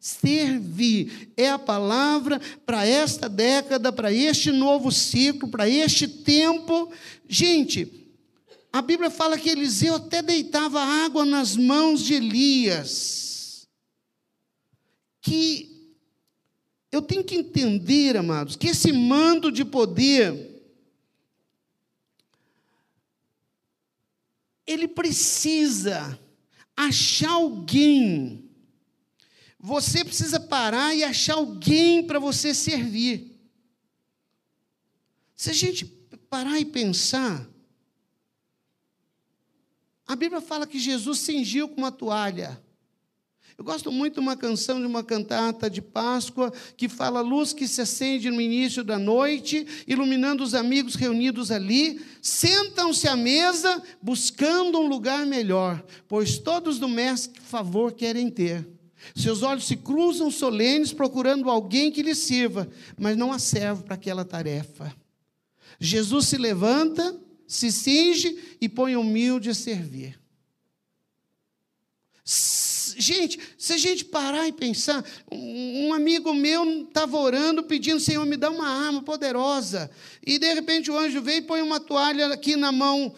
Servir 0.00 1.30
é 1.36 1.50
a 1.50 1.58
palavra 1.58 2.40
para 2.64 2.86
esta 2.86 3.28
década, 3.28 3.92
para 3.92 4.10
este 4.10 4.50
novo 4.50 4.90
ciclo, 4.90 5.50
para 5.50 5.68
este 5.68 6.08
tempo. 6.08 6.90
Gente, 7.28 8.07
a 8.78 8.82
Bíblia 8.82 9.10
fala 9.10 9.36
que 9.36 9.50
Eliseu 9.50 9.96
até 9.96 10.22
deitava 10.22 10.80
água 10.80 11.24
nas 11.24 11.56
mãos 11.56 12.00
de 12.00 12.14
Elias. 12.14 13.68
Que 15.20 15.96
eu 16.92 17.02
tenho 17.02 17.24
que 17.24 17.34
entender, 17.34 18.16
amados, 18.16 18.54
que 18.54 18.68
esse 18.68 18.92
mando 18.92 19.50
de 19.50 19.64
poder 19.64 20.62
ele 24.64 24.86
precisa 24.86 26.16
achar 26.76 27.32
alguém. 27.32 28.48
Você 29.58 30.04
precisa 30.04 30.38
parar 30.38 30.94
e 30.94 31.02
achar 31.02 31.34
alguém 31.34 32.06
para 32.06 32.20
você 32.20 32.54
servir. 32.54 33.40
Se 35.34 35.50
a 35.50 35.52
gente 35.52 35.84
parar 36.30 36.60
e 36.60 36.64
pensar, 36.64 37.44
a 40.08 40.16
Bíblia 40.16 40.40
fala 40.40 40.66
que 40.66 40.78
Jesus 40.78 41.18
cingiu 41.18 41.68
com 41.68 41.76
uma 41.76 41.92
toalha. 41.92 42.58
Eu 43.58 43.64
gosto 43.64 43.92
muito 43.92 44.14
de 44.14 44.20
uma 44.20 44.36
canção 44.36 44.80
de 44.80 44.86
uma 44.86 45.02
cantata 45.02 45.68
de 45.68 45.82
Páscoa 45.82 46.50
que 46.76 46.88
fala 46.88 47.20
luz 47.20 47.52
que 47.52 47.68
se 47.68 47.82
acende 47.82 48.30
no 48.30 48.40
início 48.40 48.82
da 48.82 48.98
noite, 48.98 49.66
iluminando 49.86 50.42
os 50.42 50.54
amigos 50.54 50.94
reunidos 50.94 51.50
ali, 51.50 52.00
sentam-se 52.22 53.06
à 53.06 53.16
mesa 53.16 53.82
buscando 54.00 54.78
um 54.78 54.86
lugar 54.86 55.26
melhor, 55.26 55.84
pois 56.06 56.38
todos 56.38 56.78
do 56.78 56.88
mestre 56.88 57.40
favor 57.40 57.92
querem 57.92 58.30
ter. 58.30 58.66
Seus 59.14 59.42
olhos 59.42 59.66
se 59.66 59.76
cruzam 59.76 60.30
solenes 60.30 60.92
procurando 60.92 61.50
alguém 61.50 61.90
que 61.90 62.02
lhe 62.02 62.14
sirva, 62.14 62.68
mas 62.96 63.16
não 63.16 63.30
há 63.30 63.38
servo 63.38 63.82
para 63.82 63.94
aquela 63.94 64.24
tarefa. 64.24 64.94
Jesus 65.80 66.28
se 66.28 66.38
levanta, 66.38 67.14
se 67.48 67.72
cinge 67.72 68.38
e 68.60 68.68
põe 68.68 68.94
humilde 68.94 69.48
a 69.48 69.54
servir. 69.54 70.20
Gente, 72.98 73.38
se 73.56 73.72
a 73.72 73.78
gente 73.78 74.04
parar 74.04 74.46
e 74.46 74.52
pensar, 74.52 75.02
um 75.32 75.94
amigo 75.94 76.34
meu 76.34 76.82
estava 76.82 77.16
orando, 77.16 77.62
pedindo, 77.62 77.98
Senhor, 77.98 78.26
me 78.26 78.36
dá 78.36 78.50
uma 78.50 78.68
arma 78.68 79.02
poderosa. 79.02 79.90
E 80.24 80.38
de 80.38 80.52
repente 80.52 80.90
o 80.90 80.98
anjo 80.98 81.22
vem 81.22 81.38
e 81.38 81.42
põe 81.42 81.62
uma 81.62 81.80
toalha 81.80 82.26
aqui 82.26 82.54
na 82.54 82.70
mão 82.70 83.14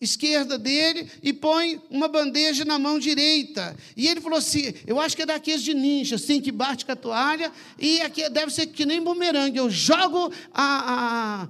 esquerda 0.00 0.56
dele 0.56 1.10
e 1.22 1.32
põe 1.32 1.80
uma 1.90 2.06
bandeja 2.06 2.64
na 2.64 2.78
mão 2.78 2.98
direita. 2.98 3.76
E 3.96 4.06
ele 4.06 4.20
falou 4.20 4.38
assim: 4.38 4.72
Eu 4.86 5.00
acho 5.00 5.16
que 5.16 5.22
é 5.22 5.26
daqueles 5.26 5.62
de 5.62 5.74
ninja, 5.74 6.16
assim, 6.16 6.40
que 6.40 6.52
bate 6.52 6.84
com 6.84 6.92
a 6.92 6.96
toalha, 6.96 7.52
e 7.78 8.00
aqui 8.00 8.28
deve 8.28 8.52
ser 8.52 8.66
que 8.66 8.86
nem 8.86 9.02
bumerangue. 9.02 9.58
Eu 9.58 9.68
jogo 9.68 10.32
a, 10.52 11.42
a, 11.42 11.48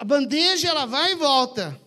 a 0.00 0.04
bandeja 0.04 0.68
ela 0.68 0.86
vai 0.86 1.12
e 1.12 1.16
volta. 1.16 1.80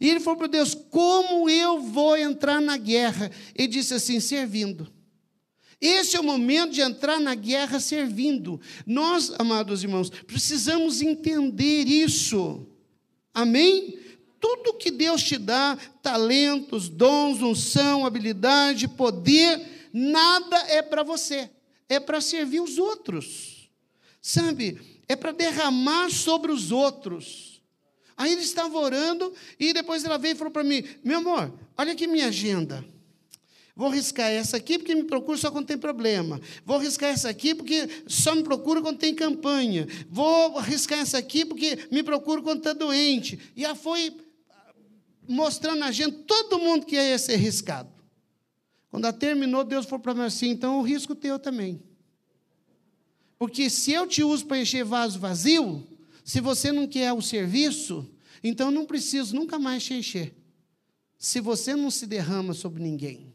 E 0.00 0.08
ele 0.08 0.20
falou 0.20 0.38
para 0.38 0.46
Deus: 0.48 0.74
Como 0.74 1.48
eu 1.48 1.80
vou 1.80 2.16
entrar 2.16 2.60
na 2.60 2.76
guerra? 2.76 3.30
Ele 3.54 3.68
disse 3.68 3.94
assim: 3.94 4.20
servindo. 4.20 4.92
Esse 5.80 6.16
é 6.16 6.20
o 6.20 6.24
momento 6.24 6.72
de 6.72 6.80
entrar 6.80 7.18
na 7.18 7.34
guerra 7.34 7.80
servindo. 7.80 8.60
Nós, 8.86 9.32
amados 9.38 9.82
irmãos, 9.82 10.10
precisamos 10.10 11.02
entender 11.02 11.88
isso. 11.88 12.66
Amém? 13.34 13.98
tudo 14.42 14.74
que 14.74 14.90
Deus 14.90 15.22
te 15.22 15.38
dá, 15.38 15.78
talentos, 16.02 16.88
dons, 16.88 17.40
unção, 17.40 18.04
habilidade, 18.04 18.88
poder, 18.88 19.88
nada 19.92 20.56
é 20.68 20.82
para 20.82 21.04
você, 21.04 21.48
é 21.88 22.00
para 22.00 22.20
servir 22.20 22.60
os 22.60 22.76
outros. 22.76 23.70
Sabe? 24.20 24.80
É 25.12 25.16
para 25.16 25.30
derramar 25.30 26.10
sobre 26.10 26.50
os 26.50 26.72
outros. 26.72 27.60
Aí 28.16 28.32
ele 28.32 28.40
estava 28.40 28.78
orando 28.78 29.30
e 29.60 29.74
depois 29.74 30.04
ela 30.04 30.16
veio 30.16 30.32
e 30.32 30.38
falou 30.38 30.50
para 30.50 30.64
mim: 30.64 30.82
Meu 31.04 31.18
amor, 31.18 31.52
olha 31.76 31.92
aqui 31.92 32.06
minha 32.06 32.28
agenda. 32.28 32.82
Vou 33.76 33.90
riscar 33.90 34.30
essa 34.30 34.56
aqui 34.56 34.78
porque 34.78 34.94
me 34.94 35.04
procura 35.04 35.36
só 35.36 35.50
quando 35.50 35.66
tem 35.66 35.76
problema. 35.76 36.40
Vou 36.64 36.78
riscar 36.78 37.10
essa 37.10 37.28
aqui 37.28 37.54
porque 37.54 37.88
só 38.06 38.34
me 38.34 38.42
procura 38.42 38.80
quando 38.80 38.96
tem 38.96 39.14
campanha. 39.14 39.86
Vou 40.08 40.58
riscar 40.60 41.00
essa 41.00 41.18
aqui 41.18 41.44
porque 41.44 41.86
me 41.90 42.02
procura 42.02 42.40
quando 42.40 42.58
está 42.58 42.72
doente. 42.72 43.38
E 43.54 43.66
ela 43.66 43.74
foi 43.74 44.16
mostrando 45.28 45.80
na 45.80 45.86
agenda 45.88 46.16
todo 46.26 46.58
mundo 46.58 46.86
que 46.86 46.96
ia 46.96 47.18
ser 47.18 47.36
riscado. 47.36 47.90
Quando 48.90 49.04
ela 49.04 49.12
terminou, 49.12 49.62
Deus 49.62 49.84
falou 49.84 50.00
para 50.00 50.14
mim 50.14 50.22
assim: 50.22 50.48
então 50.48 50.80
o 50.80 50.82
risco 50.82 51.14
teu 51.14 51.38
também. 51.38 51.82
Porque 53.42 53.68
se 53.68 53.90
eu 53.90 54.06
te 54.06 54.22
uso 54.22 54.46
para 54.46 54.60
encher 54.60 54.84
vaso 54.84 55.18
vazio, 55.18 55.84
se 56.22 56.40
você 56.40 56.70
não 56.70 56.86
quer 56.86 57.12
o 57.12 57.20
serviço, 57.20 58.08
então 58.40 58.70
não 58.70 58.86
preciso 58.86 59.34
nunca 59.34 59.58
mais 59.58 59.82
te 59.82 59.94
encher. 59.94 60.32
Se 61.18 61.40
você 61.40 61.74
não 61.74 61.90
se 61.90 62.06
derrama 62.06 62.54
sobre 62.54 62.80
ninguém. 62.80 63.34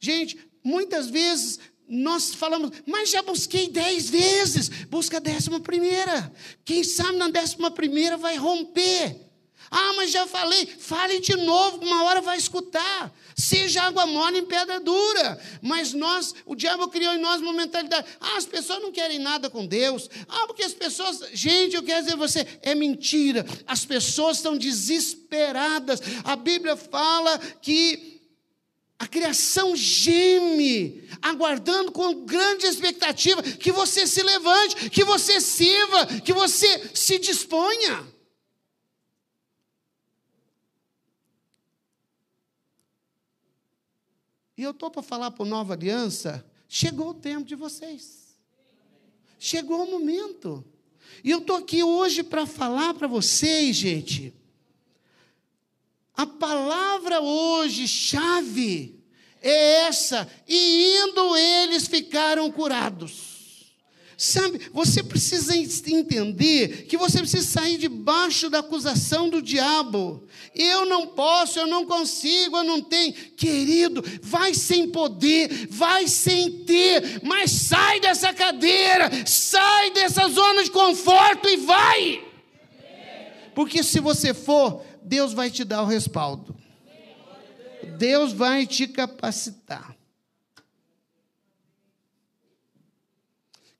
Gente, 0.00 0.36
muitas 0.64 1.08
vezes 1.08 1.60
nós 1.86 2.34
falamos, 2.34 2.72
mas 2.84 3.10
já 3.10 3.22
busquei 3.22 3.68
dez 3.68 4.10
vezes, 4.10 4.68
busca 4.86 5.18
a 5.18 5.20
décima 5.20 5.60
primeira. 5.60 6.34
Quem 6.64 6.82
sabe 6.82 7.18
na 7.18 7.28
décima 7.28 7.70
primeira 7.70 8.16
vai 8.16 8.36
romper. 8.36 9.29
Ah, 9.70 9.92
mas 9.96 10.10
já 10.10 10.26
falei, 10.26 10.66
fale 10.66 11.20
de 11.20 11.36
novo, 11.36 11.78
uma 11.84 12.02
hora 12.04 12.20
vai 12.20 12.36
escutar. 12.36 13.12
Seja 13.36 13.84
água 13.84 14.04
mole 14.04 14.38
em 14.38 14.44
pedra 14.44 14.80
dura. 14.80 15.40
Mas 15.62 15.92
nós, 15.92 16.34
o 16.44 16.56
diabo 16.56 16.88
criou 16.88 17.14
em 17.14 17.20
nós 17.20 17.40
uma 17.40 17.52
mentalidade. 17.52 18.06
Ah, 18.20 18.36
as 18.36 18.44
pessoas 18.44 18.82
não 18.82 18.90
querem 18.90 19.20
nada 19.20 19.48
com 19.48 19.64
Deus. 19.64 20.10
Ah, 20.28 20.46
porque 20.46 20.64
as 20.64 20.74
pessoas. 20.74 21.22
Gente, 21.32 21.76
eu 21.76 21.82
quero 21.84 22.04
dizer 22.04 22.16
você, 22.16 22.46
é 22.62 22.74
mentira. 22.74 23.46
As 23.66 23.84
pessoas 23.84 24.38
estão 24.38 24.58
desesperadas. 24.58 26.00
A 26.24 26.34
Bíblia 26.34 26.76
fala 26.76 27.38
que 27.62 28.20
a 28.98 29.06
criação 29.06 29.74
geme, 29.74 31.08
aguardando 31.22 31.92
com 31.92 32.26
grande 32.26 32.66
expectativa 32.66 33.42
que 33.42 33.72
você 33.72 34.06
se 34.06 34.22
levante, 34.22 34.90
que 34.90 35.04
você 35.04 35.40
sirva, 35.40 36.06
que 36.06 36.32
você 36.32 36.90
se 36.92 37.18
disponha. 37.18 38.19
E 44.60 44.62
eu 44.62 44.72
estou 44.72 44.90
para 44.90 45.02
falar 45.02 45.30
para 45.30 45.46
Nova 45.46 45.72
Aliança: 45.72 46.44
chegou 46.68 47.08
o 47.08 47.14
tempo 47.14 47.46
de 47.46 47.54
vocês. 47.54 48.36
Chegou 49.38 49.84
o 49.84 49.90
momento. 49.90 50.62
E 51.24 51.30
eu 51.30 51.38
estou 51.38 51.56
aqui 51.56 51.82
hoje 51.82 52.22
para 52.22 52.44
falar 52.44 52.92
para 52.92 53.08
vocês, 53.08 53.74
gente. 53.74 54.34
A 56.14 56.26
palavra 56.26 57.22
hoje, 57.22 57.88
chave, 57.88 59.02
é 59.40 59.86
essa. 59.86 60.30
E 60.46 61.04
indo 61.04 61.38
eles 61.38 61.88
ficaram 61.88 62.52
curados. 62.52 63.29
Sabe, 64.22 64.60
você 64.70 65.02
precisa 65.02 65.56
entender 65.56 66.84
que 66.84 66.98
você 66.98 67.20
precisa 67.20 67.42
sair 67.42 67.78
debaixo 67.78 68.50
da 68.50 68.58
acusação 68.58 69.30
do 69.30 69.40
diabo. 69.40 70.28
Eu 70.54 70.84
não 70.84 71.06
posso, 71.06 71.58
eu 71.58 71.66
não 71.66 71.86
consigo, 71.86 72.58
eu 72.58 72.62
não 72.62 72.82
tenho. 72.82 73.14
Querido, 73.14 74.04
vai 74.20 74.52
sem 74.52 74.90
poder, 74.90 75.68
vai 75.70 76.06
sem 76.06 76.64
ter, 76.66 77.22
mas 77.22 77.50
sai 77.50 77.98
dessa 77.98 78.30
cadeira, 78.34 79.10
sai 79.24 79.90
dessa 79.92 80.28
zona 80.28 80.64
de 80.64 80.70
conforto 80.70 81.48
e 81.48 81.56
vai. 81.56 82.24
Porque 83.54 83.82
se 83.82 84.00
você 84.00 84.34
for, 84.34 84.84
Deus 85.02 85.32
vai 85.32 85.50
te 85.50 85.64
dar 85.64 85.80
o 85.80 85.86
respaldo. 85.86 86.54
Deus 87.96 88.34
vai 88.34 88.66
te 88.66 88.86
capacitar. 88.86 89.96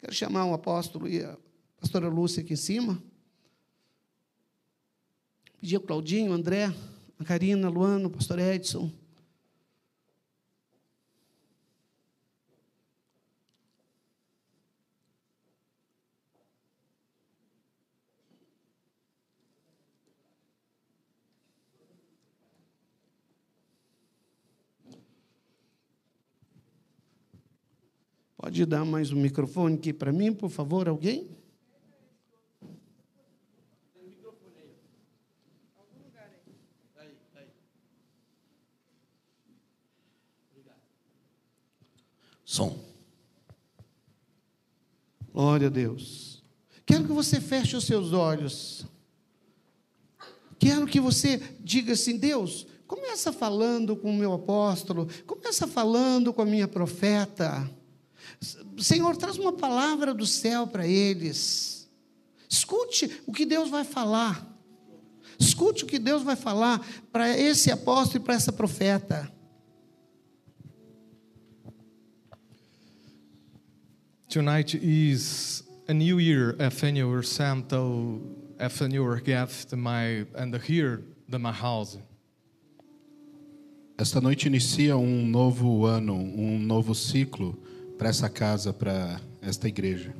Quero 0.01 0.14
chamar 0.14 0.46
o 0.46 0.55
apóstolo 0.55 1.07
e 1.07 1.22
a 1.22 1.36
pastora 1.78 2.09
Lúcia 2.09 2.42
aqui 2.42 2.55
em 2.55 2.57
cima. 2.57 3.03
Pedir 5.61 5.76
o 5.76 5.80
Claudinho, 5.82 6.32
André, 6.32 6.74
a 7.18 7.24
Karina, 7.24 7.68
a 7.68 7.70
Luana, 7.70 8.07
o 8.07 8.11
pastor 8.11 8.38
Edson. 8.38 8.90
Pode 28.43 28.64
dar 28.64 28.86
mais 28.86 29.12
um 29.12 29.20
microfone 29.20 29.74
aqui 29.74 29.93
para 29.93 30.11
mim, 30.11 30.32
por 30.32 30.49
favor, 30.49 30.88
alguém? 30.88 31.28
Som. 42.43 42.82
Glória 45.34 45.66
a 45.66 45.70
Deus. 45.70 46.43
Quero 46.86 47.05
que 47.05 47.12
você 47.12 47.43
feche 47.43 47.76
os 47.76 47.84
seus 47.84 48.14
olhos. 48.14 48.86
Quero 50.59 50.86
que 50.86 50.99
você 50.99 51.36
diga 51.61 51.93
assim: 51.93 52.16
Deus, 52.16 52.66
começa 52.86 53.34
falando 53.34 53.95
com 53.95 54.11
o 54.11 54.16
meu 54.16 54.32
apóstolo, 54.32 55.09
começa 55.26 55.66
falando 55.66 56.32
com 56.32 56.41
a 56.41 56.47
minha 56.47 56.66
profeta. 56.66 57.70
Senhor, 58.78 59.16
traz 59.16 59.39
uma 59.39 59.53
palavra 59.53 60.14
do 60.14 60.26
céu 60.26 60.66
para 60.66 60.87
eles. 60.87 61.89
Escute 62.49 63.22
o 63.26 63.33
que 63.33 63.47
Deus 63.47 63.70
vai 63.70 63.85
falar. 63.85 64.47
Escute 65.39 65.85
o 65.85 65.87
que 65.87 65.99
Deus 65.99 66.22
vai 66.22 66.37
falar 66.37 66.85
para 67.11 67.37
esse 67.39 67.70
apóstolo 67.70 68.22
e 68.22 68.24
para 68.24 68.35
essa 68.35 68.53
profeta. 68.53 69.33
Tonight 74.28 74.78
is 74.81 75.64
a 75.89 75.93
new 75.93 76.20
year 76.20 76.55
FNUR 76.59 77.24
Santo 77.24 78.20
FNUR 78.59 79.20
gift 79.24 79.74
my 79.74 80.26
and 80.37 80.55
here 80.57 81.03
the 81.28 81.39
my 81.39 81.51
house. 81.51 81.99
Esta 83.99 84.20
noite 84.20 84.47
inicia 84.47 84.97
um 84.97 85.26
novo 85.26 85.85
ano, 85.85 86.14
um 86.14 86.59
novo 86.59 86.95
ciclo 86.95 87.59
para 88.01 88.09
essa 88.09 88.30
casa, 88.30 88.72
para 88.72 89.20
esta 89.42 89.68
igreja. 89.68 90.14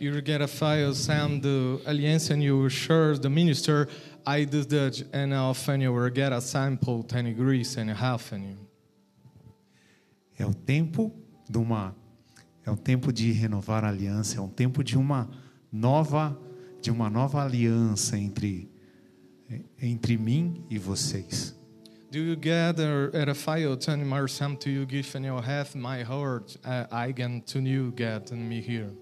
You 0.00 0.22
get 0.24 0.40
a 0.40 0.48
file 0.48 0.94
Sam 0.94 1.38
the 1.38 1.82
alliance 1.86 2.32
and 2.32 2.42
you 2.42 2.68
share 2.70 3.18
the 3.18 3.28
minister 3.28 3.86
I 4.26 4.46
did 4.46 4.70
that 4.70 5.04
and 5.12 5.34
often 5.34 5.82
you 5.82 5.92
will 5.92 6.10
get 6.10 6.32
a 6.32 6.40
sample 6.40 7.02
10 7.02 7.24
degrees 7.24 7.76
and 7.76 7.90
a 7.90 7.94
half 7.94 8.32
and 8.32 8.44
you. 8.44 8.58
É 10.38 10.46
o 10.46 10.54
tempo 10.54 11.12
de 11.48 11.58
uma 11.58 11.94
é 12.64 12.70
um 12.70 12.76
tempo 12.76 13.12
de 13.12 13.30
renovar 13.32 13.84
a 13.84 13.88
aliança, 13.88 14.38
é 14.38 14.40
um 14.40 14.48
tempo 14.48 14.82
de 14.82 14.96
uma 14.96 15.28
nova 15.70 16.36
de 16.80 16.90
uma 16.90 17.10
nova 17.10 17.44
aliança 17.44 18.16
entre 18.16 18.70
entre 19.78 20.16
mim 20.16 20.64
e 20.70 20.78
vocês. 20.78 21.54
Do 22.14 22.20
you 22.20 22.36
gather 22.36 23.10
at 23.12 23.28
a 23.28 23.34
fire 23.34 23.74
turn 23.74 24.06
my 24.06 24.28
some 24.28 24.56
to 24.58 24.70
you 24.70 24.86
give 24.86 25.16
and 25.16 25.24
you 25.24 25.36
have 25.36 25.74
my 25.74 26.04
heart 26.04 26.56
uh, 26.64 26.86
I 26.92 27.12
can 27.12 27.42
to 27.46 27.58
you 27.58 27.92
get 27.96 28.30
and 28.30 28.48
me 28.48 28.60
here. 28.60 28.92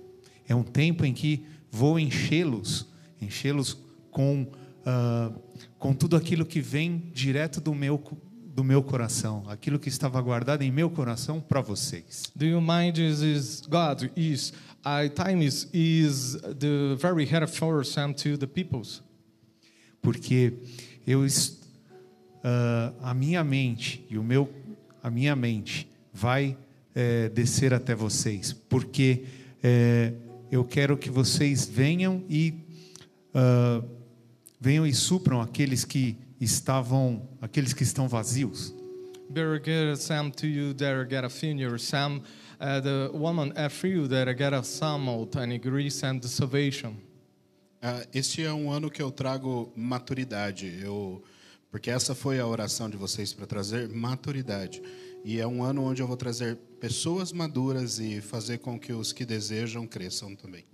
É 0.48 0.54
um 0.54 0.62
tempo 0.62 1.04
em 1.04 1.12
que 1.12 1.44
vou 1.70 1.98
enchê-los, 2.00 2.86
enchê-los 3.20 3.76
com 4.10 4.44
uh, 4.86 5.38
com 5.78 5.92
tudo 5.92 6.16
aquilo 6.16 6.46
que 6.46 6.62
vem 6.62 7.10
direto 7.12 7.60
do 7.60 7.74
meu 7.74 8.02
do 8.46 8.64
meu 8.64 8.82
coração, 8.82 9.44
aquilo 9.46 9.78
que 9.78 9.90
estava 9.90 10.18
guardado 10.22 10.62
em 10.62 10.72
meu 10.72 10.88
coração 10.88 11.38
para 11.38 11.60
vocês. 11.60 12.32
Do 12.34 12.46
you 12.46 12.62
mind 12.62 12.96
is, 12.96 13.60
God 13.68 14.10
is 14.16 14.54
I 14.86 15.10
time 15.10 15.44
is 15.44 15.68
is 15.74 16.32
the 16.40 16.96
very 16.96 17.26
head 17.26 17.46
for 17.46 17.84
some 17.84 18.14
to 18.14 18.38
the 18.38 18.46
peoples. 18.46 19.02
Porque 20.00 20.54
eu 21.06 21.26
uh, 22.42 22.94
a 23.02 23.14
minha 23.14 23.42
mente 23.42 24.04
e 24.10 24.18
o 24.18 24.22
meu, 24.22 24.52
a 25.02 25.10
minha 25.10 25.34
mente 25.34 25.88
vai 26.12 26.56
é, 26.94 27.28
descer 27.30 27.72
até 27.72 27.94
vocês, 27.94 28.52
porque 28.52 29.24
é, 29.62 30.12
eu 30.50 30.64
quero 30.64 30.96
que 30.96 31.10
vocês 31.10 31.66
venham 31.66 32.22
e 32.28 32.54
uh, 33.34 33.88
venham 34.60 34.86
e 34.86 34.92
supram 34.92 35.40
aqueles 35.40 35.84
que 35.84 36.16
estavam, 36.40 37.26
aqueles 37.40 37.72
que 37.72 37.82
estão 37.82 38.06
vazios. 38.08 38.74
Get 39.34 39.96
some 39.96 40.30
to 40.30 40.46
you 40.46 40.74
get 40.74 41.24
a 41.24 41.30
some 41.78 42.22
uh, 42.60 42.80
the 42.82 43.10
woman 43.14 43.50
that 44.08 44.36
get 44.36 44.52
a 44.52 44.62
samot 44.62 45.38
and 45.38 45.58
grease 45.58 46.04
and 46.04 46.20
salvation. 46.22 46.94
Ah, 47.80 48.06
este 48.14 48.44
é 48.44 48.52
um 48.52 48.70
ano 48.70 48.90
que 48.90 49.02
eu 49.02 49.10
trago 49.10 49.72
maturidade. 49.74 50.78
Eu, 50.82 51.24
porque 51.72 51.90
essa 51.90 52.14
foi 52.14 52.38
a 52.38 52.46
oração 52.46 52.90
de 52.90 52.98
vocês 52.98 53.32
para 53.32 53.46
trazer 53.46 53.88
maturidade. 53.88 54.82
E 55.24 55.40
é 55.40 55.46
um 55.46 55.64
ano 55.64 55.82
onde 55.82 56.02
eu 56.02 56.06
vou 56.06 56.18
trazer 56.18 56.56
pessoas 56.78 57.32
maduras 57.32 57.98
e 57.98 58.20
fazer 58.20 58.58
com 58.58 58.78
que 58.78 58.92
os 58.92 59.10
que 59.10 59.24
desejam 59.24 59.86
cresçam 59.86 60.36
também. 60.36 60.66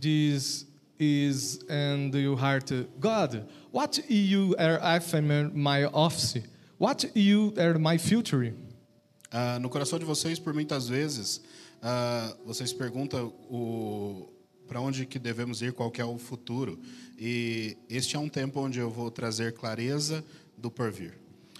This 0.00 0.68
is 0.96 1.58
in 1.68 2.16
your 2.16 2.38
heart, 2.38 2.70
God, 3.00 3.48
what 3.72 4.00
you 4.08 4.54
are 4.56 4.78
after 4.80 5.20
my 5.52 5.86
office? 5.92 6.40
What 6.78 7.10
you 7.16 7.52
are 7.58 7.76
my 7.76 7.98
future? 7.98 8.54
Ah, 9.32 9.58
no 9.58 9.68
coração 9.68 9.98
de 9.98 10.04
vocês, 10.04 10.38
por 10.38 10.54
muitas 10.54 10.88
vezes, 10.88 11.40
ah, 11.82 12.32
vocês 12.46 12.72
perguntam 12.72 13.34
o 13.50 14.30
para 14.66 14.80
onde 14.80 15.04
que 15.04 15.18
devemos 15.18 15.60
ir, 15.62 15.72
qual 15.72 15.90
que 15.90 16.00
é 16.00 16.04
o 16.04 16.16
futuro. 16.16 16.78
E 17.18 17.76
este 17.88 18.16
é 18.16 18.18
um 18.18 18.28
tempo 18.28 18.60
onde 18.60 18.78
eu 18.78 18.90
vou 18.90 19.10
trazer 19.10 19.52
clareza 19.52 20.24
do 20.60 20.70
porvir. 20.70 21.12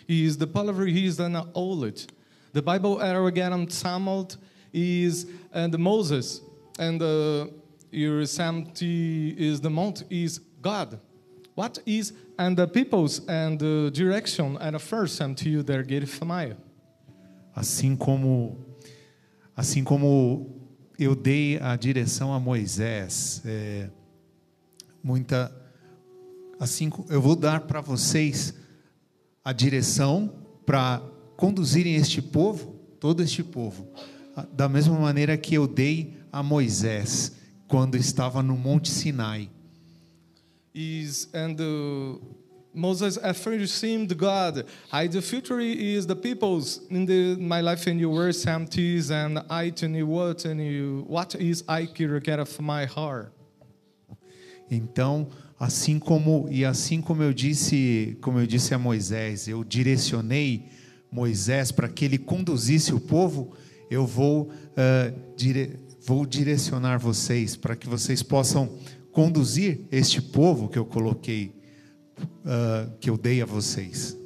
He 0.06 0.24
is 0.24 0.36
the 0.36 0.46
palaver, 0.46 0.86
he 0.86 1.06
is 1.06 1.18
an 1.20 1.36
olet. 1.54 2.06
The 2.52 2.62
Bible 2.62 2.98
Aragamam 2.98 3.68
Samold 3.68 4.36
is 4.72 5.26
and 5.52 5.76
Moses 5.78 6.40
and 6.78 7.00
the 7.00 7.52
your 7.90 8.22
Samti 8.22 9.36
is 9.36 9.60
the 9.60 9.70
mount 9.70 10.04
is 10.10 10.40
God. 10.60 10.98
What 11.54 11.78
is 11.86 12.12
and 12.38 12.56
the 12.56 12.66
peoples 12.66 13.26
and 13.28 13.58
the 13.58 13.90
direction 13.94 14.58
and 14.60 14.74
the 14.74 14.78
first 14.80 15.16
Sam 15.16 15.34
to 15.36 15.48
you 15.48 15.62
there 15.62 15.82
get 15.82 16.08
familiar. 16.08 16.56
Assim 17.56 17.96
como 17.96 18.58
assim 19.56 19.84
como 19.84 20.50
eu 20.98 21.14
dei 21.14 21.58
a 21.60 21.76
direção 21.76 22.32
a 22.32 22.40
Moisés, 22.40 23.42
é, 23.44 23.88
muita 25.02 25.54
assim 26.58 26.90
eu 27.08 27.22
vou 27.22 27.36
dar 27.36 27.60
para 27.60 27.80
vocês 27.80 28.54
a 29.44 29.52
direção 29.52 30.32
para 30.64 31.02
conduzirem 31.36 31.96
este 31.96 32.22
povo, 32.22 32.74
todo 32.98 33.22
este 33.22 33.42
povo, 33.42 33.86
da 34.52 34.68
mesma 34.68 34.98
maneira 34.98 35.36
que 35.36 35.54
eu 35.54 35.66
dei 35.66 36.14
a 36.32 36.42
Moisés 36.42 37.32
quando 37.68 37.96
estava 37.96 38.42
no 38.42 38.56
Monte 38.56 38.88
Sinai. 38.88 39.48
is 40.74 41.28
and 41.32 41.56
the 41.56 42.18
Moses 42.74 43.16
after 43.18 43.64
seemed 43.66 44.16
God. 44.18 44.66
I 44.92 45.06
the 45.06 45.22
future 45.22 45.60
is 45.60 46.06
the 46.06 46.16
peoples 46.16 46.80
in 46.90 47.06
the 47.06 47.36
my 47.38 47.60
life 47.60 47.86
and 47.86 48.00
you 48.00 48.10
were 48.10 48.32
samties 48.32 49.10
and 49.12 49.38
I 49.48 49.70
to 49.70 49.88
you 49.88 50.06
what 50.08 50.44
and 50.44 50.60
you 50.60 51.04
what 51.06 51.36
is 51.36 51.62
I 51.68 51.84
get 51.84 52.40
of 52.40 52.60
my 52.60 52.84
heart. 52.84 53.32
Então, 54.68 55.28
assim 55.64 55.98
como 55.98 56.46
e 56.50 56.62
assim 56.62 57.00
como 57.00 57.22
eu 57.22 57.32
disse, 57.32 58.18
como 58.20 58.38
eu 58.38 58.46
disse 58.46 58.74
a 58.74 58.78
Moisés, 58.78 59.48
eu 59.48 59.64
direcionei 59.64 60.68
Moisés 61.10 61.72
para 61.72 61.88
que 61.88 62.04
ele 62.04 62.18
conduzisse 62.18 62.92
o 62.92 63.00
povo, 63.00 63.56
eu 63.90 64.06
vou 64.06 64.50
ah, 64.76 65.10
dire- 65.34 65.78
vou 66.06 66.26
direcionar 66.26 66.98
vocês 66.98 67.56
para 67.56 67.74
que 67.74 67.88
vocês 67.88 68.22
possam 68.22 68.78
conduzir 69.10 69.86
este 69.90 70.20
povo 70.20 70.68
que 70.68 70.78
eu 70.78 70.84
coloquei, 70.84 71.54
ah, 72.44 72.86
que 73.00 73.08
eu 73.08 73.16
dei 73.16 73.40
a 73.40 73.46
vocês. 73.46 74.16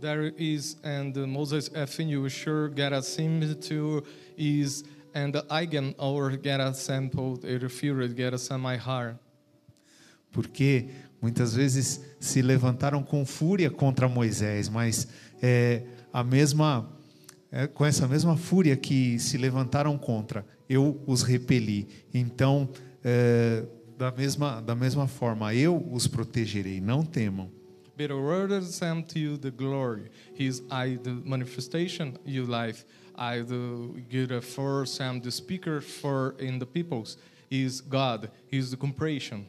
There 0.00 0.32
is 0.38 0.76
and 0.84 1.12
Moses 1.26 1.70
after 1.74 2.06
you 2.06 2.28
sure 2.28 2.70
get 2.72 2.92
a 2.92 3.02
sim 3.02 3.40
to 3.68 4.04
is 4.36 4.84
and 5.14 5.32
can 5.70 5.94
or 5.98 6.30
get 6.36 6.60
a 6.60 6.72
sample 6.72 7.40
it 7.42 7.68
fear 7.68 8.06
get 8.06 8.32
a 8.32 8.38
semi 8.38 8.76
heart. 8.76 9.23
Porque 10.34 10.88
muitas 11.22 11.54
vezes 11.54 12.02
se 12.20 12.42
levantaram 12.42 13.02
com 13.02 13.24
fúria 13.24 13.70
contra 13.70 14.06
Moisés, 14.06 14.68
mas 14.68 15.08
é, 15.40 15.84
a 16.12 16.22
mesma 16.22 16.90
é, 17.50 17.68
com 17.68 17.86
essa 17.86 18.06
mesma 18.08 18.36
fúria 18.36 18.76
que 18.76 19.18
se 19.18 19.38
levantaram 19.38 19.96
contra, 19.96 20.44
eu 20.68 21.00
os 21.06 21.22
repeli. 21.22 21.88
Então, 22.12 22.68
é, 23.02 23.64
da 23.96 24.10
mesma 24.10 24.60
da 24.60 24.74
mesma 24.74 25.06
forma, 25.06 25.54
eu 25.54 25.76
os 25.92 26.08
protegerei. 26.08 26.80
Não 26.80 27.04
temam. 27.04 27.48
But 27.96 28.10
word 28.10 28.64
Sam 28.64 29.02
to 29.02 29.20
you 29.20 29.38
the 29.38 29.52
glory. 29.52 30.10
He's 30.36 30.62
I 30.68 30.98
the 30.98 31.12
manifestation 31.24 32.14
you 32.26 32.44
life. 32.44 32.84
I 33.16 33.42
the 33.42 34.02
good 34.10 34.42
for 34.42 34.84
Sam 34.84 35.20
the 35.20 35.30
speaker 35.30 35.80
for 35.80 36.34
in 36.40 36.58
the 36.58 36.66
peoples. 36.66 37.16
Is 37.50 37.80
God. 37.80 38.30
He's 38.50 38.70
the 38.70 38.76
compression. 38.76 39.46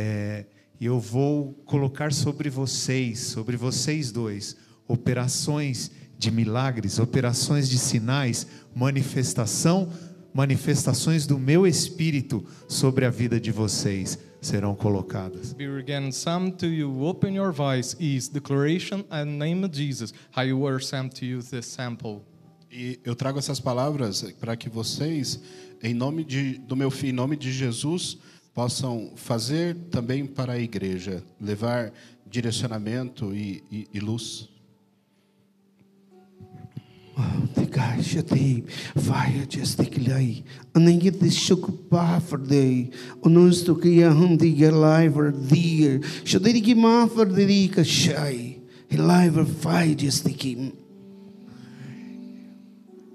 É, 0.00 0.46
e 0.78 0.86
eu 0.86 1.00
vou 1.00 1.54
colocar 1.66 2.12
sobre 2.12 2.48
vocês, 2.48 3.18
sobre 3.18 3.56
vocês 3.56 4.12
dois, 4.12 4.56
operações 4.86 5.90
de 6.16 6.30
milagres, 6.30 7.00
operações 7.00 7.68
de 7.68 7.80
sinais, 7.80 8.46
manifestação, 8.72 9.92
manifestações 10.32 11.26
do 11.26 11.36
meu 11.36 11.66
espírito 11.66 12.46
sobre 12.68 13.06
a 13.06 13.10
vida 13.10 13.40
de 13.40 13.50
vocês 13.50 14.16
serão 14.40 14.72
colocadas. 14.72 15.52
Be 15.52 15.66
again 15.66 16.12
Sam 16.12 16.52
to 16.52 16.66
you 16.66 17.02
open 17.02 17.34
your 17.34 17.52
voice 17.52 17.96
is 17.98 18.28
declaration 18.28 19.04
and 19.10 19.36
name 19.36 19.64
of 19.64 19.76
Jesus. 19.76 20.14
How 20.30 20.44
you 20.44 20.60
were 20.60 20.80
Sam 20.80 21.08
to 21.08 21.24
you 21.24 21.42
the 21.42 21.60
sample. 21.60 22.20
E 22.70 23.00
eu 23.04 23.16
trago 23.16 23.40
essas 23.40 23.58
palavras 23.58 24.22
para 24.38 24.56
que 24.56 24.68
vocês, 24.68 25.40
em 25.82 25.92
nome 25.92 26.22
de, 26.22 26.58
do 26.58 26.76
meu 26.76 26.90
filho, 26.90 27.10
em 27.10 27.14
nome 27.14 27.36
de 27.36 27.50
Jesus, 27.50 28.18
possam 28.58 29.12
fazer 29.14 29.76
também 29.88 30.26
para 30.26 30.54
a 30.54 30.58
igreja, 30.58 31.22
levar 31.40 31.92
direcionamento 32.26 33.32
e, 33.32 33.62
e, 33.70 33.86
e 33.94 34.00
luz. 34.00 34.48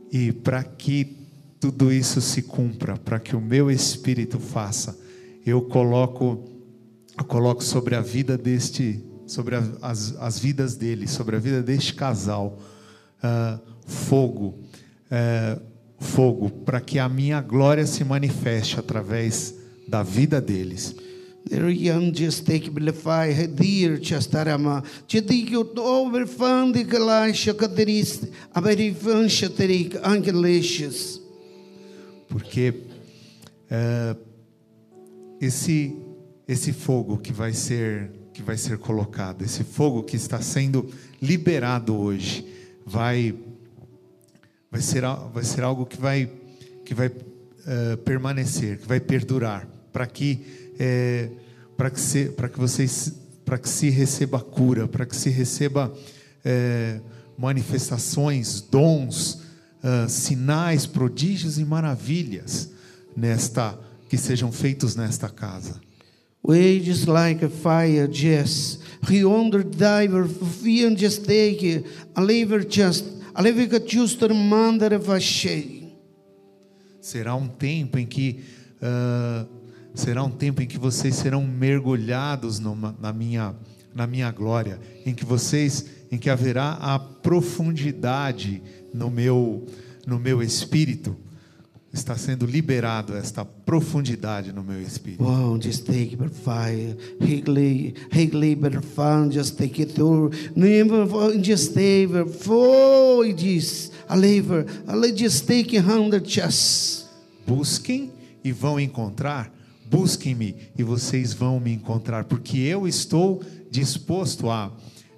E 0.10 0.32
para 0.32 0.64
que 0.64 1.18
tudo 1.60 1.92
isso 1.92 2.22
se 2.22 2.42
cumpra, 2.42 2.96
para 2.96 3.20
que 3.20 3.36
o 3.36 3.42
meu 3.42 3.70
espírito 3.70 4.40
faça, 4.40 5.03
eu 5.46 5.62
coloco, 5.62 6.44
eu 7.18 7.26
coloco 7.26 7.64
sobre 7.64 7.96
a 7.96 8.02
vida 8.02 8.38
deste, 8.38 9.04
sobre 9.28 9.56
a- 9.56 9.64
as, 9.82 10.16
as 10.18 10.40
vidas 10.40 10.76
deles, 10.76 11.12
sobre 11.12 11.36
a 11.36 11.40
vida 11.40 11.62
deste 11.62 11.94
casal, 11.94 12.58
ah, 13.22 13.60
fogo, 13.86 14.60
eh, 15.12 15.60
fogo, 16.00 16.50
para 16.50 16.80
que 16.82 17.00
a 17.00 17.08
minha 17.10 17.42
glória 17.42 17.86
se 17.86 18.04
manifeste 18.04 18.80
através 18.80 19.56
da 19.88 20.02
vida 20.04 20.40
deles. 20.42 20.96
Hadir 23.34 24.00
chastarama. 24.02 24.82
Angelicious. 30.06 31.22
porque 32.30 32.74
é, 33.70 34.16
esse 35.46 35.96
esse 36.48 36.74
fogo 36.74 37.18
que 37.18 37.32
vai 37.32 37.54
ser 37.54 38.12
que 38.34 38.42
vai 38.42 38.58
ser 38.58 38.78
colocado, 38.78 39.44
esse 39.44 39.64
fogo 39.64 40.04
que 40.04 40.16
está 40.16 40.42
sendo 40.42 40.90
liberado 41.22 41.96
hoje, 41.96 42.46
vai 42.86 43.36
vai 44.72 44.82
ser 44.82 45.04
vai 45.34 45.44
ser 45.44 45.64
algo 45.64 45.86
que 45.86 46.00
vai 46.00 46.30
que 46.86 46.94
vai 46.94 47.12
é, 47.66 47.96
permanecer, 47.98 48.80
que 48.80 48.88
vai 48.88 49.00
perdurar, 49.00 49.68
para 49.92 50.06
que 50.06 50.74
é, 50.80 51.30
para 51.78 51.90
que 51.90 52.00
se, 52.00 52.26
para 52.26 52.50
que 52.50 52.60
vocês 52.60 53.14
para 53.46 53.58
que 53.58 53.70
se 53.70 53.90
receba 53.90 54.40
cura, 54.40 54.88
para 54.88 55.06
que 55.06 55.16
se 55.16 55.30
receba 55.30 55.94
é, 56.44 57.00
manifestações, 57.38 58.62
dons, 58.62 59.42
ah, 59.86 60.08
sinais, 60.08 60.86
prodígios 60.86 61.60
e 61.60 61.66
maravilhas 61.66 62.70
nesta 63.18 63.78
que 64.14 64.18
sejam 64.20 64.52
feitos 64.52 64.96
nesta 64.96 65.28
casa. 65.28 65.82
Just 66.84 67.08
like 67.08 67.44
a 67.44 67.50
fire, 67.50 68.08
he 69.10 69.26
under 69.26 69.64
diver, 69.64 70.28
fian 70.28 70.96
just 70.96 71.26
take 71.26 71.84
a 72.14 72.22
liver 72.22 72.64
just, 72.64 73.06
a 73.34 73.42
liver 73.42 73.80
just 73.84 74.22
a 74.22 74.32
mandar 74.32 74.92
shade. 75.20 75.96
Será 77.02 77.34
um 77.34 77.48
tempo 77.48 77.98
em 77.98 78.06
que 78.06 78.42
ah, 78.80 79.48
será 79.96 80.24
um 80.24 80.30
tempo 80.30 80.62
em 80.62 80.68
que 80.68 80.78
vocês 80.78 81.16
serão 81.16 81.44
mergulhados 81.44 82.60
numa, 82.60 82.96
na 83.02 83.12
minha 83.12 83.56
na 83.96 84.06
minha 84.06 84.30
glória, 84.32 84.80
em 85.08 85.16
que 85.16 85.26
vocês, 85.26 85.86
em 86.12 86.20
que 86.20 86.30
haverá 86.30 86.74
a 86.74 87.00
profundidade 87.00 88.62
no 88.94 89.10
meu 89.10 89.66
no 90.06 90.20
meu 90.20 90.40
espírito. 90.44 91.18
Está 91.94 92.18
sendo 92.18 92.48
liberado 92.48 93.16
esta 93.16 93.46
profundidade 93.46 94.52
no 94.52 94.64
meu 94.64 94.82
espírito. 94.82 95.24
Wow, 95.24 95.62
just 95.62 95.86
take 95.86 96.16
it 96.16 96.34
fire. 96.44 96.98
Higley, 97.22 97.94
Higley, 98.12 98.56
fun, 98.82 99.30
just 99.32 99.56
take 99.60 99.80
it 99.80 99.94
through. 99.94 100.32
Never, 100.56 101.06
just 101.40 101.76
it. 101.76 102.26
For 102.40 103.24
a 104.10 104.16
lever, 104.16 104.66
a 104.88 104.96
just 105.16 105.46
take 105.46 105.78
it 105.78 105.86
the 106.10 106.20
chest. 106.20 107.06
Busquem 107.46 108.12
e 108.44 108.52
vão 108.52 108.80
encontrar. 108.80 109.54
Busquem-me 109.86 110.56
e 110.76 110.82
vocês 110.82 111.32
vão 111.32 111.60
me 111.60 111.72
encontrar, 111.72 112.24
porque 112.24 112.58
eu 112.58 112.88
estou 112.88 113.44
disposto 113.70 114.50
a 114.50 114.72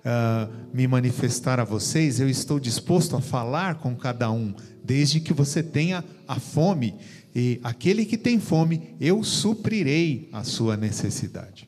uh, 0.06 0.52
me 0.74 0.88
manifestar 0.88 1.60
a 1.60 1.64
vocês, 1.64 2.20
eu 2.20 2.30
estou 2.30 2.60
disposto 2.60 3.16
a 3.16 3.22
falar 3.22 3.76
com 3.76 3.96
cada 3.96 4.32
um, 4.32 4.54
desde 4.84 5.20
que 5.20 5.34
você 5.34 5.64
tenha 5.64 6.04
a 6.28 6.40
fome. 6.40 6.96
E 7.36 7.60
aquele 7.64 8.06
que 8.06 8.18
tem 8.18 8.40
fome, 8.40 8.96
eu 9.02 9.24
suprirei 9.24 10.30
a 10.32 10.44
sua 10.44 10.78
necessidade. 10.78 11.68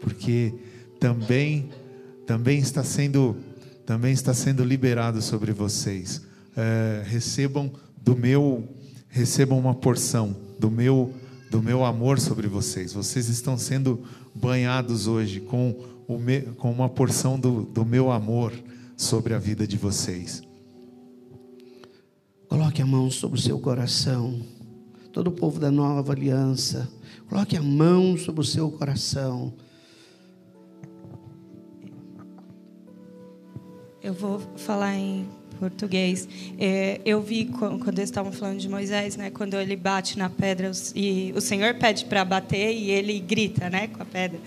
Porque 0.00 0.52
também 0.98 1.70
também 2.26 2.58
está 2.58 2.84
sendo 2.84 3.36
também 3.86 4.12
está 4.12 4.34
sendo 4.34 4.62
liberado 4.62 5.20
sobre 5.22 5.52
vocês. 5.52 6.22
É, 6.56 7.02
recebam 7.06 7.72
do 8.00 8.16
meu 8.16 8.68
recebam 9.08 9.58
uma 9.58 9.74
porção 9.74 10.34
do 10.58 10.70
meu 10.70 11.12
do 11.50 11.60
meu 11.60 11.84
amor 11.84 12.20
sobre 12.20 12.46
vocês. 12.46 12.92
Vocês 12.92 13.28
estão 13.28 13.58
sendo 13.58 14.04
banhados 14.32 15.08
hoje 15.08 15.40
com, 15.40 15.74
o 16.06 16.16
me, 16.16 16.42
com 16.42 16.70
uma 16.70 16.88
porção 16.88 17.38
do, 17.38 17.62
do 17.62 17.84
meu 17.84 18.12
amor 18.12 18.52
sobre 18.96 19.34
a 19.34 19.38
vida 19.38 19.66
de 19.66 19.76
vocês. 19.76 20.42
Coloque 22.48 22.80
a 22.80 22.86
mão 22.86 23.10
sobre 23.10 23.38
o 23.38 23.42
seu 23.42 23.58
coração. 23.58 24.40
Todo 25.12 25.26
o 25.26 25.32
povo 25.32 25.58
da 25.58 25.72
nova 25.72 26.12
aliança. 26.12 26.88
Coloque 27.28 27.56
a 27.56 27.62
mão 27.62 28.16
sobre 28.16 28.42
o 28.42 28.44
seu 28.44 28.70
coração. 28.70 29.52
Eu 34.00 34.14
vou 34.14 34.38
falar 34.56 34.94
em 34.94 35.28
português. 35.60 36.26
É, 36.58 37.00
eu 37.04 37.20
vi 37.20 37.44
quando 37.44 37.98
eles 37.98 38.08
estavam 38.08 38.32
falando 38.32 38.58
de 38.58 38.68
Moisés, 38.68 39.16
né, 39.16 39.30
quando 39.30 39.54
ele 39.54 39.76
bate 39.76 40.18
na 40.18 40.30
pedra 40.30 40.72
e 40.96 41.32
o 41.36 41.40
Senhor 41.40 41.74
pede 41.74 42.06
para 42.06 42.24
bater 42.24 42.72
e 42.72 42.90
ele 42.90 43.20
grita, 43.20 43.68
né, 43.68 43.88
com 43.88 44.02
a 44.02 44.06
pedra. 44.06 44.40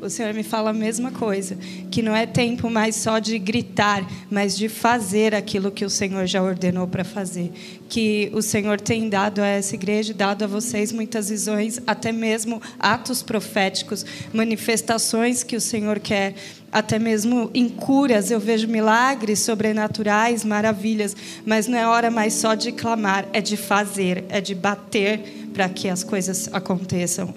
O 0.00 0.08
Senhor 0.08 0.32
me 0.32 0.44
fala 0.44 0.70
a 0.70 0.72
mesma 0.72 1.10
coisa, 1.10 1.58
que 1.90 2.02
não 2.02 2.14
é 2.14 2.24
tempo 2.24 2.70
mais 2.70 2.94
só 2.94 3.18
de 3.18 3.36
gritar, 3.36 4.08
mas 4.30 4.56
de 4.56 4.68
fazer 4.68 5.34
aquilo 5.34 5.72
que 5.72 5.84
o 5.84 5.90
Senhor 5.90 6.24
já 6.24 6.40
ordenou 6.40 6.86
para 6.86 7.02
fazer. 7.02 7.50
Que 7.88 8.30
o 8.32 8.40
Senhor 8.40 8.80
tem 8.80 9.08
dado 9.08 9.40
a 9.40 9.46
essa 9.46 9.74
igreja, 9.74 10.14
dado 10.14 10.44
a 10.44 10.46
vocês 10.46 10.92
muitas 10.92 11.30
visões, 11.30 11.80
até 11.84 12.12
mesmo 12.12 12.62
atos 12.78 13.24
proféticos, 13.24 14.06
manifestações 14.32 15.42
que 15.42 15.56
o 15.56 15.60
Senhor 15.60 15.98
quer 15.98 16.34
até 16.70 16.98
mesmo 16.98 17.50
em 17.54 17.68
curas, 17.68 18.30
eu 18.30 18.38
vejo 18.38 18.68
milagres 18.68 19.40
sobrenaturais, 19.40 20.44
maravilhas, 20.44 21.16
mas 21.44 21.66
não 21.66 21.78
é 21.78 21.86
hora 21.86 22.10
mais 22.10 22.34
só 22.34 22.54
de 22.54 22.72
clamar, 22.72 23.26
é 23.32 23.40
de 23.40 23.56
fazer, 23.56 24.24
é 24.28 24.40
de 24.40 24.54
bater 24.54 25.48
para 25.52 25.68
que 25.68 25.88
as 25.88 26.04
coisas 26.04 26.48
aconteçam. 26.52 27.34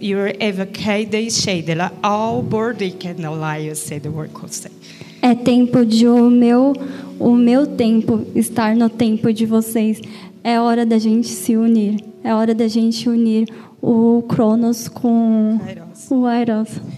É 5.21 5.33
tempo 5.33 5.85
de 5.85 6.07
o 6.07 6.29
meu 6.29 6.73
o 7.19 7.35
meu 7.35 7.67
tempo 7.67 8.25
estar 8.33 8.75
no 8.75 8.89
tempo 8.89 9.31
de 9.31 9.45
vocês. 9.45 10.01
É 10.43 10.59
hora 10.59 10.85
da 10.85 10.97
gente 10.97 11.27
se 11.27 11.55
unir. 11.55 12.03
É 12.23 12.33
hora 12.33 12.53
da 12.55 12.67
gente 12.67 13.07
unir 13.07 13.47
o 13.81 14.23
Cronos 14.27 14.87
com 14.87 15.59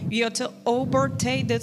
E 0.10 0.22
the 0.22 0.50
the 1.48 1.60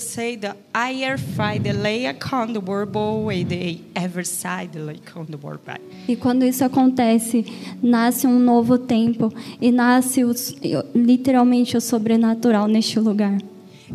the 3.45 3.81
the 3.95 4.95
the 5.29 5.37
world 5.37 5.61
by. 5.65 5.81
E 6.09 6.17
quando 6.17 6.45
isso 6.45 6.65
acontece, 6.65 7.45
nasce 7.83 8.27
um 8.27 8.39
novo 8.39 8.79
tempo 8.79 9.33
e 9.61 9.71
nasce 9.71 10.25
o, 10.25 10.33
literalmente 10.95 11.77
o 11.77 11.81
sobrenatural 11.81 12.67
neste 12.67 12.99
lugar. 12.99 13.39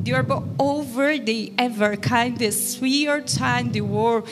You're 0.04 0.26
over 0.60 1.18
the 1.18 1.54
ever 1.58 1.96
kind 1.96 2.38
the 2.38 2.52
sweeter 2.52 3.22
time 3.22 3.72
the 3.72 3.82
world 3.82 4.28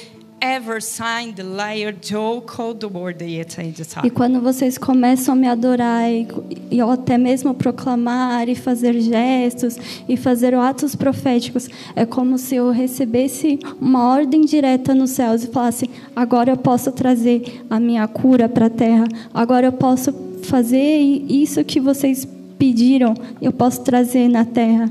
E 4.06 4.10
quando 4.10 4.42
vocês 4.42 4.78
começam 4.78 5.34
a 5.34 5.38
me 5.38 5.48
adorar 5.48 6.12
e, 6.12 6.28
e 6.70 6.82
até 6.82 7.18
mesmo 7.18 7.54
proclamar 7.54 8.50
e 8.50 8.54
fazer 8.54 9.00
gestos 9.00 9.78
e 10.08 10.18
fazer 10.18 10.54
atos 10.54 10.98
proféticos, 10.98 11.70
é 11.96 12.06
como 12.06 12.38
se 12.38 12.56
eu 12.56 12.72
recebesse 12.72 13.58
uma 13.80 14.10
ordem 14.10 14.42
direta 14.42 14.94
nos 14.94 15.12
céus 15.12 15.46
e 15.46 15.48
falasse: 15.48 15.90
agora 16.14 16.52
eu 16.52 16.58
posso 16.58 16.92
trazer 16.92 17.64
a 17.70 17.80
minha 17.80 18.06
cura 18.06 18.50
para 18.50 18.66
a 18.66 18.70
terra, 18.70 19.06
agora 19.34 19.68
eu 19.68 19.74
posso 19.74 20.14
fazer 20.44 21.00
isso 21.30 21.64
que 21.64 21.80
vocês 21.80 22.28
pediram, 22.60 23.14
eu 23.42 23.54
posso 23.54 23.82
trazer 23.82 24.28
na 24.28 24.44
terra. 24.44 24.90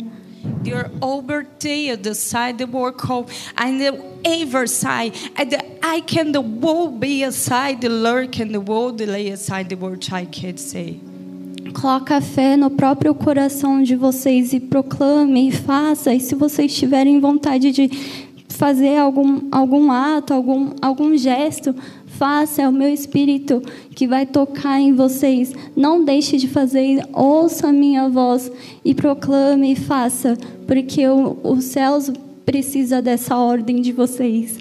Your 0.64 0.90
overtail 1.00 2.02
the 2.02 2.14
side 2.14 2.58
the 2.58 2.66
work 2.66 3.02
and 3.56 3.80
the 3.80 3.98
ever 4.24 4.66
side 4.66 5.14
and 5.36 5.50
the 5.50 5.58
I 5.82 6.00
can 6.00 6.32
the 6.32 6.40
wall 6.40 6.88
be 6.88 7.24
aside 7.24 7.80
the 7.80 7.88
lurk 7.88 8.40
and 8.40 8.52
the 8.52 8.60
wall 8.60 8.92
lay 8.92 9.28
aside 9.28 9.68
the 9.68 9.76
word 9.76 10.04
I 10.12 10.26
can 10.26 10.56
say. 10.56 11.00
Coloca 11.72 12.16
a 12.16 12.20
fé 12.20 12.56
no 12.56 12.70
próprio 12.70 13.14
coração 13.14 13.82
de 13.82 13.96
vocês 13.96 14.52
e 14.52 14.60
proclame 14.60 15.48
e 15.48 15.52
faça. 15.52 16.12
E 16.14 16.20
se 16.20 16.34
vocês 16.34 16.74
tiverem 16.74 17.18
vontade 17.18 17.72
de 17.72 17.88
fazer 18.48 18.96
algum, 18.96 19.48
algum 19.50 19.90
ato, 19.90 20.34
algum, 20.34 20.70
algum 20.80 21.16
gesto, 21.16 21.74
faça, 22.22 22.62
é 22.62 22.68
o 22.68 22.72
meu 22.72 22.88
espírito 22.88 23.60
que 23.96 24.06
vai 24.06 24.24
tocar 24.24 24.80
em 24.80 24.94
vocês. 24.94 25.52
Não 25.74 26.04
deixe 26.04 26.36
de 26.36 26.46
fazer, 26.46 27.04
ouça 27.12 27.66
a 27.66 27.72
minha 27.72 28.08
voz 28.08 28.48
e 28.84 28.94
proclame 28.94 29.72
e 29.72 29.74
faça, 29.74 30.38
porque 30.64 31.04
o, 31.08 31.36
os 31.42 31.64
céus 31.64 32.12
precisa 32.46 33.02
dessa 33.02 33.36
ordem 33.36 33.82
de 33.82 33.90
vocês. 33.90 34.56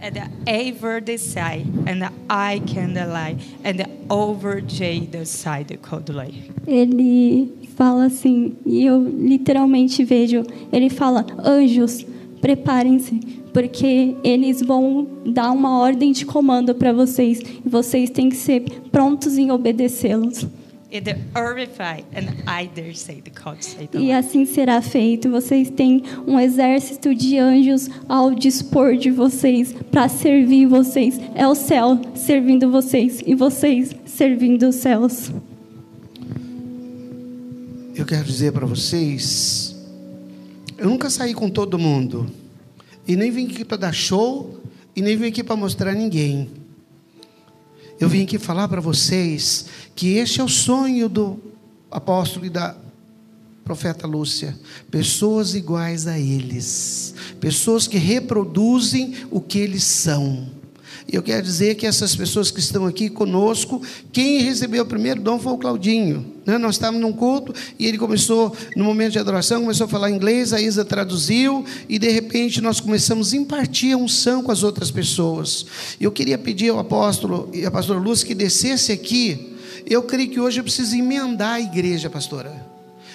And 0.00 0.30
ever 0.46 1.02
the 1.02 1.18
side, 1.18 1.66
and 1.88 2.08
I 2.30 2.60
can 2.60 2.94
lie, 2.94 3.36
and 3.64 3.84
over 4.08 4.62
the 4.62 5.24
side 5.24 5.76
Ele 6.68 7.52
fala 7.76 8.04
assim, 8.04 8.54
e 8.64 8.84
eu 8.84 9.02
literalmente 9.02 10.04
vejo, 10.04 10.44
ele 10.72 10.88
fala, 10.88 11.26
anjos, 11.44 12.06
preparem-se, 12.40 13.41
porque 13.52 14.16
eles 14.24 14.62
vão 14.62 15.06
dar 15.26 15.50
uma 15.50 15.78
ordem 15.78 16.12
de 16.12 16.24
comando 16.24 16.74
para 16.74 16.92
vocês 16.92 17.40
e 17.40 17.68
vocês 17.68 18.10
têm 18.10 18.28
que 18.28 18.36
ser 18.36 18.62
prontos 18.90 19.36
em 19.36 19.50
obedecê-los. 19.50 20.46
E 23.94 24.12
assim 24.12 24.44
será 24.44 24.82
feito. 24.82 25.30
Vocês 25.30 25.70
têm 25.70 26.02
um 26.26 26.38
exército 26.38 27.14
de 27.14 27.38
anjos 27.38 27.88
ao 28.06 28.34
dispor 28.34 28.96
de 28.96 29.10
vocês 29.10 29.74
para 29.90 30.06
servir 30.08 30.66
vocês. 30.66 31.18
É 31.34 31.48
o 31.48 31.54
céu 31.54 31.98
servindo 32.14 32.70
vocês 32.70 33.22
e 33.26 33.34
vocês 33.34 33.96
servindo 34.04 34.68
os 34.68 34.76
céus. 34.76 35.32
Eu 37.94 38.04
quero 38.04 38.24
dizer 38.24 38.52
para 38.52 38.66
vocês 38.66 39.72
eu 40.82 40.90
nunca 40.90 41.08
saí 41.08 41.32
com 41.32 41.48
todo 41.48 41.78
mundo. 41.78 42.26
E 43.06 43.16
nem 43.16 43.30
vim 43.30 43.46
aqui 43.46 43.64
para 43.64 43.76
dar 43.76 43.92
show. 43.92 44.60
E 44.94 45.00
nem 45.00 45.16
vim 45.16 45.26
aqui 45.26 45.42
para 45.42 45.56
mostrar 45.56 45.94
ninguém. 45.94 46.50
Eu 47.98 48.08
vim 48.08 48.22
aqui 48.24 48.38
falar 48.38 48.68
para 48.68 48.80
vocês 48.80 49.66
que 49.94 50.16
este 50.16 50.40
é 50.40 50.44
o 50.44 50.48
sonho 50.48 51.08
do 51.08 51.38
apóstolo 51.90 52.46
e 52.46 52.50
da 52.50 52.76
profeta 53.64 54.06
Lúcia. 54.06 54.58
Pessoas 54.90 55.54
iguais 55.54 56.06
a 56.06 56.18
eles. 56.18 57.14
Pessoas 57.40 57.86
que 57.86 57.98
reproduzem 57.98 59.14
o 59.30 59.40
que 59.40 59.58
eles 59.58 59.84
são. 59.84 60.61
E 61.10 61.16
eu 61.16 61.22
quero 61.22 61.42
dizer 61.42 61.74
que 61.74 61.86
essas 61.86 62.14
pessoas 62.14 62.50
que 62.50 62.60
estão 62.60 62.86
aqui 62.86 63.08
conosco, 63.08 63.82
quem 64.12 64.40
recebeu 64.42 64.84
o 64.84 64.86
primeiro 64.86 65.20
dom 65.20 65.38
foi 65.38 65.52
o 65.52 65.58
Claudinho. 65.58 66.24
Né? 66.46 66.58
Nós 66.58 66.76
estávamos 66.76 67.02
num 67.02 67.12
culto 67.12 67.54
e 67.78 67.86
ele 67.86 67.98
começou, 67.98 68.54
no 68.76 68.84
momento 68.84 69.12
de 69.12 69.18
adoração, 69.18 69.62
começou 69.62 69.86
a 69.86 69.88
falar 69.88 70.10
inglês, 70.10 70.52
a 70.52 70.60
Isa 70.60 70.84
traduziu, 70.84 71.64
e 71.88 71.98
de 71.98 72.08
repente 72.08 72.60
nós 72.60 72.80
começamos 72.80 73.32
a 73.32 73.36
impartir 73.36 73.94
a 73.94 73.96
unção 73.96 74.42
com 74.42 74.52
as 74.52 74.62
outras 74.62 74.90
pessoas. 74.90 75.66
Eu 76.00 76.10
queria 76.10 76.38
pedir 76.38 76.70
ao 76.70 76.78
apóstolo 76.78 77.48
e 77.52 77.66
à 77.66 77.70
pastora 77.70 77.98
Lúcia 77.98 78.26
que 78.26 78.34
descesse 78.34 78.92
aqui. 78.92 79.56
Eu 79.86 80.02
creio 80.02 80.30
que 80.30 80.40
hoje 80.40 80.60
eu 80.60 80.64
preciso 80.64 80.94
emendar 80.94 81.54
a 81.54 81.60
igreja, 81.60 82.08
pastora. 82.08 82.71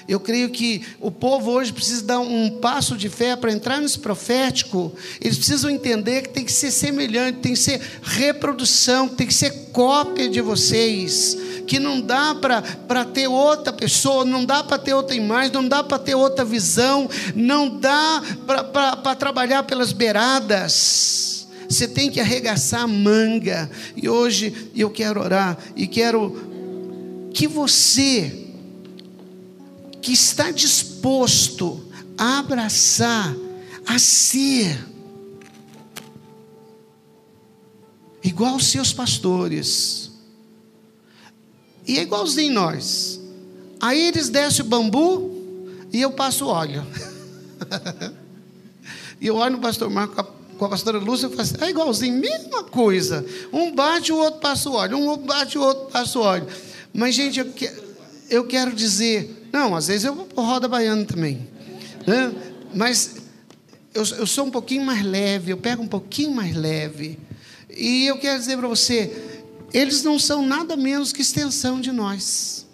Eu 0.07 0.21
creio 0.21 0.49
que 0.49 0.83
o 1.01 1.11
povo 1.11 1.51
hoje 1.51 1.73
precisa 1.73 2.01
dar 2.03 2.19
um 2.19 2.49
passo 2.61 2.95
de 2.95 3.09
fé 3.09 3.35
para 3.35 3.51
entrar 3.51 3.81
nesse 3.81 3.99
profético. 3.99 4.93
Eles 5.19 5.37
precisam 5.37 5.69
entender 5.69 6.21
que 6.21 6.29
tem 6.29 6.45
que 6.45 6.51
ser 6.51 6.71
semelhante, 6.71 7.39
tem 7.39 7.53
que 7.53 7.59
ser 7.59 7.81
reprodução, 8.01 9.09
tem 9.09 9.27
que 9.27 9.33
ser 9.33 9.51
cópia 9.73 10.29
de 10.29 10.39
vocês. 10.39 11.37
Que 11.67 11.77
não 11.77 11.99
dá 11.99 12.33
para 12.33 13.03
ter 13.03 13.27
outra 13.27 13.73
pessoa, 13.73 14.23
não 14.23 14.45
dá 14.45 14.63
para 14.63 14.77
ter 14.77 14.93
outra 14.93 15.13
imagem, 15.13 15.51
não 15.51 15.67
dá 15.67 15.83
para 15.83 15.99
ter 15.99 16.15
outra 16.15 16.45
visão, 16.45 17.09
não 17.35 17.77
dá 17.77 18.23
para 18.71 19.13
trabalhar 19.15 19.63
pelas 19.63 19.91
beiradas. 19.91 21.45
Você 21.67 21.85
tem 21.85 22.09
que 22.09 22.21
arregaçar 22.21 22.83
a 22.83 22.87
manga. 22.87 23.69
E 23.93 24.07
hoje 24.07 24.71
eu 24.73 24.89
quero 24.89 25.19
orar 25.19 25.57
e 25.75 25.85
quero 25.85 27.29
que 27.33 27.45
você 27.45 28.46
que 30.01 30.11
está 30.13 30.51
disposto 30.51 31.85
a 32.17 32.39
abraçar, 32.39 33.35
a 33.85 33.99
ser 33.99 34.77
igual 38.23 38.55
os 38.55 38.67
seus 38.67 38.91
pastores. 38.93 40.11
E 41.85 41.97
é 41.97 42.01
igualzinho 42.01 42.53
nós. 42.53 43.19
Aí 43.79 44.07
eles 44.07 44.29
descem 44.29 44.65
o 44.65 44.67
bambu 44.67 45.31
e 45.91 46.01
eu 46.01 46.11
passo 46.11 46.47
óleo. 46.47 46.85
e 49.21 49.27
eu 49.27 49.35
olho 49.35 49.55
no 49.55 49.61
pastor 49.61 49.89
Marco 49.89 50.37
com 50.57 50.65
a 50.65 50.69
pastora 50.69 50.97
Lúcia 50.97 51.27
e 51.27 51.29
falo 51.29 51.41
assim, 51.41 51.55
é 51.61 51.69
igualzinho, 51.69 52.19
mesma 52.19 52.63
coisa. 52.63 53.25
Um 53.53 53.73
bate, 53.73 54.11
o 54.11 54.17
outro 54.17 54.39
passa 54.39 54.69
o 54.69 54.73
óleo. 54.73 54.97
Um 54.97 55.17
bate, 55.17 55.57
o 55.57 55.61
outro 55.61 55.85
passa 55.91 56.17
o 56.17 56.21
óleo. 56.23 56.47
Mas, 56.93 57.15
gente, 57.15 57.39
eu, 57.39 57.45
que, 57.45 57.71
eu 58.29 58.45
quero 58.47 58.73
dizer, 58.73 59.36
não, 59.51 59.75
às 59.75 59.87
vezes 59.87 60.05
eu 60.05 60.27
roda 60.35 60.67
baiana 60.67 61.05
também. 61.05 61.47
Né? 62.05 62.33
Mas 62.73 63.17
eu, 63.93 64.03
eu 64.17 64.27
sou 64.27 64.45
um 64.45 64.51
pouquinho 64.51 64.85
mais 64.85 65.03
leve, 65.03 65.51
eu 65.51 65.57
pego 65.57 65.81
um 65.81 65.87
pouquinho 65.87 66.31
mais 66.31 66.55
leve. 66.55 67.19
E 67.75 68.05
eu 68.05 68.17
quero 68.17 68.39
dizer 68.39 68.57
para 68.57 68.67
você, 68.67 69.39
eles 69.73 70.03
não 70.03 70.17
são 70.17 70.45
nada 70.45 70.75
menos 70.75 71.11
que 71.11 71.21
extensão 71.21 71.81
de 71.81 71.91
nós. 71.91 72.65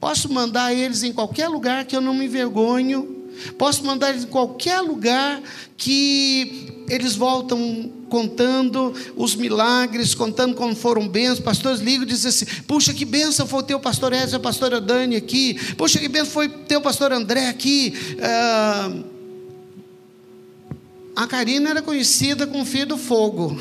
Posso 0.00 0.32
mandar 0.32 0.74
eles 0.74 1.02
em 1.02 1.12
qualquer 1.12 1.48
lugar 1.48 1.84
que 1.84 1.96
eu 1.96 2.00
não 2.00 2.14
me 2.14 2.26
envergonho. 2.26 3.24
Posso 3.58 3.84
mandar 3.84 4.10
eles 4.10 4.24
em 4.24 4.28
qualquer 4.28 4.80
lugar 4.80 5.42
que 5.76 6.84
eles 6.88 7.16
voltam 7.16 7.92
contando 8.08 8.94
os 9.16 9.34
milagres, 9.34 10.14
contando 10.14 10.54
como 10.54 10.74
foram 10.74 11.08
bênçãos. 11.08 11.40
Pastores 11.40 11.80
ligam 11.80 12.04
e 12.04 12.06
dizem 12.06 12.28
assim: 12.28 12.44
Puxa, 12.66 12.92
que 12.94 13.04
bênção 13.04 13.46
foi 13.46 13.60
o 13.60 13.62
teu 13.62 13.80
pastor 13.80 14.12
Ezra, 14.12 14.36
a 14.36 14.40
pastora 14.40 14.80
Dani 14.80 15.16
aqui. 15.16 15.54
Puxa, 15.74 15.98
que 15.98 16.08
bênção 16.08 16.32
foi 16.32 16.46
o 16.46 16.50
teu 16.50 16.80
pastor 16.80 17.12
André 17.12 17.48
aqui. 17.48 17.94
Ah, 18.20 18.92
a 21.16 21.26
Karina 21.26 21.70
era 21.70 21.82
conhecida 21.82 22.46
como 22.46 22.64
filho 22.64 22.86
do 22.86 22.98
fogo. 22.98 23.58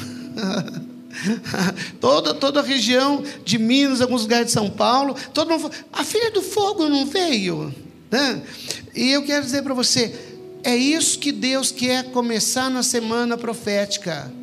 toda, 2.02 2.34
toda 2.34 2.60
a 2.60 2.64
região 2.64 3.24
de 3.44 3.58
Minas, 3.58 4.02
alguns 4.02 4.24
lugares 4.24 4.48
de 4.48 4.52
São 4.52 4.70
Paulo, 4.70 5.16
todo 5.34 5.50
mundo, 5.50 5.72
a 5.92 6.04
filha 6.04 6.32
do 6.32 6.42
fogo 6.42 6.90
não 6.90 7.06
veio. 7.06 7.74
Né? 8.12 8.42
E 8.94 9.12
eu 9.12 9.24
quero 9.24 9.46
dizer 9.46 9.64
para 9.64 9.74
você, 9.74 10.14
é 10.66 10.76
isso 10.76 11.20
que 11.20 11.32
Deus 11.32 11.72
quer 11.72 12.06
começar 12.06 12.72
na 12.72 12.82
semana 12.82 13.38
profética. 13.38 14.34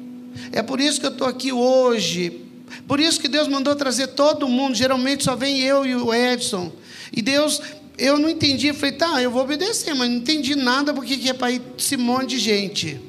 É 0.53 0.63
por 0.63 0.81
isso 0.81 1.01
que 1.01 1.07
eu 1.07 1.11
estou 1.11 1.27
aqui 1.27 1.53
hoje. 1.53 2.43
Por 2.87 3.01
isso 3.01 3.21
que 3.21 3.27
Deus 3.27 3.49
mandou 3.49 3.75
trazer 3.75 4.07
todo 4.07 4.47
mundo. 4.47 4.77
Geralmente 4.77 5.25
só 5.25 5.35
vem 5.35 5.59
eu 5.59 5.85
e 5.85 5.97
o 5.97 6.15
Edson. 6.15 6.71
E 7.13 7.21
Deus, 7.21 7.61
eu 7.99 8.21
não 8.21 8.31
entendi. 8.31 8.69
Eu 8.69 8.75
falei, 8.75 8.93
tá, 8.93 9.21
eu 9.21 9.33
vou 9.33 9.43
obedecer, 9.43 9.95
mas 9.97 10.09
não 10.09 10.19
entendi 10.19 10.55
nada 10.55 10.95
porque 10.95 11.17
que 11.17 11.29
é 11.29 11.33
para 11.33 11.51
ir 11.51 11.61
esse 11.77 11.97
monte 11.97 12.31
de 12.31 12.39
gente. 12.39 13.01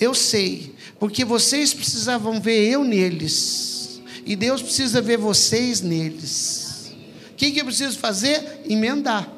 Eu 0.00 0.12
sei, 0.12 0.74
porque 0.98 1.24
vocês 1.24 1.72
precisavam 1.72 2.40
ver 2.40 2.68
eu 2.68 2.82
neles. 2.82 4.00
E 4.26 4.34
Deus 4.34 4.60
precisa 4.60 5.00
ver 5.00 5.18
vocês 5.18 5.80
neles. 5.80 6.92
O 7.30 7.34
que, 7.36 7.52
que 7.52 7.60
eu 7.60 7.64
preciso 7.64 7.96
fazer? 7.96 8.62
Emendar. 8.68 9.37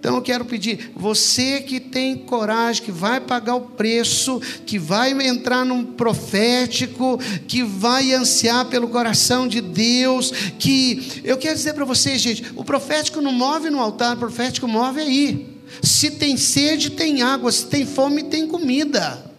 Então 0.00 0.16
eu 0.16 0.22
quero 0.22 0.46
pedir, 0.46 0.92
você 0.96 1.60
que 1.60 1.78
tem 1.78 2.16
coragem, 2.16 2.82
que 2.82 2.90
vai 2.90 3.20
pagar 3.20 3.56
o 3.56 3.60
preço, 3.60 4.40
que 4.64 4.78
vai 4.78 5.12
entrar 5.26 5.62
num 5.62 5.84
profético, 5.84 7.20
que 7.46 7.62
vai 7.62 8.14
ansiar 8.14 8.64
pelo 8.64 8.88
coração 8.88 9.46
de 9.46 9.60
Deus, 9.60 10.32
que 10.58 11.20
eu 11.22 11.36
quero 11.36 11.54
dizer 11.54 11.74
para 11.74 11.84
vocês, 11.84 12.18
gente, 12.18 12.50
o 12.56 12.64
profético 12.64 13.20
não 13.20 13.30
move 13.30 13.68
no 13.68 13.78
altar, 13.78 14.16
o 14.16 14.20
profético 14.20 14.66
move 14.66 15.02
aí. 15.02 15.60
Se 15.82 16.12
tem 16.12 16.34
sede, 16.38 16.92
tem 16.92 17.20
água, 17.20 17.52
se 17.52 17.66
tem 17.66 17.84
fome, 17.84 18.22
tem 18.22 18.48
comida. 18.48 19.30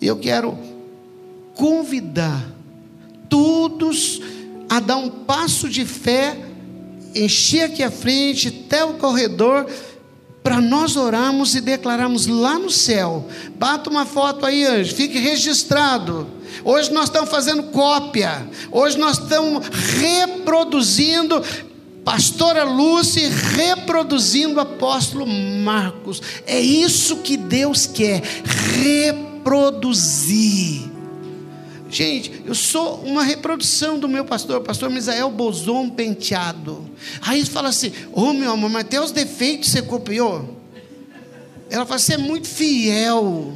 Eu 0.00 0.16
quero 0.16 0.58
convidar 1.54 2.42
todos 3.28 4.22
a 4.66 4.80
dar 4.80 4.96
um 4.96 5.10
passo 5.10 5.68
de 5.68 5.84
fé 5.84 6.43
encher 7.14 7.64
aqui 7.64 7.82
a 7.82 7.90
frente, 7.90 8.48
até 8.48 8.84
o 8.84 8.94
corredor, 8.94 9.66
para 10.42 10.60
nós 10.60 10.96
orarmos 10.96 11.54
e 11.54 11.60
declararmos 11.60 12.26
lá 12.26 12.58
no 12.58 12.70
céu. 12.70 13.26
Bata 13.56 13.88
uma 13.88 14.04
foto 14.04 14.44
aí, 14.44 14.64
anjo, 14.64 14.94
fique 14.94 15.18
registrado. 15.18 16.26
Hoje 16.62 16.92
nós 16.92 17.04
estamos 17.04 17.30
fazendo 17.30 17.64
cópia, 17.64 18.46
hoje 18.70 18.98
nós 18.98 19.18
estamos 19.18 19.66
reproduzindo. 19.98 21.42
Pastora 22.04 22.64
Lúcia 22.64 23.30
reproduzindo 23.56 24.58
o 24.58 24.60
apóstolo 24.60 25.26
Marcos. 25.26 26.20
É 26.46 26.60
isso 26.60 27.16
que 27.16 27.38
Deus 27.38 27.86
quer, 27.86 28.22
reproduzir. 28.82 30.93
Gente, 31.94 32.42
eu 32.44 32.56
sou 32.56 32.96
uma 33.04 33.22
reprodução 33.22 34.00
do 34.00 34.08
meu 34.08 34.24
pastor, 34.24 34.60
pastor 34.62 34.90
Misael 34.90 35.30
Bozon 35.30 35.88
Penteado. 35.88 36.90
Aí 37.20 37.38
ele 37.38 37.48
fala 37.48 37.68
assim: 37.68 37.92
Ô 38.12 38.22
oh, 38.22 38.32
meu 38.32 38.50
amor, 38.50 38.68
mas 38.68 38.84
até 38.84 39.00
os 39.00 39.12
defeitos 39.12 39.70
você 39.70 39.80
copiou. 39.80 40.60
Ela 41.70 41.86
fala: 41.86 42.00
Você 42.00 42.14
é 42.14 42.18
muito 42.18 42.48
fiel. 42.48 43.52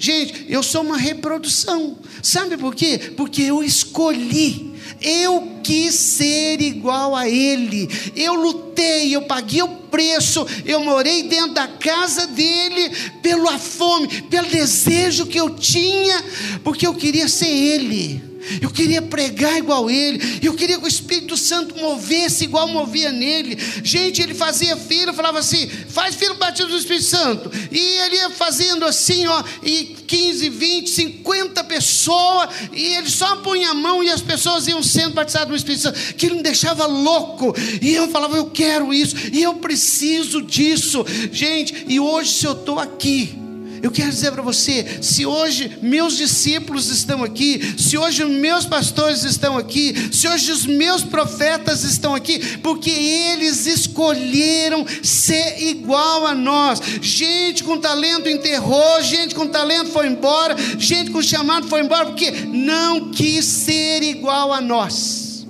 Gente, 0.00 0.46
eu 0.48 0.62
sou 0.62 0.82
uma 0.82 0.96
reprodução. 0.96 1.96
Sabe 2.22 2.56
por 2.56 2.74
quê? 2.74 3.12
Porque 3.16 3.42
eu 3.42 3.62
escolhi 3.62 4.70
eu 5.00 5.60
quis 5.62 5.94
ser 5.94 6.60
igual 6.60 7.14
a 7.16 7.28
Ele. 7.28 7.88
Eu 8.14 8.34
lutei, 8.34 9.14
eu 9.14 9.22
paguei 9.22 9.62
o 9.62 9.68
preço, 9.68 10.46
eu 10.64 10.80
morei 10.80 11.24
dentro 11.24 11.54
da 11.54 11.66
casa 11.66 12.26
dele, 12.26 12.90
pela 13.22 13.58
fome, 13.58 14.22
pelo 14.22 14.48
desejo 14.48 15.26
que 15.26 15.38
eu 15.38 15.50
tinha, 15.50 16.22
porque 16.62 16.86
eu 16.86 16.94
queria 16.94 17.28
ser 17.28 17.48
Ele. 17.48 18.29
Eu 18.60 18.70
queria 18.70 19.02
pregar 19.02 19.58
igual 19.58 19.90
ele. 19.90 20.40
Eu 20.42 20.54
queria 20.54 20.78
que 20.78 20.84
o 20.84 20.88
Espírito 20.88 21.36
Santo 21.36 21.76
movesse 21.76 22.44
igual 22.44 22.68
movia 22.68 23.12
nele. 23.12 23.58
Gente, 23.82 24.22
ele 24.22 24.34
fazia 24.34 24.76
filho, 24.76 25.12
falava 25.12 25.38
assim: 25.38 25.68
faz 25.68 26.14
filho 26.14 26.34
batismo 26.34 26.70
do 26.70 26.78
Espírito 26.78 27.06
Santo. 27.06 27.50
E 27.70 27.78
ele 27.78 28.16
ia 28.16 28.30
fazendo 28.30 28.84
assim, 28.84 29.26
ó, 29.26 29.42
e 29.62 29.96
15, 30.06 30.48
20, 30.48 30.90
50 30.90 31.64
pessoas. 31.64 32.50
E 32.72 32.94
ele 32.94 33.10
só 33.10 33.36
punha 33.36 33.70
a 33.70 33.74
mão 33.74 34.02
e 34.02 34.10
as 34.10 34.20
pessoas 34.20 34.66
iam 34.66 34.82
sendo 34.82 35.14
batizadas 35.14 35.48
do 35.48 35.56
Espírito 35.56 35.82
Santo. 35.82 36.14
Que 36.14 36.26
ele 36.26 36.36
me 36.36 36.42
deixava 36.42 36.86
louco. 36.86 37.54
E 37.80 37.94
eu 37.94 38.08
falava: 38.08 38.36
eu 38.36 38.46
quero 38.46 38.92
isso. 38.92 39.16
E 39.32 39.42
eu 39.42 39.54
preciso 39.54 40.42
disso. 40.42 41.04
Gente, 41.30 41.84
e 41.88 42.00
hoje, 42.00 42.32
se 42.32 42.46
eu 42.46 42.52
estou 42.52 42.78
aqui 42.78 43.39
eu 43.82 43.90
quero 43.90 44.10
dizer 44.10 44.32
para 44.32 44.42
você: 44.42 45.02
se 45.02 45.24
hoje 45.24 45.78
meus 45.82 46.16
discípulos 46.16 46.90
estão 46.90 47.24
aqui, 47.24 47.74
se 47.78 47.96
hoje 47.96 48.24
meus 48.24 48.66
pastores 48.66 49.24
estão 49.24 49.56
aqui, 49.56 49.94
se 50.12 50.28
hoje 50.28 50.52
os 50.52 50.66
meus 50.66 51.02
profetas 51.02 51.82
estão 51.82 52.14
aqui, 52.14 52.58
porque 52.58 52.90
eles 52.90 53.66
escolheram 53.66 54.86
ser 55.02 55.62
igual 55.62 56.26
a 56.26 56.34
nós. 56.34 56.80
Gente 57.00 57.64
com 57.64 57.78
talento 57.78 58.28
enterrou, 58.28 59.02
gente 59.02 59.34
com 59.34 59.46
talento 59.46 59.90
foi 59.90 60.08
embora, 60.08 60.56
gente 60.78 61.10
com 61.10 61.22
chamado 61.22 61.66
foi 61.66 61.80
embora, 61.80 62.06
porque 62.06 62.30
não 62.30 63.10
quis 63.10 63.44
ser 63.44 64.02
igual 64.02 64.52
a 64.52 64.60
nós. 64.60 65.46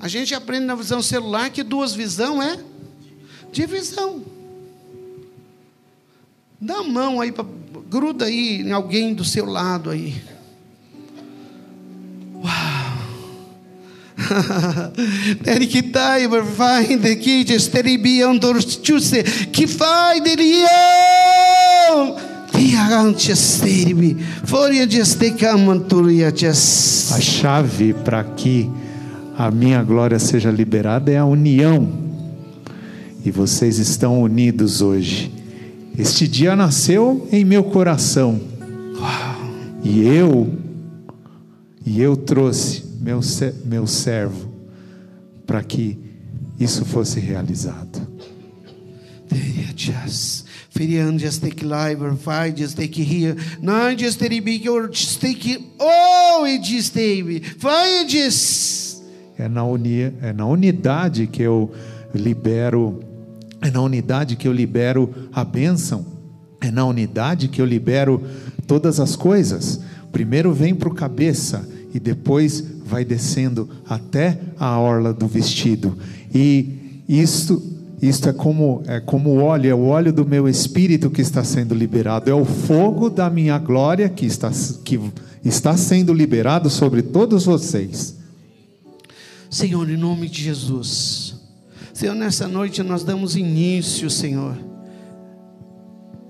A 0.00 0.08
gente 0.08 0.34
aprende 0.34 0.66
na 0.66 0.74
visão 0.74 1.00
celular 1.00 1.48
que 1.50 1.62
duas 1.62 1.94
visão 1.94 2.42
é 2.42 2.58
divisão. 3.52 4.41
Dá 6.64 6.76
a 6.76 6.84
mão 6.84 7.20
aí, 7.20 7.32
pra, 7.32 7.44
gruda 7.90 8.26
aí 8.26 8.62
em 8.62 8.70
alguém 8.70 9.12
do 9.14 9.24
seu 9.24 9.44
lado 9.44 9.90
aí. 9.90 10.14
Uau! 12.36 12.52
Que 19.52 19.66
vai 19.66 20.20
de 20.20 20.36
lião. 20.36 22.16
Tiagante 22.52 23.32
esteribi. 23.32 24.16
Foria 24.44 24.86
de 24.86 24.98
estecamanturia 24.98 26.30
A 27.12 27.20
chave 27.20 27.92
para 27.92 28.22
que 28.22 28.70
a 29.36 29.50
minha 29.50 29.82
glória 29.82 30.20
seja 30.20 30.52
liberada 30.52 31.10
é 31.10 31.18
a 31.18 31.24
união. 31.24 31.88
E 33.24 33.32
vocês 33.32 33.78
estão 33.78 34.22
unidos 34.22 34.80
hoje. 34.80 35.41
Este 35.98 36.26
dia 36.26 36.56
nasceu 36.56 37.28
em 37.30 37.44
meu 37.44 37.64
coração. 37.64 38.40
E 39.82 40.06
eu 40.06 40.58
e 41.84 42.00
eu 42.00 42.16
trouxe 42.16 42.84
meu, 43.00 43.20
meu 43.64 43.86
servo 43.86 44.50
para 45.46 45.62
que 45.62 45.98
isso 46.58 46.84
fosse 46.84 47.18
realizado. 47.20 48.00
Ferian 50.70 51.18
just 51.18 51.42
take 51.42 51.64
live 51.64 52.02
or 52.02 52.16
five 52.16 52.56
just 52.56 52.76
take 52.76 53.02
here. 53.02 53.36
Não 53.60 53.96
just 53.96 54.18
take 54.18 54.40
big 54.40 54.68
or 54.68 54.88
just 54.88 55.20
take 55.20 55.58
oh 55.78 56.44
it 56.46 56.64
just 56.64 56.94
take. 56.94 57.42
Vai 57.58 58.06
just. 58.08 59.02
É 59.38 59.48
na 59.48 59.64
unia, 59.64 60.14
é 60.22 60.32
na 60.32 60.46
unidade 60.46 61.26
que 61.26 61.42
eu 61.42 61.70
libero, 62.14 63.00
é 63.62 63.70
na 63.70 63.80
unidade 63.80 64.34
que 64.34 64.48
eu 64.48 64.52
libero 64.52 65.08
a 65.32 65.44
bênção. 65.44 66.04
É 66.60 66.70
na 66.70 66.84
unidade 66.84 67.48
que 67.48 67.62
eu 67.62 67.66
libero 67.66 68.20
todas 68.66 68.98
as 68.98 69.14
coisas. 69.14 69.80
Primeiro 70.10 70.52
vem 70.52 70.74
para 70.74 70.88
o 70.88 70.94
cabeça 70.94 71.66
e 71.94 72.00
depois 72.00 72.64
vai 72.84 73.04
descendo 73.04 73.68
até 73.88 74.38
a 74.58 74.78
orla 74.78 75.12
do 75.12 75.28
vestido. 75.28 75.96
E 76.34 77.04
isto, 77.08 77.62
isto 78.00 78.28
é 78.28 78.32
como 78.32 78.82
é 78.86 79.00
como 79.00 79.36
óleo, 79.36 79.70
é 79.70 79.74
o 79.74 79.84
óleo 79.86 80.12
do 80.12 80.26
meu 80.26 80.48
espírito 80.48 81.10
que 81.10 81.22
está 81.22 81.44
sendo 81.44 81.74
liberado, 81.74 82.30
é 82.30 82.34
o 82.34 82.44
fogo 82.44 83.08
da 83.08 83.30
minha 83.30 83.58
glória 83.58 84.08
que 84.08 84.26
está, 84.26 84.50
que 84.84 85.00
está 85.44 85.76
sendo 85.76 86.12
liberado 86.12 86.68
sobre 86.68 87.02
todos 87.02 87.44
vocês. 87.44 88.16
Senhor, 89.48 89.88
em 89.88 89.96
nome 89.96 90.28
de 90.28 90.42
Jesus. 90.42 91.31
Senhor, 91.92 92.14
nessa 92.14 92.48
noite 92.48 92.82
nós 92.82 93.04
damos 93.04 93.36
início, 93.36 94.08
Senhor 94.08 94.72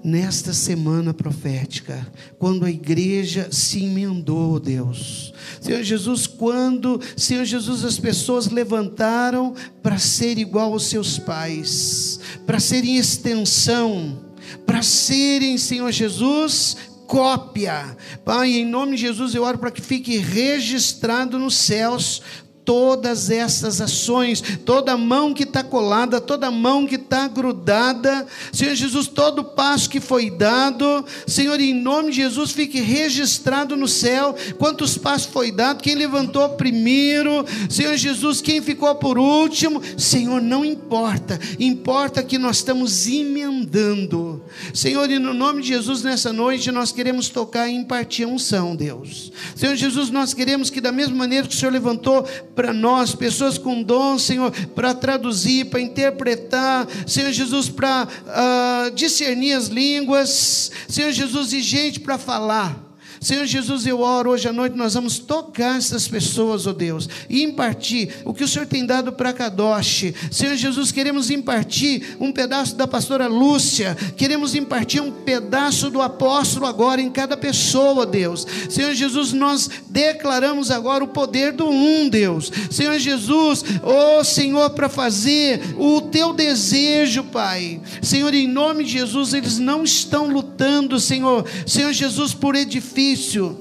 nesta 0.05 0.53
semana 0.53 1.15
profética, 1.15 2.05
quando 2.39 2.65
a 2.65 2.71
igreja 2.71 3.49
se 3.53 3.85
emendou, 3.85 4.59
Deus. 4.59 5.33
Senhor 5.61 5.83
Jesus, 5.83 6.27
quando, 6.27 7.01
Senhor 7.17 7.45
Jesus, 7.45 7.85
as 7.85 7.99
pessoas 7.99 8.49
levantaram 8.49 9.55
para 9.83 9.99
ser 9.99 10.39
igual 10.39 10.73
aos 10.73 10.87
seus 10.87 11.19
pais, 11.19 12.19
para 12.45 12.59
serem 12.59 12.97
extensão, 12.97 14.25
para 14.67 14.83
serem, 14.83 15.57
Senhor 15.57 15.93
Jesus, 15.93 16.77
cópia. 17.07 17.97
Pai, 18.25 18.53
em 18.53 18.65
nome 18.65 18.97
de 18.97 19.03
Jesus, 19.03 19.35
eu 19.35 19.45
oro 19.45 19.59
para 19.59 19.71
que 19.71 19.83
fique 19.83 20.17
registrado 20.17 21.39
nos 21.39 21.55
céus 21.55 22.23
todas 22.65 23.31
essas 23.31 23.81
ações, 23.81 24.43
toda 24.65 24.97
mão 24.97 25.35
que 25.35 25.43
está 25.43 25.63
colada, 25.65 26.21
toda 26.21 26.51
mão 26.51 26.87
que 26.87 26.95
está 26.95 27.27
grudada, 27.27 28.27
Senhor 28.53 28.75
Jesus, 28.75 29.09
todo 29.09 29.45
passo 29.45 29.91
que 29.91 30.01
foi 30.01 30.31
dado, 30.31 31.05
Senhor, 31.27 31.61
em 31.61 31.75
nome 31.75 32.11
de 32.11 32.17
Jesus, 32.17 32.53
fique 32.53 32.81
registrado 32.81 33.77
no 33.77 33.89
céu. 33.89 34.35
Quantos 34.59 34.97
passos 34.97 35.33
foi 35.33 35.51
dado, 35.51 35.83
quem 35.83 35.95
levantou 35.95 36.49
primeiro, 36.51 37.45
Senhor 37.69 37.97
Jesus, 37.97 38.41
quem 38.41 38.63
ficou 38.63 38.95
por 38.95 39.19
último, 39.19 39.83
Senhor, 39.97 40.41
não 40.41 40.65
importa, 40.65 41.39
importa 41.59 42.23
que 42.23 42.39
nós 42.39 42.57
estamos 42.59 43.07
emendando, 43.07 44.43
Senhor, 44.73 45.11
e 45.11 45.19
no 45.19 45.35
nome 45.35 45.63
de 45.63 45.69
Jesus, 45.69 46.03
nessa 46.03 46.33
noite, 46.33 46.71
nós 46.71 46.93
queremos 46.93 47.29
tocar 47.29 47.69
e 47.69 47.75
impartir 47.75 48.27
unção, 48.27 48.77
Deus, 48.77 49.33
Senhor 49.57 49.75
Jesus, 49.75 50.11
nós 50.11 50.33
queremos 50.33 50.71
que 50.71 50.81
da 50.81 50.93
mesma 50.93 51.17
maneira 51.17 51.47
que 51.47 51.55
o 51.55 51.59
Senhor 51.59 51.73
levantou 51.73 52.27
para 52.55 52.73
nós, 52.73 53.15
pessoas 53.15 53.57
com 53.57 53.83
dom, 53.83 54.19
Senhor, 54.19 54.51
para 54.75 54.95
traduzir, 54.95 55.67
para 55.67 55.81
interpretar, 55.81 56.87
Senhor 57.07 57.33
Jesus, 57.33 57.69
para 57.69 58.07
uh, 58.07 58.91
discernir 58.95 59.55
as 59.55 59.69
línguas, 59.69 60.71
Senhor 60.89 61.13
Jesus, 61.13 61.53
e 61.53 61.63
gente 61.63 62.01
para 62.01 62.19
falar. 62.19 62.92
Senhor 63.23 63.47
Jesus, 63.47 63.87
eu 63.87 64.01
oro 64.01 64.31
hoje 64.31 64.49
à 64.49 64.53
noite, 64.53 64.77
nós 64.77 64.95
vamos 64.95 65.21
tocar 65.21 65.79
essas 65.79 66.09
pessoas, 66.09 66.67
ó 66.67 66.71
oh 66.71 66.73
Deus, 66.73 67.09
e 67.31 67.45
impartir 67.45 68.13
o 68.25 68.35
que 68.35 68.43
o 68.43 68.49
Senhor 68.49 68.67
tem 68.67 68.85
dado 68.85 69.13
para 69.13 69.33
Kadosh. 69.33 70.13
Senhor 70.29 70.57
Jesus, 70.57 70.91
queremos 70.91 71.31
impartir 71.31 72.17
um 72.19 72.33
pedaço 72.33 72.75
da 72.75 72.85
pastora 72.85 73.29
Lúcia, 73.29 73.97
queremos 74.17 74.57
impartir 74.57 75.01
um 75.01 75.13
pedaço 75.13 75.89
do 75.89 76.03
apóstolo 76.03 76.67
agora 76.67 77.01
em 77.01 77.13
cada 77.13 77.37
pessoa, 77.37 78.05
Deus. 78.05 78.45
Senhor 78.69 78.93
Jesus, 78.93 79.33
nós 79.33 79.71
declaramos 79.89 80.73
agora 80.73 81.05
o 81.05 81.09
poder 81.09 81.53
do 81.53 81.69
um, 81.69 82.09
Deus. 82.09 82.51
Senhor 82.73 82.99
Jesus, 82.99 83.65
ó 83.85 84.19
oh 84.19 84.25
Senhor, 84.25 84.71
para 84.71 84.89
fazer 84.89 85.61
o 85.79 86.01
teu 86.01 86.33
desejo, 86.33 87.23
Pai. 87.23 87.81
Senhor, 88.03 88.35
em 88.35 88.49
nome 88.49 88.83
de 88.83 88.91
Jesus, 88.91 89.33
eles 89.33 89.59
não 89.59 89.85
estão 89.85 90.27
lutando, 90.27 90.99
Senhor, 90.99 91.47
Senhor 91.65 91.93
Jesus, 91.93 92.35
por 92.35 92.57
edifício 92.57 93.12
edifício. 93.13 93.57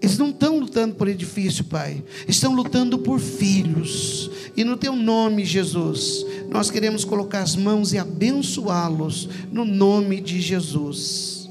Eles 0.00 0.18
não 0.18 0.30
estão 0.30 0.58
lutando 0.58 0.96
por 0.96 1.06
edifício, 1.06 1.64
Pai. 1.64 2.02
Estão 2.26 2.54
lutando 2.54 2.98
por 2.98 3.20
filhos. 3.20 4.30
E 4.56 4.64
no 4.64 4.76
teu 4.76 4.96
nome, 4.96 5.44
Jesus, 5.44 6.26
nós 6.48 6.70
queremos 6.70 7.04
colocar 7.04 7.40
as 7.40 7.54
mãos 7.54 7.92
e 7.92 7.98
abençoá-los 7.98 9.28
no 9.52 9.64
nome 9.64 10.20
de 10.20 10.40
Jesus. 10.40 11.48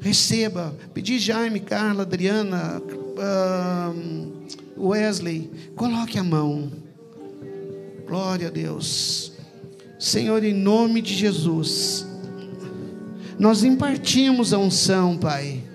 Receba. 0.00 0.76
Pedi 0.92 1.18
Jaime, 1.20 1.60
Carla, 1.60 2.02
Adriana, 2.02 2.82
Wesley, 4.76 5.48
coloque 5.76 6.18
a 6.18 6.24
mão. 6.24 6.72
Glória 8.08 8.48
a 8.48 8.50
Deus. 8.50 9.32
Senhor, 10.00 10.42
em 10.42 10.54
nome 10.54 11.00
de 11.00 11.14
Jesus, 11.14 12.04
nós 13.38 13.62
impartimos 13.62 14.52
a 14.52 14.58
unção, 14.58 15.16
Pai. 15.16 15.67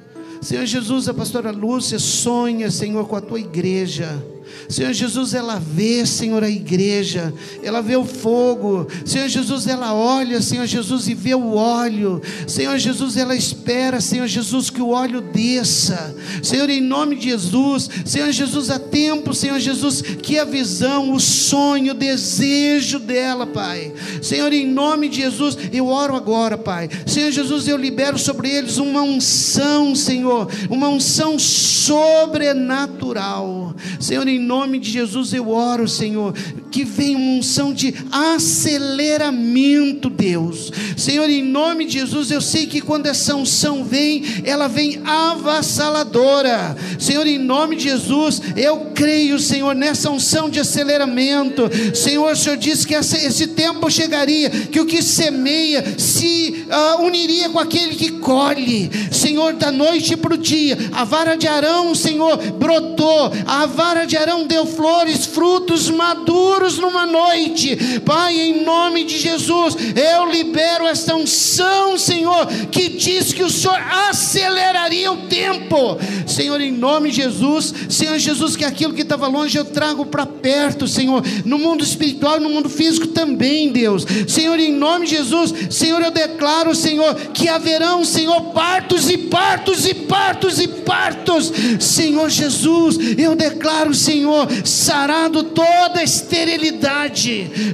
Senhor 0.43 0.65
Jesus, 0.65 1.07
a 1.07 1.13
pastora 1.13 1.51
Lúcia 1.51 1.97
sonha, 1.97 2.69
Senhor, 2.69 3.07
com 3.07 3.15
a 3.15 3.21
tua 3.21 3.39
igreja. 3.39 4.21
Senhor 4.69 4.93
Jesus, 4.93 5.33
ela 5.33 5.59
vê, 5.59 6.05
Senhor, 6.05 6.43
a 6.43 6.49
igreja, 6.49 7.33
ela 7.61 7.81
vê 7.81 7.95
o 7.95 8.05
fogo. 8.05 8.87
Senhor 9.05 9.27
Jesus, 9.27 9.67
ela 9.67 9.93
olha, 9.93 10.41
Senhor 10.41 10.65
Jesus, 10.65 11.07
e 11.07 11.13
vê 11.13 11.35
o 11.35 11.55
óleo. 11.55 12.21
Senhor 12.47 12.77
Jesus, 12.77 13.17
ela 13.17 13.35
espera, 13.35 14.01
Senhor 14.01 14.27
Jesus, 14.27 14.69
que 14.69 14.81
o 14.81 14.89
óleo 14.89 15.21
desça. 15.21 16.15
Senhor, 16.41 16.69
em 16.69 16.81
nome 16.81 17.15
de 17.15 17.29
Jesus, 17.29 17.89
Senhor 18.05 18.31
Jesus, 18.31 18.69
há 18.69 18.79
tempo, 18.79 19.33
Senhor 19.33 19.59
Jesus, 19.59 20.01
que 20.01 20.39
a 20.39 20.45
visão, 20.45 21.13
o 21.13 21.19
sonho, 21.19 21.91
o 21.91 21.95
desejo 21.95 22.99
dela, 22.99 23.45
Pai. 23.45 23.91
Senhor, 24.21 24.53
em 24.53 24.67
nome 24.67 25.09
de 25.09 25.17
Jesus, 25.17 25.57
eu 25.71 25.87
oro 25.87 26.15
agora, 26.15 26.57
Pai. 26.57 26.89
Senhor 27.05 27.31
Jesus, 27.31 27.67
eu 27.67 27.77
libero 27.77 28.17
sobre 28.17 28.49
eles 28.49 28.77
uma 28.77 29.01
unção, 29.01 29.93
Senhor, 29.95 30.49
uma 30.69 30.87
unção 30.89 31.37
sobrenatural. 31.39 33.73
Senhor, 33.99 34.27
em 34.27 34.39
nome 34.43 34.77
de 34.77 34.91
Jesus 34.91 35.33
eu 35.33 35.49
oro, 35.49 35.87
Senhor, 35.87 36.33
que 36.73 36.83
venha 36.83 37.19
uma 37.19 37.37
unção 37.37 37.71
de 37.71 37.93
aceleramento, 38.11 40.09
Deus. 40.09 40.71
Senhor, 40.97 41.29
em 41.29 41.43
nome 41.43 41.85
de 41.85 41.99
Jesus, 41.99 42.31
eu 42.31 42.41
sei 42.41 42.65
que 42.65 42.81
quando 42.81 43.05
essa 43.05 43.35
unção 43.35 43.85
vem, 43.85 44.23
ela 44.43 44.67
vem 44.67 44.99
avassaladora. 45.05 46.75
Senhor, 46.97 47.27
em 47.27 47.37
nome 47.37 47.75
de 47.75 47.83
Jesus, 47.83 48.41
eu 48.57 48.87
creio, 48.95 49.37
Senhor, 49.37 49.75
nessa 49.75 50.09
unção 50.09 50.49
de 50.49 50.59
aceleramento. 50.59 51.69
Senhor, 51.93 52.31
o 52.31 52.35
Senhor 52.35 52.57
disse 52.57 52.87
que 52.87 52.95
esse 52.95 53.47
tempo 53.47 53.91
chegaria, 53.91 54.49
que 54.49 54.79
o 54.79 54.87
que 54.87 55.03
semeia 55.03 55.99
se 55.99 56.65
uh, 56.97 57.03
uniria 57.03 57.49
com 57.49 57.59
aquele 57.59 57.93
que 57.93 58.13
colhe. 58.13 58.89
Senhor, 59.11 59.53
da 59.53 59.71
noite 59.71 60.17
para 60.17 60.33
o 60.33 60.37
dia, 60.37 60.75
a 60.91 61.03
vara 61.03 61.35
de 61.35 61.47
Arão, 61.47 61.93
Senhor, 61.93 62.35
brotou, 62.53 63.31
a 63.45 63.67
vara 63.67 64.05
de 64.05 64.17
Arão 64.17 64.47
deu 64.47 64.65
flores, 64.65 65.27
frutos 65.27 65.87
maduros 65.91 66.62
numa 66.77 67.05
noite. 67.05 67.99
Pai, 68.05 68.39
em 68.39 68.63
nome 68.63 69.03
de 69.03 69.17
Jesus, 69.17 69.75
eu 69.95 70.29
libero 70.29 70.87
esta 70.87 71.15
unção, 71.15 71.97
Senhor, 71.97 72.47
que 72.71 72.89
diz 72.89 73.33
que 73.33 73.43
o 73.43 73.49
Senhor 73.49 73.79
aceleraria 74.09 75.11
o 75.11 75.27
tempo. 75.27 75.97
Senhor, 76.25 76.59
em 76.61 76.71
nome 76.71 77.09
de 77.09 77.17
Jesus, 77.17 77.73
Senhor 77.89 78.17
Jesus, 78.17 78.55
que 78.55 78.65
aquilo 78.65 78.93
que 78.93 79.01
estava 79.01 79.27
longe 79.27 79.57
eu 79.57 79.65
trago 79.65 80.05
para 80.05 80.25
perto, 80.25 80.87
Senhor, 80.87 81.23
no 81.45 81.59
mundo 81.59 81.83
espiritual, 81.83 82.39
no 82.39 82.49
mundo 82.49 82.69
físico 82.69 83.07
também, 83.07 83.71
Deus. 83.71 84.05
Senhor, 84.27 84.59
em 84.59 84.71
nome 84.71 85.05
de 85.05 85.15
Jesus, 85.17 85.53
Senhor, 85.69 86.01
eu 86.01 86.11
declaro, 86.11 86.73
Senhor, 86.73 87.13
que 87.33 87.47
haverão, 87.47 88.03
Senhor, 88.03 88.39
partos 88.53 89.09
e 89.09 89.17
partos 89.17 89.85
e 89.85 89.93
partos 89.93 90.59
e 90.59 90.67
partos. 90.67 91.51
Senhor 91.79 92.29
Jesus, 92.29 92.97
eu 93.17 93.35
declaro, 93.35 93.93
Senhor, 93.93 94.47
sarado 94.65 95.43
toda 95.43 96.03
esterilidade. 96.03 96.52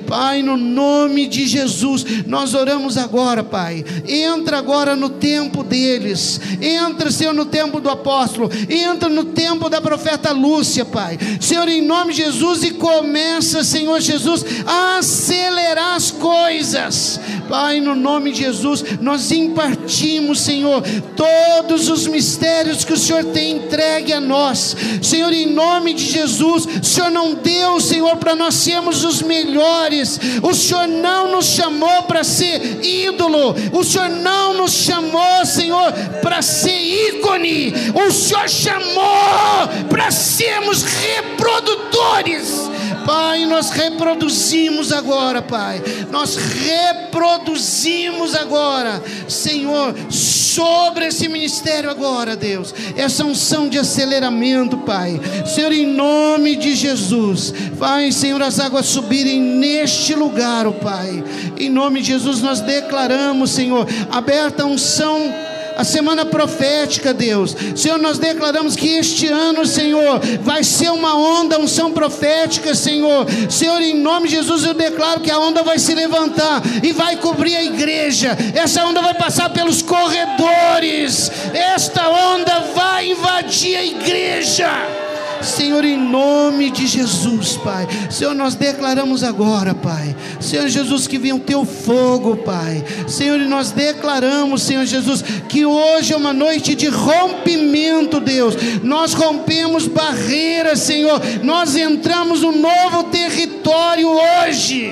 Pai, 0.08 0.42
no 0.42 0.58
nome 0.58 1.28
de 1.28 1.48
Jesus, 1.48 2.06
nós 2.26 2.54
oramos 2.54 2.98
agora, 2.98 3.44
Pai. 3.44 3.84
Entra 4.08 4.58
agora 4.58 4.96
no 4.96 5.10
tempo 5.10 5.64
deles. 5.64 6.40
Entra, 6.62 7.12
Senhor, 7.12 7.34
no 7.34 7.46
tempo 7.46 7.80
do 7.80 7.90
apóstolo. 7.90 8.50
Entra 8.70 9.10
no 9.10 9.26
tempo 9.26 9.70
da 9.70 9.82
profeta 9.82 10.32
Lúcia, 10.32 10.86
Pai. 10.86 11.18
Senhor, 11.40 11.68
em 11.68 11.82
nome 11.82 12.14
de 12.14 12.24
Jesus, 12.24 12.64
e 12.64 12.72
começa, 12.72 13.64
Senhor 13.64 14.00
Jesus, 14.00 14.44
a 14.66 14.98
acelerar 14.98 15.96
as 15.96 16.12
coisas. 16.12 17.20
Pai, 17.48 17.80
no 17.80 17.96
nome 17.96 18.32
de 18.32 18.44
Jesus, 18.44 18.84
nós 19.02 19.32
impartimos, 19.32 20.42
Senhor, 20.42 20.84
todos 21.16 21.90
os 21.90 22.06
mistérios 22.06 22.86
que 22.86 22.94
o 22.94 22.98
Senhor 22.98 23.26
tem 23.26 23.58
entregue 23.58 24.14
a 24.14 24.22
nós. 24.22 24.76
Senhor, 25.02 25.34
em 25.34 25.48
nome 25.48 25.94
de 25.94 26.06
Jesus, 26.06 26.66
o 26.66 26.86
Senhor 26.86 27.10
não 27.10 27.34
deu, 27.34 27.80
Senhor, 27.80 28.18
para 28.18 28.36
nós 28.36 28.54
sermos 28.70 29.04
os 29.04 29.24
melhores. 29.24 30.20
O 30.44 30.54
Senhor 30.54 30.88
não 30.88 31.32
nos 31.32 31.48
chamou 31.48 32.04
para 32.04 32.24
ser 32.24 32.86
ídolo. 32.86 33.56
O 33.74 33.84
Senhor 33.84 34.10
não 34.10 34.54
nos 34.54 34.72
chamou, 34.72 35.44
Senhor, 35.44 35.92
para 36.22 36.42
ser 36.44 36.78
ícone. 36.80 37.74
O 37.96 38.12
Senhor 38.12 38.48
chamou 38.48 39.68
para 39.90 40.12
sermos 40.12 40.84
reprodutores 40.84 42.70
Pai, 43.06 43.46
nós 43.46 43.70
reproduzimos 43.70 44.92
agora, 44.92 45.42
Pai. 45.42 45.82
Nós 46.12 46.36
reproduzimos 46.36 48.36
agora, 48.36 49.02
Senhor, 49.28 49.96
sobre 50.10 51.08
esse 51.08 51.28
ministério 51.28 51.90
agora, 51.90 52.36
Deus. 52.36 52.74
Essa 52.96 53.24
unção 53.24 53.70
de 53.70 53.78
aceleramento, 53.78 54.78
Pai. 54.78 55.20
Senhor, 55.46 55.72
em 55.72 55.86
nome 55.86 56.56
de 56.56 56.76
Jesus. 56.76 57.54
Vai, 57.74 58.12
Senhor, 58.12 58.42
as 58.42 58.60
águas 58.60 58.86
subirem 58.86 59.40
neste 59.40 60.16
lugar, 60.16 60.68
oh 60.68 60.74
Pai. 60.74 61.24
Em 61.58 61.70
nome 61.70 62.02
de 62.02 62.08
Jesus 62.08 62.42
nós 62.42 62.62
declaramos, 62.62 63.52
Senhor, 63.52 63.88
aberta 64.12 64.64
a 64.64 64.66
unção 64.66 65.34
a 65.80 65.84
semana 65.86 66.26
profética, 66.26 67.14
Deus. 67.14 67.56
Senhor, 67.74 67.98
nós 67.98 68.18
declaramos 68.18 68.76
que 68.76 68.98
este 68.98 69.28
ano, 69.28 69.66
Senhor, 69.66 70.20
vai 70.42 70.62
ser 70.62 70.92
uma 70.92 71.16
onda, 71.16 71.58
unção 71.58 71.94
profética, 71.94 72.76
Senhor. 72.76 73.26
Senhor, 73.50 73.82
em 73.82 73.96
nome 73.96 74.28
de 74.28 74.36
Jesus, 74.36 74.66
eu 74.66 74.74
declaro 74.74 75.22
que 75.22 75.32
a 75.32 75.40
onda 75.40 75.64
vai 75.64 75.80
se 75.80 75.96
levantar 75.96 76.62
e 76.84 76.92
vai 76.92 77.16
cobrir 77.16 77.56
a 77.56 77.64
igreja. 77.64 78.38
Essa 78.54 78.84
onda 78.84 79.02
vai 79.02 79.14
passar 79.14 79.52
pelos 79.52 79.82
corredores. 79.82 81.32
Esta 81.54 82.10
onda 82.10 82.60
vai 82.76 83.12
invadir 83.12 83.78
a 83.78 83.86
igreja. 83.86 85.09
Senhor, 85.42 85.86
em 85.86 85.98
nome 85.98 86.70
de 86.70 86.86
Jesus, 86.86 87.58
Pai. 87.58 87.88
Senhor, 88.10 88.34
nós 88.36 88.56
declaramos 88.56 89.24
agora, 89.24 89.74
Pai. 89.74 90.16
Senhor 90.40 90.68
Jesus, 90.68 91.08
que 91.08 91.18
venha 91.18 91.36
o 91.36 91.40
teu 91.40 91.66
fogo, 91.66 92.38
Pai. 92.38 92.84
Senhor, 93.08 93.40
e 93.40 93.46
nós 93.46 93.72
declaramos, 93.72 94.64
Senhor 94.64 94.86
Jesus, 94.86 95.24
que 95.48 95.66
hoje 95.66 96.14
é 96.14 96.18
uma 96.18 96.34
noite 96.34 96.76
de 96.76 96.88
rompimento, 96.88 98.20
Deus. 98.20 98.56
Nós 98.84 99.14
rompemos 99.14 99.88
barreiras, 99.88 100.80
Senhor. 100.80 101.22
Nós 101.44 101.76
entramos 101.76 102.42
no 102.42 102.52
novo 102.52 103.04
território 103.06 104.10
hoje. 104.10 104.92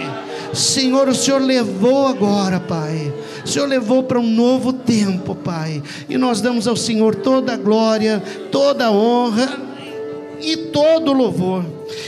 Senhor, 0.54 1.08
o 1.10 1.16
Senhor 1.16 1.42
levou 1.42 2.08
agora, 2.08 2.60
Pai. 2.60 3.14
O 3.44 3.48
Senhor 3.48 3.68
levou 3.68 4.04
para 4.04 4.20
um 4.20 4.28
novo 4.28 4.74
tempo, 4.74 5.36
Pai. 5.36 5.82
E 6.10 6.18
nós 6.18 6.42
damos 6.42 6.68
ao 6.68 6.76
Senhor 6.76 7.16
toda 7.16 7.54
a 7.54 7.58
glória, 7.58 8.22
toda 8.52 8.88
a 8.88 8.92
honra 8.92 9.68
e 10.42 10.58
todo 10.58 11.14
louvor. 11.14 11.66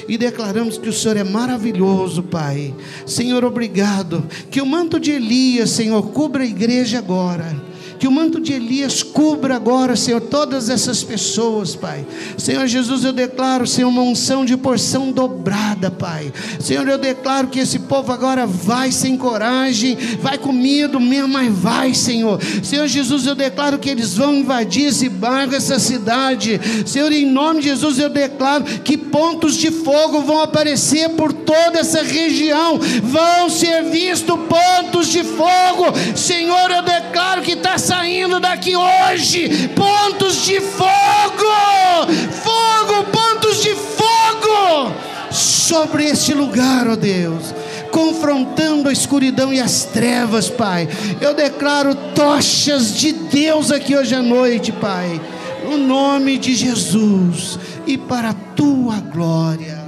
E 0.07 0.17
declaramos 0.17 0.77
que 0.77 0.89
o 0.89 0.93
Senhor 0.93 1.17
é 1.17 1.23
maravilhoso, 1.23 2.23
Pai. 2.23 2.73
Senhor, 3.05 3.45
obrigado. 3.45 4.25
Que 4.49 4.61
o 4.61 4.65
manto 4.65 4.99
de 4.99 5.11
Elias, 5.11 5.69
Senhor, 5.71 6.01
cubra 6.11 6.43
a 6.43 6.47
igreja 6.47 6.97
agora 6.97 7.68
que 7.99 8.07
o 8.07 8.11
manto 8.11 8.39
de 8.39 8.53
Elias 8.53 9.03
cubra 9.03 9.55
agora, 9.55 9.95
Senhor, 9.95 10.21
todas 10.21 10.69
essas 10.69 11.03
pessoas, 11.03 11.75
Pai. 11.75 12.05
Senhor 12.37 12.65
Jesus, 12.65 13.03
eu 13.03 13.11
declaro, 13.11 13.67
Senhor, 13.67 13.89
uma 13.89 14.01
unção 14.01 14.45
de 14.45 14.55
porção 14.55 15.11
dobrada, 15.11 15.91
Pai. 15.91 16.31
Senhor, 16.61 16.87
eu 16.87 16.97
declaro 16.97 17.47
que 17.47 17.59
esse 17.59 17.79
povo 17.79 18.11
agora 18.13 18.47
vai 18.47 18.91
sem 18.91 19.17
coragem, 19.17 19.97
vai 20.21 20.37
com 20.37 20.53
medo 20.53 20.99
mesmo, 20.99 21.27
mas 21.27 21.53
vai, 21.53 21.93
Senhor. 21.93 22.39
Senhor 22.63 22.87
Jesus, 22.87 23.25
eu 23.25 23.35
declaro 23.35 23.77
que 23.77 23.89
eles 23.89 24.15
vão 24.15 24.33
invadir 24.35 24.85
esse 24.85 25.09
bairro, 25.09 25.53
essa 25.53 25.77
cidade. 25.77 26.59
Senhor, 26.85 27.11
em 27.11 27.25
nome 27.25 27.61
de 27.61 27.67
Jesus, 27.67 27.99
eu 27.99 28.09
declaro 28.09 28.63
que 28.63 28.97
pontos 28.97 29.55
de 29.55 29.71
fogo 29.71 30.21
vão 30.21 30.41
aparecer 30.41 31.09
por 31.09 31.33
toda 31.33 31.79
essa 31.79 32.01
região, 32.01 32.79
vão 33.03 33.49
ser 33.49 33.83
vistos 33.83 34.39
pontos 34.47 35.07
de 35.07 35.23
fogo. 35.23 35.93
Senhor, 36.15 36.71
eu 36.71 36.81
declaro 36.81 37.41
que 37.41 37.51
está 37.51 37.77
saindo 37.89 38.39
daqui 38.39 38.75
hoje 38.75 39.69
pontos 39.69 40.45
de 40.45 40.61
fogo, 40.61 42.05
fogo, 42.43 43.03
pontos 43.05 43.63
de 43.63 43.73
fogo 43.73 44.93
sobre 45.31 46.05
este 46.05 46.35
lugar, 46.35 46.87
ó 46.87 46.95
Deus 46.95 47.55
confrontando 47.91 48.87
a 48.87 48.93
escuridão 48.93 49.51
e 49.51 49.59
as 49.59 49.85
trevas, 49.85 50.47
Pai. 50.47 50.87
Eu 51.19 51.33
declaro 51.33 51.95
tochas 52.13 52.95
de 52.95 53.11
Deus 53.11 53.71
aqui 53.71 53.95
hoje 53.95 54.13
à 54.13 54.21
noite, 54.21 54.71
Pai, 54.71 55.19
no 55.63 55.75
nome 55.75 56.37
de 56.37 56.53
Jesus 56.53 57.57
e 57.87 57.97
para 57.97 58.29
a 58.29 58.33
tua 58.55 58.99
glória. 58.99 59.78